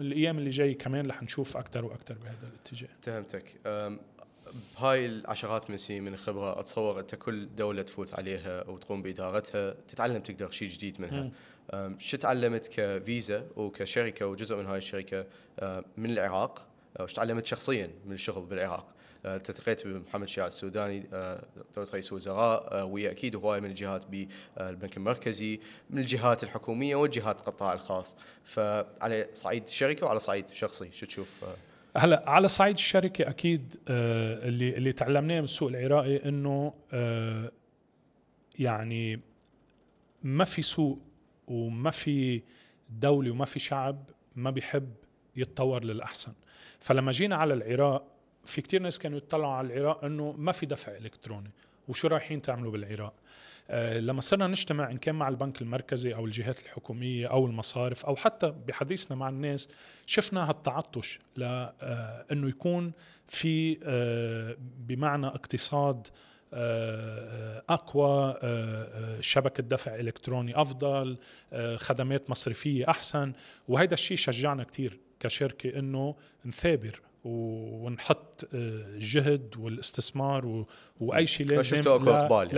الأيام 0.00 0.38
اللي 0.38 0.50
جاي 0.50 0.74
كمان 0.74 1.06
رح 1.06 1.22
نشوف 1.22 1.56
أكثر 1.56 1.84
وأكثر 1.84 2.14
بهذا 2.14 2.48
الاتجاه 2.52 2.88
فهمتك 3.02 3.44
بهاي 4.76 5.06
العشرات 5.06 5.70
من 5.70 5.74
السنين 5.74 6.02
من 6.02 6.12
الخبره 6.12 6.60
اتصور 6.60 7.00
أنت 7.00 7.14
كل 7.14 7.48
دولة 7.56 7.82
تفوت 7.82 8.14
عليها 8.14 8.68
وتقوم 8.68 9.02
بإدارتها 9.02 9.74
تتعلم 9.88 10.20
تقدر 10.20 10.50
شيء 10.50 10.68
جديد 10.68 11.00
منها. 11.00 11.30
شو 11.98 12.16
تعلمت 12.16 12.68
كفيزا 12.72 13.46
وكشركة 13.56 14.26
وجزء 14.26 14.56
من 14.56 14.66
هاي 14.66 14.78
الشركة 14.78 15.26
من 15.96 16.10
العراق؟ 16.10 16.66
وش 17.00 17.12
تعلمت 17.12 17.46
شخصيا 17.46 17.90
من 18.06 18.12
الشغل 18.12 18.46
بالعراق؟ 18.46 18.96
أه، 19.26 19.36
التقيت 19.36 19.86
بمحمد 19.86 20.28
شيع 20.28 20.46
السوداني 20.46 21.08
أه، 21.12 21.44
دكتور 21.56 21.84
رئيس 21.92 22.12
وزراء 22.12 22.74
أه، 22.74 22.84
ويا 22.84 23.10
أكيد 23.10 23.36
هواي 23.36 23.60
من 23.60 23.70
الجهات 23.70 24.04
بالبنك 24.06 24.96
المركزي 24.96 25.60
من 25.90 25.98
الجهات 25.98 26.42
الحكومية 26.42 26.96
والجهات 26.96 27.40
القطاع 27.40 27.72
الخاص. 27.72 28.16
فعلى 28.44 29.28
صعيد 29.32 29.66
الشركة 29.66 30.06
وعلى 30.06 30.18
صعيد 30.18 30.48
شخصي 30.48 30.90
شو 30.92 31.06
تشوف؟ 31.06 31.44
هلا 31.96 32.30
على 32.30 32.48
صعيد 32.48 32.74
الشركة 32.74 33.28
أكيد 33.28 33.76
آه 33.88 34.48
اللي 34.48 34.76
اللي 34.76 34.92
تعلمناه 34.92 35.38
من 35.38 35.44
السوق 35.44 35.68
العراقي 35.68 36.28
إنه 36.28 36.74
آه 36.92 37.52
يعني 38.58 39.20
ما 40.22 40.44
في 40.44 40.62
سوق 40.62 40.98
وما 41.46 41.90
في 41.90 42.42
دولة 42.90 43.30
وما 43.30 43.44
في 43.44 43.58
شعب 43.58 44.10
ما 44.36 44.50
بيحب 44.50 44.94
يتطور 45.36 45.84
للأحسن. 45.84 46.32
فلما 46.80 47.12
جينا 47.12 47.36
على 47.36 47.54
العراق 47.54 48.06
في 48.44 48.60
كتير 48.62 48.82
ناس 48.82 48.98
كانوا 48.98 49.18
يطلعوا 49.18 49.52
على 49.52 49.66
العراق 49.66 50.04
إنه 50.04 50.32
ما 50.32 50.52
في 50.52 50.66
دفع 50.66 50.96
إلكتروني 50.96 51.50
وشو 51.88 52.08
رايحين 52.08 52.42
تعملوا 52.42 52.72
بالعراق؟ 52.72 53.14
لما 53.70 54.20
صرنا 54.20 54.46
نجتمع 54.46 54.90
إن 54.90 54.96
كان 54.96 55.14
مع 55.14 55.28
البنك 55.28 55.62
المركزي 55.62 56.14
أو 56.14 56.26
الجهات 56.26 56.62
الحكومية 56.62 57.26
أو 57.26 57.46
المصارف 57.46 58.06
أو 58.06 58.16
حتى 58.16 58.54
بحديثنا 58.66 59.16
مع 59.16 59.28
الناس 59.28 59.68
شفنا 60.06 60.48
هالتعطش 60.50 61.20
لأنه 61.36 62.48
يكون 62.48 62.92
في 63.28 63.78
آه، 63.84 64.56
بمعنى 64.78 65.26
اقتصاد 65.26 66.08
آه، 66.52 67.62
أقوى 67.68 68.06
آه، 68.06 68.36
آه، 68.42 69.20
شبكة 69.20 69.62
دفع 69.62 69.94
إلكتروني 69.94 70.60
أفضل 70.60 71.18
آه، 71.52 71.76
خدمات 71.76 72.30
مصرفية 72.30 72.90
أحسن. 72.90 73.32
وهذا 73.68 73.94
الشيء 73.94 74.16
شجعنا 74.16 74.64
كثير 74.64 74.98
كشركة 75.20 75.78
إنه 75.78 76.14
نثابر 76.44 77.00
ونحط 77.26 78.44
آه، 78.44 78.48
الجهد 78.86 79.54
والاستثمار 79.58 80.46
و- 80.46 80.66
وأي 81.00 81.26
شيء 81.26 81.46
لازم 81.46 81.76
إقبال 82.22 82.46
يعني. 82.46 82.52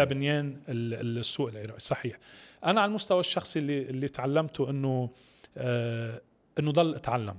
السوق 0.69 1.49
العراقي. 1.49 1.79
صحيح. 1.81 2.19
أنا 2.65 2.81
على 2.81 2.89
المستوى 2.89 3.21
الشخصي 3.21 3.59
اللي 3.59 3.83
اللي 3.83 4.09
تعلمته 4.09 4.71
إنه 4.71 5.11
آه 5.57 6.21
إنه 6.59 6.73
ضل 6.73 6.95
أتعلم. 6.95 7.37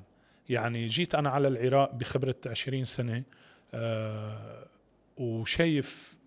يعني 0.50 0.88
جيت 0.88 1.16
أنا 1.16 1.30
على 1.30 1.48
العراق 1.48 1.96
بخبرة 1.96 2.36
20 2.46 2.86
سنة 2.86 3.24
آه 3.74 4.66
وشايف 5.18 6.18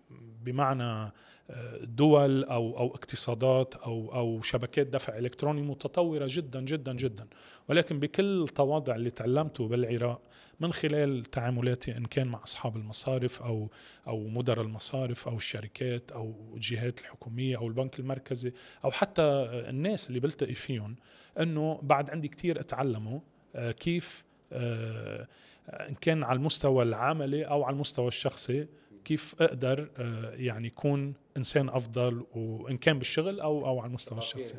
بمعنى 0.43 1.11
آه، 1.49 1.77
دول 1.83 2.43
أو 2.43 2.77
أو 2.77 2.87
اقتصادات 2.87 3.75
أو 3.75 4.13
أو 4.15 4.41
شبكات 4.41 4.87
دفع 4.87 5.17
إلكتروني 5.17 5.61
متطورة 5.61 6.27
جدا 6.29 6.61
جدا 6.61 6.93
جدا. 6.93 7.27
ولكن 7.69 7.99
بكل 7.99 8.43
التواضع 8.43 8.95
اللي 8.95 9.09
تعلمته 9.09 9.67
بالعراق 9.67 10.21
من 10.63 10.73
خلال 10.73 11.25
تعاملاتي 11.25 11.97
إن 11.97 12.05
كان 12.05 12.27
مع 12.27 12.43
أصحاب 12.43 12.77
المصارف 12.77 13.41
أو 13.41 13.69
أو 14.07 14.27
مدراء 14.27 14.65
المصارف 14.65 15.27
أو 15.27 15.35
الشركات 15.35 16.11
أو 16.11 16.51
الجهات 16.55 17.01
الحكومية 17.01 17.57
أو 17.57 17.67
البنك 17.67 17.99
المركزي 17.99 18.53
أو 18.85 18.91
حتى 18.91 19.21
الناس 19.69 20.07
اللي 20.07 20.19
بلتقي 20.19 20.55
فيهم 20.55 20.95
إنه 21.39 21.79
بعد 21.83 22.09
عندي 22.09 22.27
كتير 22.27 22.59
أتعلموا 22.59 23.19
آه، 23.55 23.71
كيف 23.71 24.25
آه، 24.51 25.27
إن 25.69 25.95
كان 25.95 26.23
على 26.23 26.37
المستوى 26.37 26.83
العملي 26.83 27.43
أو 27.43 27.63
على 27.63 27.73
المستوى 27.73 28.07
الشخصي 28.07 28.67
كيف 29.05 29.35
أقدر 29.41 29.89
آه، 29.97 30.33
يعني 30.33 30.67
يكون 30.67 31.13
إنسان 31.37 31.69
أفضل 31.69 32.23
وإن 32.35 32.77
كان 32.77 32.97
بالشغل 32.99 33.39
أو 33.39 33.65
أو 33.65 33.79
على 33.79 33.89
المستوى 33.89 34.17
الشخصي. 34.19 34.53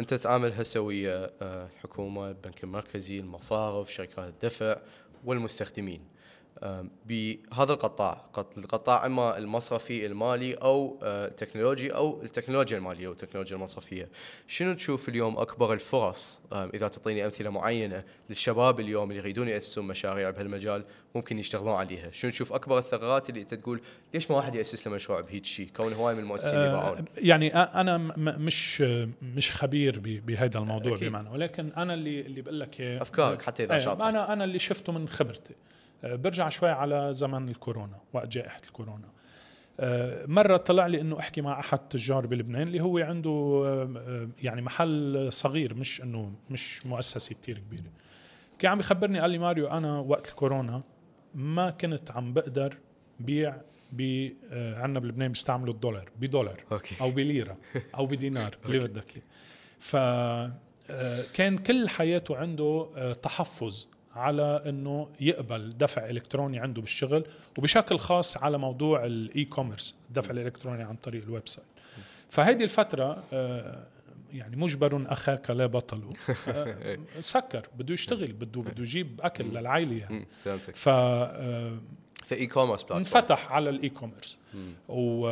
أنت 0.00 0.14
تتعامل 0.14 0.52
هسه 0.52 0.80
ويا 0.80 1.30
آه، 1.42 1.66
الحكومة 1.76 2.28
البنك 2.28 2.64
المركزي 2.64 3.20
المصارف 3.20 3.92
شركات 3.92 4.28
الدفع 4.32 4.76
والمستخدمين. 5.24 6.00
بهذا 7.06 7.72
القطاع 7.72 8.24
قط- 8.32 8.58
القطاع 8.58 9.06
إما 9.06 9.38
المصرفي 9.38 10.06
المالي 10.06 10.54
أو 10.54 10.98
آه، 11.02 11.26
التكنولوجي 11.26 11.94
أو 11.94 12.22
التكنولوجيا 12.22 12.78
المالية 12.78 13.08
والتكنولوجيا 13.08 13.56
المصرفية. 13.56 14.08
شنو 14.46 14.74
تشوف 14.74 15.08
اليوم 15.08 15.38
أكبر 15.38 15.72
الفرص؟ 15.72 16.40
إذا 16.52 16.88
تعطيني 16.88 17.24
أمثلة 17.24 17.50
معينة 17.50 18.04
للشباب 18.30 18.80
اليوم 18.80 19.10
اللي 19.10 19.20
يريدون 19.22 19.48
يأسسون 19.48 19.86
مشاريع 19.86 20.30
بهالمجال 20.30 20.84
ممكن 21.14 21.38
يشتغلون 21.38 21.74
عليها. 21.74 22.10
شنو 22.10 22.30
تشوف 22.30 22.52
أكبر 22.52 22.78
الثغرات 22.78 23.28
اللي 23.30 23.40
أنت 23.40 23.54
تقول 23.54 23.80
ليش 24.14 24.30
ما 24.30 24.36
واحد 24.36 24.54
يأسس 24.54 24.86
له 24.86 24.94
مشروع 24.94 25.20
بهيك 25.20 25.44
شيء 25.44 25.68
كون 25.76 25.92
هواي 25.92 26.14
من 26.14 26.20
المؤسسين 26.20 26.58
آه، 26.58 26.68
يباعون. 26.68 27.04
يعني 27.18 27.54
أنا 27.56 27.98
مش 28.38 28.80
مش 29.22 29.52
خبير 29.52 29.98
بهذا 30.00 30.58
الموضوع 30.58 30.96
أكيد. 30.96 31.08
بمعنى. 31.08 31.28
ولكن 31.30 31.72
أنا 31.76 31.94
اللي 31.94 32.20
اللي 32.20 32.42
بقول 32.42 32.60
لك 32.60 32.80
أفكارك 32.80 33.42
حتى 33.42 33.64
إذا 33.64 33.74
إيه، 33.74 33.80
شاطر. 33.80 34.08
أنا 34.08 34.32
أنا 34.32 34.44
اللي 34.44 34.58
شفته 34.58 34.92
من 34.92 35.08
خبرتي. 35.08 35.52
آه، 35.54 35.77
برجع 36.02 36.48
شوي 36.48 36.70
على 36.70 37.12
زمن 37.12 37.48
الكورونا 37.48 38.00
وقت 38.12 38.28
جائحة 38.28 38.60
الكورونا. 38.66 39.08
آه، 39.80 40.26
مرة 40.26 40.56
طلع 40.56 40.86
لي 40.86 41.00
إنه 41.00 41.18
أحكي 41.18 41.40
مع 41.40 41.60
أحد 41.60 41.78
تجار 41.78 42.26
بلبنان 42.26 42.62
اللي 42.62 42.80
هو 42.80 42.98
عنده 42.98 43.30
آه، 43.66 43.88
آه، 43.96 44.28
يعني 44.42 44.62
محل 44.62 45.28
صغير 45.32 45.74
مش 45.74 46.02
إنه 46.02 46.32
مش 46.50 46.86
مؤسسة 46.86 47.34
كتير 47.34 47.58
كبيرة. 47.58 47.90
كان 48.58 48.70
عم 48.70 48.80
يخبرني 48.80 49.20
قال 49.20 49.30
لي 49.30 49.38
ماريو 49.38 49.68
أنا 49.68 49.98
وقت 49.98 50.28
الكورونا 50.28 50.82
ما 51.34 51.70
كنت 51.70 52.10
عم 52.10 52.32
بقدر 52.32 52.76
بيع 53.20 53.56
ب 53.92 54.28
عندنا 54.52 55.00
بلبنان 55.00 55.28
بيستعملوا 55.28 55.74
الدولار 55.74 56.10
بدولار 56.16 56.64
أوكي. 56.72 56.94
أو 57.00 57.10
بليرة 57.10 57.56
أو 57.94 58.06
بدينار 58.06 58.56
اللي 58.66 58.78
بدك 58.78 59.16
إياه. 59.16 59.24
ف 59.78 59.96
آه، 60.90 61.22
كان 61.34 61.58
كل 61.58 61.88
حياته 61.88 62.36
عنده 62.36 62.88
آه، 62.96 63.12
تحفظ 63.12 63.88
على 64.18 64.62
إنه 64.66 65.08
يقبل 65.20 65.74
دفع 65.78 66.10
إلكتروني 66.10 66.58
عنده 66.58 66.80
بالشغل 66.80 67.24
وبشكل 67.58 67.98
خاص 67.98 68.36
على 68.36 68.58
موضوع 68.58 69.04
ال 69.04 69.44
e-commerce 69.44 69.94
الدفع 70.08 70.30
الإلكتروني 70.30 70.82
عن 70.82 70.96
طريق 70.96 71.22
ال 71.22 71.48
website 71.48 71.66
فهيدي 72.30 72.64
الفترة 72.64 73.24
آه، 73.32 73.86
يعني 74.32 74.56
مجبر 74.56 75.04
أخاك 75.06 75.50
لا 75.50 75.66
بطل 75.66 76.02
آه، 76.48 76.98
سكر 77.20 77.68
بده 77.78 77.94
يشتغل 77.94 78.32
بده 78.32 78.62
بده 78.62 78.82
يجيب 78.82 79.20
أكل 79.20 79.44
للعائلة 79.44 79.96
يعني. 79.96 80.26
ف 80.74 80.88
آه، 80.88 81.78
في 82.24 82.34
e-commerce 82.34 82.84
انفتح 82.92 83.52
على 83.52 83.70
ال 83.70 83.88
e-commerce 83.88 84.36
و... 84.88 85.30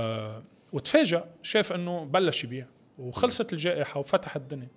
وتفاجأ 0.73 1.25
شاف 1.43 1.73
إنه 1.73 2.05
بلش 2.05 2.45
يبيع 2.45 2.67
وخلصت 2.99 3.53
الجائحة 3.53 4.01
وفتح 4.01 4.37
الدنيا. 4.37 4.69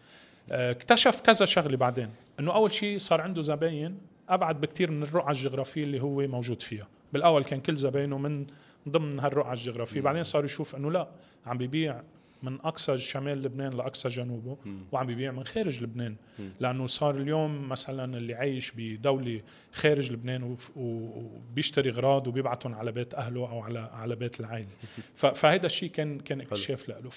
اكتشف 0.52 1.22
كذا 1.22 1.46
شغلة 1.46 1.78
بعدين 1.78 2.10
إنه 2.40 2.54
أول 2.54 2.72
شيء 2.72 2.98
صار 2.98 3.22
عنده 3.22 3.42
زباين 3.42 3.98
أبعد 4.30 4.62
بكتير 4.62 4.92
من 4.92 5.04
الرقعه 5.04 5.32
الجغرافية 5.32 5.84
اللي 5.84 6.00
هو 6.02 6.28
موجود 6.28 6.62
فيها. 6.62 6.88
بالأول 7.14 7.44
كان 7.44 7.60
كل 7.60 7.76
زباينه 7.76 8.18
من 8.18 8.46
ضمن 8.90 9.20
هالرقعه 9.20 9.54
الجغرافية 9.54 10.02
بعدين 10.02 10.24
صار 10.24 10.46
يشوف 10.46 10.76
إنه 10.76 10.92
لا 10.92 11.08
عم 11.46 11.58
بيبيع 11.58 12.02
من 12.44 12.60
أقصى 12.62 12.98
شمال 12.98 13.44
لبنان 13.44 13.74
لأقصى 13.74 14.10
جنوبه 14.10 14.58
وعم 14.92 15.08
بيبيع 15.08 15.32
من 15.32 15.44
خارج 15.44 15.84
لبنان. 15.84 16.16
لأنه 16.60 16.86
صار 16.86 17.16
اليوم 17.18 17.70
مثلا 17.70 18.18
اللي 18.18 18.34
عايش 18.34 18.72
بدولة 18.78 19.42
خارج 19.74 20.12
لبنان 20.12 20.56
وبيشتري 20.76 21.90
اغراض 21.90 22.28
وبيبعتهم 22.28 22.74
على 22.76 22.92
بيت 22.92 23.14
أهله 23.14 23.50
أو 23.52 23.62
على 23.62 23.80
على 23.80 24.16
بيت 24.16 24.40
العائلة. 24.40 24.68
ف- 25.16 25.26
فهيدا 25.26 25.66
الشيء 25.66 25.90
كان 25.90 26.20
كان 26.20 26.42
اكتشاف 26.42 26.90
له 26.90 27.10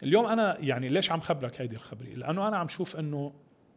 فاليوم 0.00 0.26
أنا 0.26 0.56
يعني 0.60 0.88
ليش 0.88 1.12
عم 1.12 1.20
خبرك 1.20 1.60
هيدي 1.60 1.76
الخبرية؟ 1.76 2.14
لأنه 2.14 2.48
أنا 2.48 2.56
عم 2.56 2.68
شوف 2.68 2.96
إنه 2.96 3.32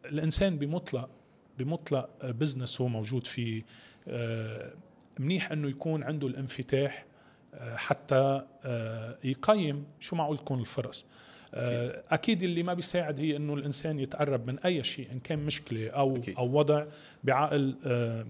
الإنسان 0.06 0.58
بمطلق 0.58 1.10
بمطلق 1.58 2.10
بزنس 2.24 2.82
هو 2.82 2.88
موجود 2.88 3.28
فيه. 3.28 3.64
آه، 4.08 4.74
منيح 5.20 5.52
إنه 5.52 5.70
يكون 5.70 6.04
عنده 6.04 6.28
الانفتاح 6.28 7.06
آه، 7.54 7.76
حتى 7.76 8.46
آه، 8.66 9.18
يقيم 9.24 9.86
شو 10.00 10.16
معقول 10.16 10.38
تكون 10.38 10.60
الفرص. 10.60 11.06
آه، 11.54 12.04
أكيد. 12.12 12.44
اللي 12.44 12.64
ما 12.64 12.74
بيساعد 12.74 13.20
هي 13.20 13.36
إنه 13.36 13.54
الإنسان 13.54 14.00
يتقرب 14.00 14.48
من 14.48 14.60
أي 14.60 14.84
شيء 14.84 15.12
إن 15.12 15.20
كان 15.20 15.40
مشكلة 15.40 15.90
أو 15.90 16.16
أكيد. 16.16 16.36
أو 16.38 16.58
وضع 16.58 16.86
بعقل 17.24 17.76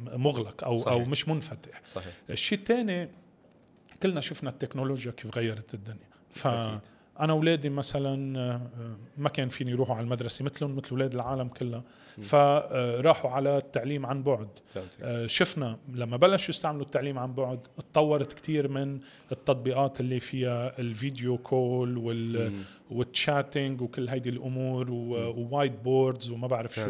مغلق 0.05 0.63
أو 0.63 0.75
صحيح. 0.75 0.93
أو 0.93 1.05
مش 1.05 1.27
منفتح. 1.27 1.81
صحيح. 1.85 2.13
الشيء 2.29 2.59
الثاني 2.59 3.09
كلنا 4.03 4.21
شفنا 4.21 4.49
التكنولوجيا 4.49 5.11
كيف 5.11 5.35
غيرت 5.35 5.73
الدنيا. 5.73 6.09
أكيد. 6.45 6.79
فانا 7.19 7.33
اولادي 7.33 7.69
مثلا 7.69 8.39
آه، 8.39 8.61
ما 9.17 9.29
كان 9.29 9.49
فيني 9.49 9.71
يروحوا 9.71 9.95
على 9.95 10.03
المدرسة 10.03 10.45
مثلهم 10.45 10.75
مثل 10.75 10.89
أولاد 10.91 11.13
العالم 11.13 11.47
كلها. 11.47 11.83
فراحوا 12.21 13.31
على 13.31 13.57
التعليم 13.57 14.05
عن 14.05 14.23
بعد. 14.23 14.47
آه، 15.03 15.27
شفنا 15.27 15.77
لما 15.93 16.17
بلشوا 16.17 16.49
يستعملوا 16.49 16.85
التعليم 16.85 17.19
عن 17.19 17.33
بعد 17.33 17.59
تطورت 17.93 18.33
كثير 18.33 18.67
من 18.67 18.99
التطبيقات 19.31 19.99
اللي 19.99 20.19
فيها 20.19 20.79
ال 20.79 20.89
video 20.89 21.37
call 21.37 21.97
وال. 21.97 22.53
وال 22.91 23.09
chatting 23.09 23.81
وكل 23.81 24.09
هيدي 24.09 24.29
الأمور 24.29 24.91
و 24.91 25.71
whiteboards 25.83 26.31
وما 26.31 26.47
بعرف 26.47 26.75
شو 26.75 26.81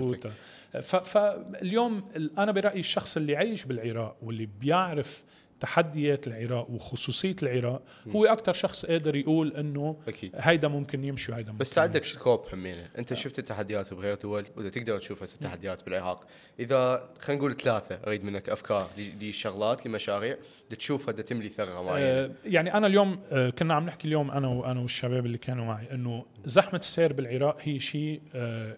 فاليوم 1.04 2.04
ال- 2.16 2.40
أنا 2.40 2.52
برأيي 2.52 2.80
الشخص 2.80 3.18
اللي 3.18 3.36
عايش 3.36 3.66
بالعراق 3.66 4.16
واللي 4.22 4.46
بيعرف 4.62 5.24
تحديات 5.60 6.28
العراق 6.28 6.70
وخصوصية 6.70 7.36
العراق 7.44 7.82
هو 8.08 8.26
أكثر 8.26 8.54
شخص 8.54 8.86
قادر 8.86 9.16
يقول 9.16 9.54
إنه 9.56 9.98
أكيد. 10.08 10.32
هيدا 10.36 10.68
ممكن 10.68 11.04
يمشي 11.04 11.32
وهيدا 11.32 11.52
ممكن 11.52 11.62
بس 11.62 11.78
عندك. 11.78 12.04
سكوب 12.04 12.42
همينه 12.54 12.90
أنت 12.98 13.14
شفت 13.14 13.40
التحديات 13.40 13.94
بغير 13.94 14.16
دول 14.16 14.46
وإذا 14.58 14.70
تقدر 14.70 15.00
تشوف 15.00 15.24
هسه 15.24 15.36
التحديات 15.36 15.86
بالعراق. 15.86 16.28
إذا 16.60 17.10
خلينا 17.20 17.42
نقول 17.42 17.56
ثلاثة 17.56 18.00
أريد 18.08 18.24
منك 18.24 18.50
أفكار 18.50 18.90
لشغلات 18.98 19.88
لمشاريع 19.88 20.38
تشوفها 20.70 21.14
تملي 21.14 21.50
ثغرة 21.50 21.82
معينة. 21.82 22.08
آه، 22.08 22.32
يعني 22.46 22.74
أنا 22.74 22.88
اليوم 22.88 23.20
آه، 23.32 23.50
كنا 23.50 23.74
عم 23.74 23.86
نحكي 23.86 24.08
اليوم 24.08 24.32
أنا 24.32 24.48
وأنا 24.48 24.80
والشباب 24.80 25.26
اللي 25.26 25.38
كانوا 25.38 25.66
معي 25.66 25.92
إنه 25.92 26.26
زحمة 26.46 26.80
السير 26.80 27.14
بالعراق 27.14 27.58
هي 27.62 27.80
شيء 27.80 28.22
آه، 28.36 28.76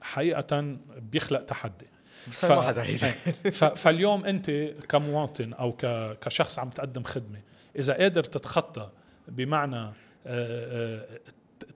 حقيقة 0.00 0.76
بيخلق 1.12 1.42
تحدي. 1.42 1.86
بس 2.30 2.44
أنا 2.44 2.54
ما 2.54 2.62
حدا 2.62 2.80
عيد 2.80 2.96
ف- 3.50 3.64
فاليوم 3.64 4.24
أنت 4.24 4.50
كمواطن 4.88 5.52
أو 5.52 5.72
ك- 5.72 6.18
كشخص 6.20 6.58
عم 6.58 6.70
تقدم 6.70 7.02
خدمة 7.02 7.40
إذا 7.78 7.92
قادر 7.94 8.24
تتخطى 8.24 8.90
بمعنى 9.28 9.76
آه، 9.76 9.92
آه، 10.26 11.06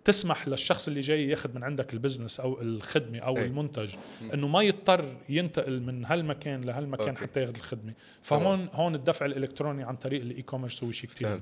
تسمح 0.04 0.48
للشخص 0.48 0.88
اللي 0.88 1.00
جاي 1.00 1.28
ياخذ 1.28 1.54
من 1.54 1.64
عندك 1.64 1.94
ال 1.94 1.99
business 1.99 2.40
أو 2.40 2.60
الخدمة 2.62 3.18
أو 3.18 3.36
أي. 3.36 3.44
المنتج 3.44 3.94
إنه 4.34 4.48
ما 4.48 4.62
يضطر 4.62 5.04
ينتقل 5.28 5.80
من 5.82 6.04
هالمكان 6.04 6.60
لهالمكان 6.60 7.08
okay. 7.08 7.20
حتى 7.20 7.40
ياخذ 7.40 7.54
الخدمة. 7.56 7.92
فهون 8.22 8.68
هون 8.72 8.94
الدفع 8.94 9.26
الإلكتروني 9.26 9.82
عن 9.84 9.96
طريق 9.96 10.20
ال 10.22 10.42
e-commerce 10.42 10.84
هو 10.84 10.92
شيء 10.92 11.10
كثير 11.10 11.28
مهم. 11.28 11.40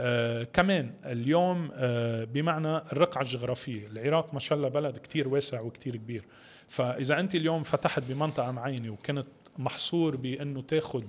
آه 0.00 0.42
كمان 0.42 0.92
اليوم 1.04 1.70
آه 1.74 2.24
بمعنى 2.24 2.76
الرقعة 2.76 3.22
الجغرافية. 3.22 3.86
العراق 3.86 4.34
ما 4.34 4.40
شاء 4.40 4.58
الله 4.58 4.68
بلد 4.68 4.96
كتير 4.98 5.28
واسع 5.28 5.60
وكتير 5.60 5.96
كبير. 5.96 6.24
فإذا 6.70 7.20
أنت 7.20 7.34
اليوم 7.34 7.62
فتحت 7.62 8.02
بمنطقة 8.02 8.50
معينة 8.50 8.90
وكنت 8.90 9.26
محصور 9.58 10.16
بأنه 10.16 10.62
تاخد 10.62 11.04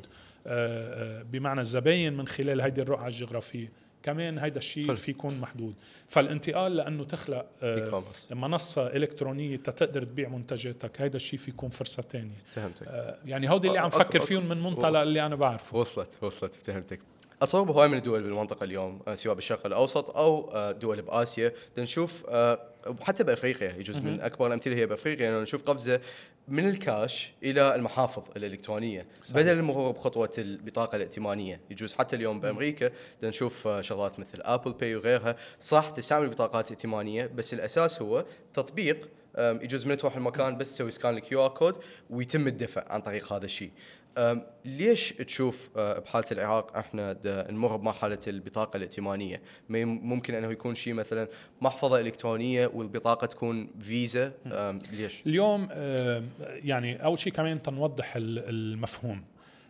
آه 0.48 1.20
آه 1.20 1.24
بمعنى 1.24 1.62
الزباين 1.62 2.14
من 2.14 2.28
خلال 2.28 2.62
هيدي 2.62 2.82
الرقعة 2.82 3.08
الجغرافية 3.08 3.72
كمان 4.04 4.38
هيدا 4.40 4.58
الشيء. 4.58 4.96
في 4.96 5.12
يكون 5.12 5.40
محدود. 5.40 5.74
فالانتقال 6.10 6.76
لأنه 6.76 7.04
تخلق 7.04 7.46
آه 7.64 7.90
كوميرس 7.90 8.32
منصة 8.32 8.88
إلكترونية 8.88 9.56
تقدر 9.58 10.04
تبيع 10.04 10.30
منتجاتك 10.30 11.02
هيدا 11.02 11.16
الشيء 11.16 11.40
في 11.40 11.52
يكون 11.52 11.70
فرصة 11.70 12.04
تانية. 12.04 12.38
فهمتك. 12.50 12.88
آه 12.88 13.18
يعني 13.26 13.50
هودي 13.50 13.68
اللي 13.68 13.80
عم 13.80 13.90
فكر 13.90 14.20
فيهم 14.20 14.50
من 14.50 14.62
منطلق 14.62 15.00
اللي 15.00 15.26
أنا 15.26 15.36
بعرفه. 15.36 15.78
وصلت 15.78 16.18
وصلت 16.22 16.56
فهمتك. 16.56 17.00
اتصور 17.42 17.64
بهواي 17.64 17.88
من 17.88 17.98
الدول 17.98 18.24
بالمنطقة 18.24 18.64
اليوم 18.64 19.00
آه، 19.08 19.16
سواء 19.16 19.36
بالشرق 19.36 19.66
الأوسط 19.66 20.18
أو 20.18 20.50
آه، 20.52 20.72
دول 20.72 21.02
بآسيا. 21.02 21.54
نشوف 21.78 22.26
حتى 23.02 23.24
بأفريقيا 23.24 23.76
يجوز 23.78 23.98
من 23.98 24.22
أكبر 24.22 24.48
الأمثلة 24.48 24.76
هي 24.76 24.86
بأفريقيا 24.86 25.24
يعني 25.24 25.42
نشوف 25.42 25.64
قفزة 25.64 26.02
من 26.48 26.70
الكاش 26.70 27.32
إلى 27.44 27.76
المحافظ 27.76 28.24
الإلكترونية 28.36 29.06
صحيح. 29.24 29.38
بدل 29.38 29.52
المرور 29.52 29.92
بخطوة 29.92 30.32
البطاقة 30.38 30.96
الائتمانية. 30.96 31.60
يجوز 31.70 31.94
حتى 31.94 32.16
اليوم 32.16 32.40
بأمريكا 32.40 32.92
نشوف 33.24 33.68
آه، 33.68 33.82
شغلات 33.82 34.20
مثل 34.20 34.42
Apple 34.42 34.72
Pay 34.72 34.96
وغيرها. 34.96 35.36
صح 35.60 35.90
تستعمل 35.90 36.30
بطاقات 36.30 36.72
ائتمانية 36.72 37.32
بس 37.36 37.54
الأساس 37.54 38.02
هو 38.02 38.26
تطبيق 38.54 39.10
يجوز 39.38 39.86
من 39.86 39.98
تروح 39.98 40.16
المكان 40.16 40.58
بس 40.58 40.74
تسوي 40.74 40.92
scan 40.92 41.18
ال 41.18 41.46
QR 41.46 41.50
code 41.50 41.78
ويتم 42.10 42.48
الدفع 42.48 42.84
عن 42.90 43.02
طريق 43.02 43.34
هذا 43.34 43.46
الشيء. 43.46 43.72
ليش 44.66 45.10
تشوف 45.14 45.70
أه، 45.78 46.00
بحالة 46.00 46.26
العراق 46.32 46.78
إحنا 46.78 47.18
نمر 47.52 47.76
بمرحلة 47.76 48.20
البطاقة 48.28 48.78
الائتمانية؟ 48.78 49.42
ممكن 49.70 50.34
إنه 50.34 50.52
يكون 50.52 50.76
شيء 50.76 50.94
مثلا 50.94 51.28
محفظة 51.62 52.00
إلكترونية 52.00 52.68
والبطاقة 52.74 53.28
تكون 53.28 53.70
فيزا 53.82 54.34
ليش؟ 54.92 55.24
اليوم 55.26 55.68
آه، 55.72 56.24
يعني 56.42 57.04
أول 57.06 57.20
شيء 57.20 57.34
كمان 57.34 57.62
تنوضح 57.62 58.16
ال- 58.16 58.50
المفهوم 58.50 59.24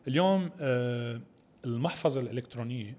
اليوم 0.07 0.49
آه، 0.61 1.21
المحفظة 1.65 2.21
الإلكترونية 2.21 2.95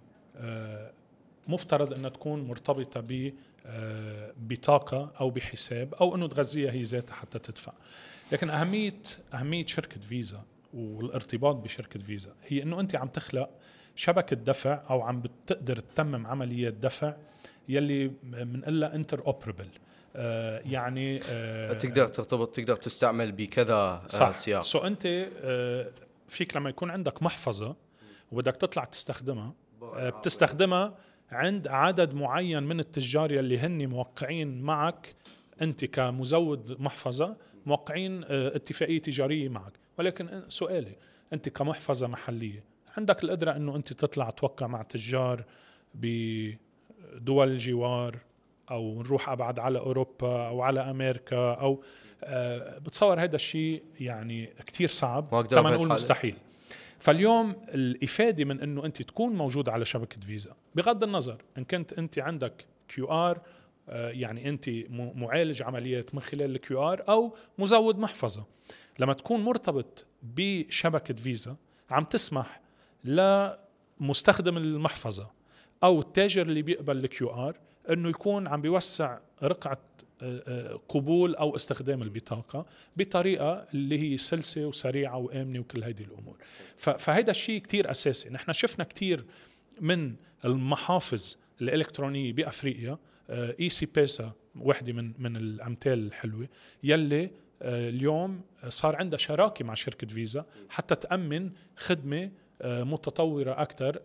مفترض 1.48 1.92
إنها 1.94 2.10
تكون 2.10 2.42
مرتبطة 2.44 3.00
ب 3.00 3.32
بطاقة 4.36 5.12
أو 5.20 5.30
بحساب 5.30 5.94
أو 5.94 6.14
إنه 6.14 6.28
تغذيها 6.28 6.70
هي 6.72 6.82
ذاتها 6.82 7.14
حتى 7.14 7.38
تدفع 7.38 7.72
لكن 8.32 8.50
أهمية 8.50 8.94
أهمية 9.34 9.66
شركة 9.66 10.00
فيزا 10.00 10.42
والارتباط 10.74 11.56
بشركة 11.56 12.00
فيزا. 12.00 12.34
هي 12.46 12.62
إنه 12.62 12.80
أنت 12.80 12.96
عم 12.96 13.08
تخلق 13.08 13.50
شبكة 13.96 14.36
دفع 14.36 14.82
أو 14.90 15.02
عم 15.02 15.20
بتقدر 15.20 15.80
تتمم 15.80 16.26
عمليات 16.26 16.74
دفع 16.74 17.14
يلي 17.68 18.10
بنقلها 18.22 18.94
interoperable 18.94 19.68
يعني 20.64 21.20
آه، 21.28 21.72
تقدر 21.72 22.06
ترتبط 22.06 22.54
تقدر 22.54 22.76
تستعمل 22.76 23.32
بكذا 23.32 23.74
أه، 23.74 24.06
صح. 24.06 24.34
سياق. 24.34 24.62
so 24.62 24.78
أنت 24.78 25.06
آه، 25.06 25.90
فيك 26.28 26.56
لما 26.56 26.70
يكون 26.70 26.90
عندك 26.90 27.22
محفظة 27.22 27.76
وبدك 28.32 28.56
تطلع 28.56 28.84
تستخدمها 28.84 29.54
آه، 29.82 30.10
بتستخدمها 30.10 30.94
عند 31.30 31.68
عدد 31.68 32.14
معين 32.14 32.62
من 32.62 32.80
التجار 32.80 33.32
يلي 33.32 33.58
هن 33.58 33.86
موقعين 33.86 34.62
معك. 34.62 35.14
أنت 35.62 35.84
كمزود 35.84 36.80
محفظة 36.80 37.36
موقعين 37.66 38.24
آه، 38.24 38.56
اتفاقية 38.56 39.02
تجارية 39.02 39.48
معك. 39.48 39.72
ولكن 40.02 40.42
سؤالي 40.48 40.96
أنت 41.32 41.48
كمحفظة 41.48 42.06
محلية 42.06 42.64
عندك 42.96 43.24
القدرة 43.24 43.56
إنه 43.56 43.76
أنت 43.76 43.92
تطلع 43.92 44.30
توقع 44.30 44.66
مع 44.66 44.82
تجار 44.82 45.44
بدول 45.94 47.48
الجوار 47.48 48.18
أو 48.70 49.02
نروح 49.02 49.28
أبعد 49.28 49.58
على 49.58 49.78
أوروبا 49.78 50.48
أو 50.48 50.62
على 50.62 50.80
أمريكا 50.80 51.54
أو 51.54 51.82
آه، 52.24 52.78
بتصور 52.78 53.22
هذا 53.22 53.36
الشيء 53.36 53.82
يعني 54.00 54.46
كتير 54.66 54.88
صعب 54.88 55.34
ما 55.34 55.70
نقول. 55.70 55.88
مستحيل. 55.88 56.36
فاليوم 56.98 57.56
الإفادة 57.68 58.44
من 58.44 58.60
إنه 58.60 58.84
أنت 58.84 59.02
تكون 59.02 59.32
موجود 59.32 59.68
على 59.68 59.84
شبكة 59.84 60.20
فيزا. 60.20 60.56
بغض 60.74 61.04
النظر 61.04 61.42
إن 61.58 61.64
كنت 61.64 61.92
أنت 61.92 62.18
عندك 62.18 62.64
QR 62.88 63.40
يعني 63.88 64.48
أنت 64.48 64.70
معالج 64.90 65.62
عمليات 65.62 66.14
من 66.14 66.20
خلال 66.20 66.50
ال 66.50 66.92
QR 66.92 67.04
أو 67.08 67.36
مزود 67.58 67.98
محفظة. 67.98 68.44
لما 68.98 69.12
تكون 69.12 69.40
مرتبط 69.40 70.06
بشبكة 70.22 71.14
فيزا 71.14 71.56
عم 71.90 72.04
تسمح 72.04 72.60
لمستخدم 73.04 74.56
المحفظة 74.56 75.30
أو 75.82 76.00
التاجر 76.00 76.42
اللي 76.42 76.62
بيقبل 76.62 76.96
ال 76.96 77.30
QR 77.30 77.60
إنه 77.90 78.08
يكون 78.08 78.46
عم 78.46 78.60
بيوسع 78.60 79.18
رقعة 79.42 79.78
آه، 80.22 80.42
آه، 80.46 80.80
قبول 80.88 81.34
أو 81.34 81.56
استخدام 81.56 82.02
البطاقة 82.02 82.66
بطريقة 82.96 83.66
اللي 83.74 83.98
هي 83.98 84.18
سلسة 84.18 84.66
وسريعة 84.66 85.16
وآمنة 85.16 85.60
وكل 85.60 85.84
هذه 85.84 86.02
الأمور. 86.02 86.36
فهيدا 86.76 87.30
الشيء 87.30 87.60
كتير 87.60 87.90
أساسي. 87.90 88.30
نحن 88.30 88.52
شفنا 88.52 88.84
كتير 88.84 89.24
من 89.80 90.14
المحافظ 90.44 91.36
الإلكترونية 91.60 92.32
بأفريقيا 92.32 92.98
M-Pesa 93.30 94.32
وحدة 94.56 94.92
من 94.92 95.12
من 95.18 95.36
الأمثال 95.36 96.06
الحلوة 96.06 96.48
يلي 96.82 97.24
آه، 97.24 97.30
اليوم 97.62 98.40
صار 98.68 98.96
عندها 98.96 99.18
شراكة 99.18 99.64
مع 99.64 99.74
شركة 99.74 100.06
فيزا 100.06 100.44
حتى 100.68 100.94
تأمن 100.94 101.50
خدمة 101.76 102.30
آه، 102.62 102.84
متطورة 102.84 103.62
أكثر 103.62 104.00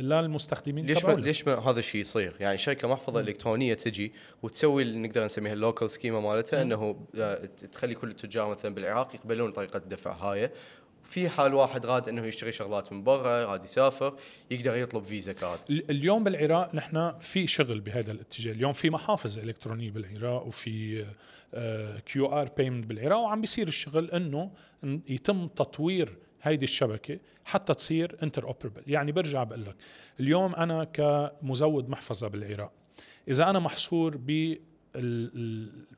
للمستخدمين 0.00 0.86
ليش 0.86 1.04
ما. 1.04 1.12
ليش 1.12 1.46
ما 1.46 1.70
هذا 1.70 1.78
الشيء 1.78 2.00
يصير؟ 2.00 2.36
يعني 2.40 2.58
شركة 2.58 2.88
محفظة 2.88 3.20
إلكترونية 3.20 3.74
تجي 3.74 4.12
وتسوي 4.42 4.82
اللي 4.82 4.98
نقدر 4.98 5.24
نسميها 5.24 5.52
ال 5.52 5.58
local 5.58 5.90
scheme 5.90 6.20
مالتها 6.20 6.62
إنه 6.62 7.06
آه، 7.16 7.44
تخلي 7.72 7.94
كل 7.94 8.10
التجار 8.10 8.50
مثلا 8.50 8.74
بالعراق 8.74 9.14
يقبلون 9.14 9.52
طريقة 9.52 9.76
الدفع 9.76 10.12
هاي 10.12 10.50
في 11.08 11.28
حال 11.28 11.54
واحد 11.54 11.86
راد 11.86 12.08
إنه 12.08 12.26
يشتري 12.26 12.52
شغلات 12.52 12.92
من 12.92 13.02
برا 13.04 13.44
راد 13.44 13.64
يسافر 13.64 14.14
يقدر 14.50 14.76
يطلب 14.76 15.04
Visa 15.04 15.32
card. 15.32 15.58
ال- 15.70 15.90
اليوم 15.90 16.24
بالعراق 16.24 16.74
نحن 16.74 17.18
في 17.20 17.46
شغل 17.46 17.80
بهذا 17.80 18.12
الاتجاه. 18.12 18.52
اليوم 18.52 18.72
في 18.72 18.90
محافظ 18.90 19.38
الكترونيه 19.38 19.90
بالعراق 19.90 20.46
وفي 20.46 21.06
QR 22.06 22.48
payment 22.56 22.86
بالعراق 22.86 23.18
وعم 23.18 23.40
بيصير 23.40 23.68
الشغل 23.68 24.10
إنه 24.10 24.50
يتم 25.08 25.46
تطوير 25.48 26.16
هيدي 26.42 26.64
الشبكة 26.64 27.18
حتى 27.44 27.74
تصير 27.74 28.16
interoperable 28.22 28.82
يعني 28.86 29.12
برجع 29.12 29.44
بقول 29.44 29.64
لك 29.64 29.76
اليوم 30.20 30.54
أنا 30.54 30.84
كمزود 30.84 31.88
محفظة 31.88 32.28
بالعراق 32.28 32.72
إذا 33.28 33.50
أنا 33.50 33.58
محصور 33.58 34.16
ب 34.16 34.54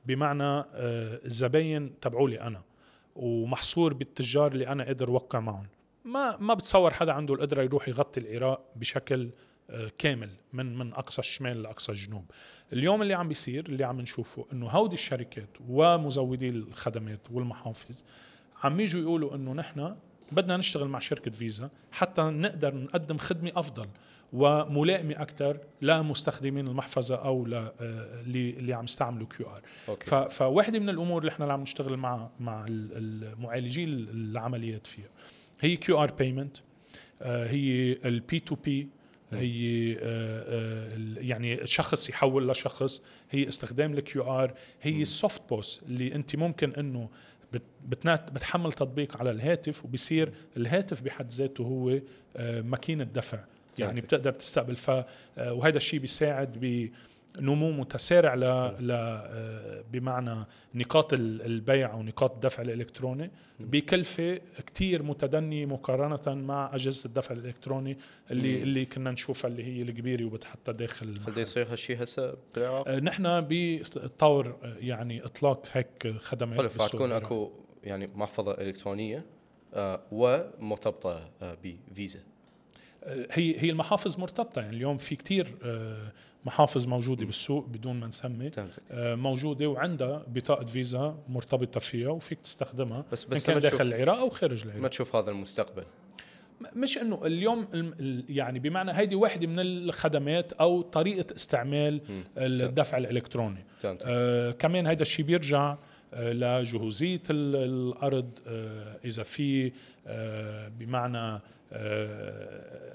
بمعنى 0.06 0.44
آه، 0.44 1.20
الزباين 1.24 2.00
تبعولي 2.00 2.40
أنا 2.40 2.62
ومحصور 3.16 3.94
بالتجار 3.94 4.52
اللي 4.52 4.68
أنا 4.68 4.84
قادر 4.84 5.08
أوقع 5.08 5.40
معهم. 5.40 5.66
ما 6.04 6.36
ما 6.36 6.54
بتصور 6.54 6.94
حدا 6.94 7.12
عنده 7.12 7.34
القدرة 7.34 7.62
يروح 7.62 7.88
يغطي 7.88 8.20
العراق 8.20 8.64
بشكل 8.76 9.30
آه، 9.70 9.90
كامل 9.98 10.30
من 10.52 10.78
من 10.78 10.92
أقصى 10.92 11.18
الشمال 11.18 11.62
لأقصى 11.62 11.92
الجنوب. 11.92 12.24
اليوم 12.72 13.02
اللي 13.02 13.14
عم 13.14 13.28
بيصير 13.28 13.66
اللي 13.66 13.84
عم 13.84 14.00
نشوفه 14.00 14.46
إنه 14.52 14.68
هودي 14.68 14.94
الشركات 14.94 15.48
ومزودي 15.68 16.48
الخدمات 16.48 17.20
والمحافظ 17.30 18.02
عم 18.62 18.80
يجوا 18.80 19.02
يقولوا 19.02 19.34
إنه 19.34 19.52
نحن 19.52 19.96
بدنا 20.32 20.56
نشتغل 20.56 20.88
مع 20.88 20.98
شركة 20.98 21.30
فيزا 21.30 21.70
حتى 21.92 22.22
نقدر 22.22 22.74
نقدم 22.74 23.18
خدمة 23.18 23.52
أفضل. 23.56 23.88
وملائمة 24.32 25.22
أكثر 25.22 25.58
لمستخدمين 25.82 26.68
المحفظة 26.68 27.14
أو 27.16 27.46
ل- 27.46 27.54
آه، 27.54 27.72
اللي 27.80 28.50
اللي 28.50 28.72
عم 28.74 28.84
يستعملوا 28.84 29.26
QR. 29.36 29.60
Okay. 29.88 30.06
ف- 30.06 30.14
فواحدة 30.14 30.78
من 30.78 30.88
الأمور 30.88 31.20
اللي 31.20 31.32
إحنا 31.32 31.44
اللي 31.44 31.52
عم 31.52 31.62
نشتغل 31.62 31.96
مع 31.96 32.28
مع 32.40 32.64
ال- 32.68 33.24
المعالجين 33.32 33.88
العمليات 33.88 34.86
فيها. 34.86 35.08
هي 35.60 35.76
QR 35.76 36.10
payment 36.12 36.56
هي 37.22 37.92
ال 38.04 38.40
P2P 38.40 38.88
هي 39.32 39.92
آه، 39.92 39.98
آه، 40.02 40.98
يعني 41.20 41.66
شخص 41.66 42.08
يحول 42.08 42.48
لشخص 42.48 43.02
هي 43.30 43.48
استخدام 43.48 43.92
ال 43.92 44.22
QR 44.22 44.54
هي 44.82 45.02
ال 45.02 45.10
soft 45.10 45.42
POS 45.48 45.80
اللي 45.86 46.14
أنت 46.14 46.36
ممكن 46.36 46.72
إنه 46.72 47.08
بت- 47.52 47.62
بتنات 47.88 48.32
بتحمل 48.32 48.72
تطبيق 48.72 49.16
على 49.16 49.30
الهاتف 49.30 49.84
وبصير 49.84 50.32
الهاتف 50.56 51.02
بحد 51.02 51.30
ذاته 51.32 51.62
هو 51.64 51.98
آه، 52.36 52.60
ماكينة 52.62 53.04
دفع. 53.04 53.38
يعني. 53.78 54.00
بتقدر 54.00 54.32
تستقبل 54.32 54.76
ف 54.76 54.90
آه، 54.90 55.04
وهذا 55.52 55.76
الشيء 55.76 56.00
بيساعد 56.00 56.58
بنمو 57.38 57.70
متسارع 57.72 58.34
ل... 58.34 58.40
ل... 58.40 58.90
آه، 58.90 59.84
بمعنى 59.92 60.44
نقاط 60.74 61.12
ال- 61.12 61.42
البيع 61.42 61.92
أو 61.92 62.02
نقاط 62.02 62.32
الدفع 62.34 62.62
الإلكتروني 62.62 63.30
بكلفة 63.60 64.40
كتير 64.66 65.02
متدنيه 65.02 65.66
مقارنة 65.66 66.34
مع 66.34 66.70
أجهزة 66.74 67.06
الدفع 67.06 67.34
الإلكتروني 67.34 67.98
اللي 68.30 68.56
مم. 68.56 68.62
اللي 68.62 68.84
كنا 68.86 69.10
نشوفها 69.10 69.48
اللي 69.50 69.64
هي 69.64 69.82
الكبيرة 69.82 70.24
وبتحطها 70.24 70.72
داخل 70.72 71.18
هل 71.28 71.38
يصير 71.38 71.72
هالشيء 71.72 72.02
هسه 72.02 72.34
بالعراق؟ 72.54 72.88
آه، 72.88 73.00
نحن 73.00 73.46
بطور 73.50 74.56
يعني 74.80 75.24
إطلاق 75.24 75.66
هيك 75.72 76.14
خدمات 76.20 76.58
حلو 76.58 76.68
فتكون. 76.68 77.12
أكو 77.12 77.50
يعني 77.84 78.06
محفظة 78.14 78.52
إلكترونية 78.60 79.26
آه، 79.74 80.00
ومرتبطة 80.12 81.30
آه، 81.42 81.58
بفيزا 81.64 82.20
هي 83.30 83.60
هي 83.60 83.70
المحافظ 83.70 84.18
مرتبطة 84.20 84.60
يعني 84.62 84.76
اليوم 84.76 84.96
في 84.98 85.16
كتير 85.16 85.54
آه، 85.64 86.12
محافظ 86.44 86.86
موجودة 86.86 87.26
بالسوق 87.26 87.66
بدون 87.66 88.00
ما 88.00 88.06
نسمي 88.06 88.50
آه، 88.90 89.14
موجودة 89.14 89.66
وعندها 89.66 90.24
بطاقة 90.28 90.64
فيزا 90.66 91.18
مرتبطة 91.28 91.80
فيها 91.80 92.08
وفيك 92.08 92.38
تستخدمها 92.44 93.04
بس 93.12 93.24
بس 93.24 93.46
كان 93.46 93.56
لما 93.56 93.62
داخل 93.62 93.86
العراق 93.86 94.18
أو 94.18 94.28
خارج 94.28 94.66
ما 94.66 94.72
العراق 94.72 94.90
تشوف 94.90 95.16
هذا 95.16 95.30
المستقبل. 95.30 95.82
مش 96.76 96.98
إنه 96.98 97.26
اليوم 97.26 97.66
يعني 98.28 98.58
بمعنى 98.58 98.92
هيدي 98.92 99.14
واحدة 99.14 99.46
من 99.46 99.60
الخدمات 99.60 100.52
أو 100.52 100.82
طريقة 100.82 101.34
استعمال. 101.34 102.00
الدفع 102.36 102.98
الإلكتروني. 102.98 103.64
آه 104.04 104.50
كمان 104.50 104.86
هذا 104.86 105.02
الشيء 105.02 105.24
بيرجع 105.24 105.76
آه 106.14 106.32
لجهوزية 106.32 107.22
ال- 107.30 107.56
الأرض 107.56 108.30
آه 108.46 108.96
إذا 109.04 109.22
في 109.22 109.72
آه 110.06 110.68
بمعنى 110.68 111.18
آه 111.18 111.42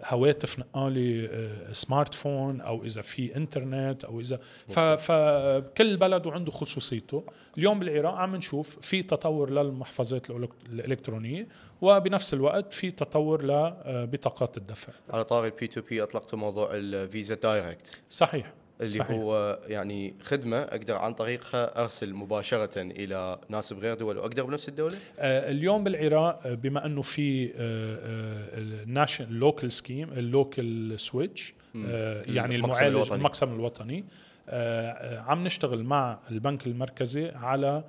هواتف 0.05 0.59
نقاله 0.59 1.29
آه 1.31 1.73
سمارت 1.73 2.13
فون 2.13 2.61
أو 2.61 2.83
إذا 2.83 3.01
في 3.01 3.35
إنترنت 3.35 4.03
أو 4.03 4.19
إذا 4.19 4.39
فكل 4.95 5.97
بلد 5.97 6.27
وعنده 6.27 6.51
خصوصيته. 6.51 7.23
اليوم 7.57 7.79
بالعراق 7.79 8.13
عم 8.13 8.35
نشوف 8.35 8.79
في 8.79 9.03
تطور 9.03 9.49
للمحفظات 9.49 10.29
الإلكترونية 10.69 11.47
وبنفس 11.81 12.33
الوقت 12.33 12.73
في 12.73 12.91
تطور 12.91 13.45
لبطاقات 13.45 14.57
الدفع. 14.57 14.93
على 15.09 15.23
طاري 15.23 15.47
ال 15.47 15.67
P2P 15.67 16.03
أطلقتوا 16.03 16.39
موضوع 16.39 16.69
ال 16.71 16.84
Visa 16.84 17.35
Direct 17.35 17.99
صحيح. 18.09 18.53
اللي 18.81 18.91
صحيح. 18.91 19.11
هو 19.17 19.59
يعني 19.67 20.15
خدمة 20.23 20.57
أقدر 20.57 20.95
عن 20.95 21.13
طريقها 21.13 21.81
أرسل 21.81 22.13
مباشرة 22.13 22.81
إلى 22.81 23.39
ناس 23.49 23.73
بغير 23.73 23.95
دول 23.95 24.17
واقدر 24.17 24.43
بنفس 24.45 24.69
الدولة؟ 24.69 24.95
آه، 25.19 25.51
اليوم 25.51 25.83
بالعراق 25.83 26.47
آه، 26.47 26.53
بما 26.53 26.85
أنه 26.85 27.01
في 27.01 27.51
ال 28.83 28.89
national 28.89 29.33
local 29.33 29.71
scheme 29.71 30.09
ال 30.13 30.28
local 30.28 30.99
switch 30.99 31.53
يعني 31.75 32.55
المعالج 32.55 32.83
الوطني. 32.95 33.17
المقسم 33.17 33.53
الوطني 33.53 34.05
آه، 34.49 35.19
عم 35.19 35.43
نشتغل 35.43 35.83
مع 35.83 36.19
البنك 36.31 36.67
المركزي 36.67 37.29
على 37.29 37.83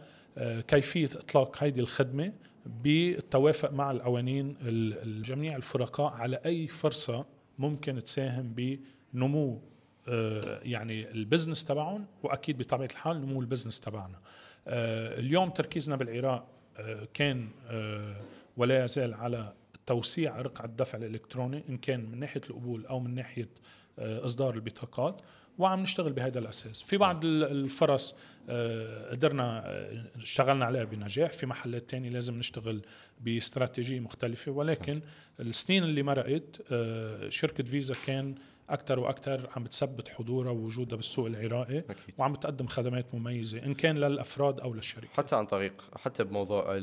كيفية 0.69 1.09
إطلاق 1.17 1.65
هذه 1.65 1.81
الخدمة 1.81 2.33
بالتوافق 2.67 3.73
مع 3.73 3.91
القوانين 3.91 4.57
ال- 4.63 5.03
الجميع 5.03 5.57
الفرقاء 5.57 6.13
على 6.13 6.41
أي 6.47 6.67
فرصة 6.67 7.25
ممكن 7.59 8.03
تساهم 8.05 8.55
بنمو 9.15 9.61
يعني 10.63 11.11
ال 11.11 11.17
business 11.17 11.65
تبعهم 11.65 12.07
وأكيد 12.23 12.59
بطبيعة 12.59 12.89
الحال 12.91 13.21
نمو 13.21 13.41
ال 13.41 13.45
business 13.45 13.81
تبعنا. 13.81 14.19
آه، 14.69 15.19
اليوم 15.19 15.51
تركيزنا 15.51 15.97
بالعراق 15.97 16.47
آه، 16.79 17.09
كان 17.15 17.49
آه، 17.71 18.17
ولا 18.57 18.85
يزال 18.85 19.15
على 19.15 19.53
توسيع 19.87 20.41
رقعة 20.41 20.65
الدفع 20.65 20.99
الإلكتروني 20.99 21.63
إن 21.69 21.77
كان 21.79 22.01
من 22.11 22.21
ناحية 22.21 22.41
القبول 22.51 22.87
أو 22.87 23.01
من 23.01 23.15
ناحية 23.15 23.49
آه، 23.99 24.25
إصدار 24.25 24.55
البطاقات 24.55 25.21
وعم 25.59 25.81
نشتغل 25.81 26.13
بهذا 26.13 26.39
الأساس. 26.39 26.83
في 26.83 26.97
بعض 26.97 27.25
ال- 27.25 27.45
الفرص 27.45 28.15
آه، 28.49 29.11
قدرنا 29.11 29.63
آه، 29.67 30.05
اشتغلنا 30.17 30.65
عليها 30.65 30.85
بنجاح 30.85 31.31
في 31.31 31.47
محلات 31.47 31.91
تانية 31.91 32.11
لازم 32.11 32.39
نشتغل 32.39 32.83
باستراتيجية 33.21 34.01
مختلفة. 34.01 34.53
ولكن 34.53 35.01
السنين 35.41 35.85
اللي 35.85 36.03
مرقت 36.03 36.63
آه، 36.73 37.29
شركة 37.29 37.65
فيزا 37.65 37.95
كان 38.07 38.35
أكثر 38.71 38.99
وأكثر 38.99 39.49
عم 39.57 39.65
بتثبت 39.65 40.09
حضورها 40.09 40.51
ووجودها 40.51 40.97
بالسوق 40.97 41.27
العراقي 41.27 41.79
أكيد. 41.79 42.15
وعم 42.19 42.33
بتقدم 42.33 42.67
خدمات 42.67 43.15
مميزة 43.15 43.65
إن 43.67 43.75
كان 43.75 43.99
للأفراد 43.99 44.61
أو 44.61 44.75
للشركات 44.75 45.11
حتى 45.17 45.37
عن 45.37 45.47
طريق 45.47 45.83
حتى 45.99 46.25
بموضوع 46.25 46.79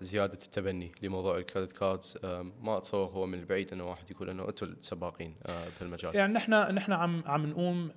زيادة 0.00 0.32
التبني 0.44 0.92
لموضوع 1.02 1.38
الكريدت 1.38 1.72
كاردز 1.72 2.18
أم، 2.24 2.52
ما 2.62 2.76
أتصور 2.76 3.06
هو 3.08 3.26
من 3.26 3.38
البعيد 3.38 3.72
إنه 3.72 3.90
واحد 3.90 4.10
يقول 4.10 4.30
إنه 4.30 4.48
أنتم 4.48 4.66
السباقين 4.66 5.34
أه، 5.46 5.64
بهالمجال. 5.80 6.16
يعني 6.16 6.32
نحن 6.32 6.52
نحن 6.74 6.92
عم 6.92 7.22
عم 7.26 7.46
نقوم 7.46 7.90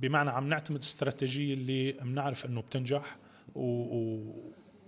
بمعنى 0.00 0.30
عم 0.30 0.48
نعتمد 0.48 0.78
استراتيجية 0.82 1.54
اللي 1.54 1.92
بنعرف 1.92 2.46
إنه 2.46 2.60
بتنجح 2.60 3.16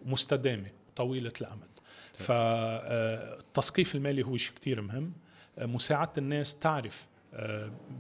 ومستدامة 0.05 0.71
طويلة 0.97 1.33
الأمد. 1.41 1.69
فالتثقيف 2.13 3.95
المالي 3.95 4.23
هو 4.23 4.37
شيء 4.37 4.55
كتير 4.55 4.81
مهم. 4.81 5.13
آه، 5.59 5.67
مساعدة 5.67 6.13
الناس 6.19 6.59
تعرف 6.59 7.07
آه، 7.07 7.14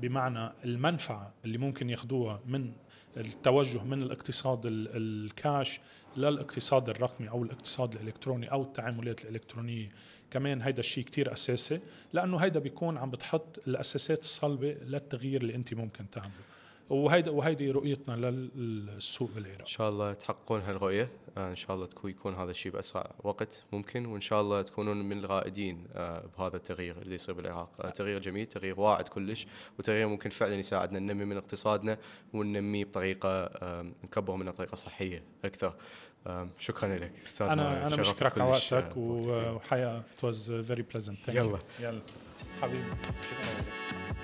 بمعنى 0.00 0.50
المنفعة 0.64 1.32
اللي 1.44 1.58
ممكن 1.58 1.90
ياخذوها 1.90 2.40
من 2.46 2.72
التوجه 3.16 3.82
من 3.84 4.02
الاقتصاد 4.02 4.66
ال- 4.66 4.88
الكاش 4.96 5.80
للاقتصاد 6.16 6.88
الرقمي 6.88 7.28
أو 7.28 7.42
الاقتصاد 7.42 7.94
الإلكتروني 7.94 8.52
أو 8.52 8.62
التعاملات 8.62 9.24
الإلكترونية. 9.24 9.88
كمان 10.30 10.62
هيدا 10.62 10.80
الشيء 10.80 11.04
كتير 11.04 11.32
أساسي 11.32 11.80
لأنه 12.12 12.36
هيدا 12.36 12.60
بيكون 12.60 12.98
عم 12.98 13.10
بتحط 13.10 13.60
الأساسات 13.66 14.20
الصلبة 14.20 14.72
للتغيير 14.72 15.42
اللي 15.42 15.54
أنت 15.54 15.74
ممكن 15.74 16.10
تعمله. 16.10 16.30
وهيدا 16.90 17.30
وهيدي 17.30 17.70
رؤيتنا 17.70 18.30
للسوق 18.54 19.30
بالعراق. 19.34 19.60
إن 19.60 19.66
شاء 19.66 19.88
الله 19.88 20.12
تحققون 20.12 20.60
هالرؤية. 20.60 21.08
آه، 21.36 21.50
إن 21.50 21.56
شاء 21.56 21.76
الله 21.76 21.86
تكون 21.86 22.10
يكون 22.10 22.34
هذا 22.34 22.50
الشيء 22.50 22.72
بأسرع 22.72 23.10
وقت 23.24 23.64
ممكن 23.72 24.06
وإن 24.06 24.20
شاء 24.20 24.40
الله 24.40 24.62
تكونون 24.62 25.08
من 25.08 25.24
الرائدين 25.24 25.86
آه، 25.94 26.24
بهذا 26.38 26.56
التغيير 26.56 27.02
اللي 27.02 27.14
يصير 27.14 27.34
بالعراق. 27.34 27.70
آه، 27.80 27.90
تغيير 27.90 28.20
جميل 28.20 28.46
تغيير 28.46 28.80
واعد 28.80 29.08
كلش 29.08 29.46
وتغيير 29.78 30.06
ممكن 30.06 30.30
فعلا 30.30 30.54
يساعدنا 30.54 30.98
ننمي 30.98 31.24
من 31.24 31.36
اقتصادنا 31.36 31.98
وننميه 32.32 32.84
بطريقة 32.84 33.50
نكبره 34.04 34.36
منه 34.36 34.50
بطريقه 34.50 34.74
صحيه 34.74 35.22
أكثر. 35.44 35.74
شكرا 36.58 36.96
لك. 36.96 37.12
أستاذ 37.26 37.46
أنا. 37.46 37.86
أنا 37.86 37.96
بشكرك 37.96 38.38
على 38.38 38.50
وقتك 38.50 38.92
was 40.22 40.48
very 40.68 40.82
pleasant. 40.82 41.16
Thank 41.26 41.34
you. 41.34 41.36
يلا. 41.36 41.58
يلا. 41.80 42.00
حبيبي. 42.62 42.80
شكرا 42.80 44.10
لك 44.10 44.23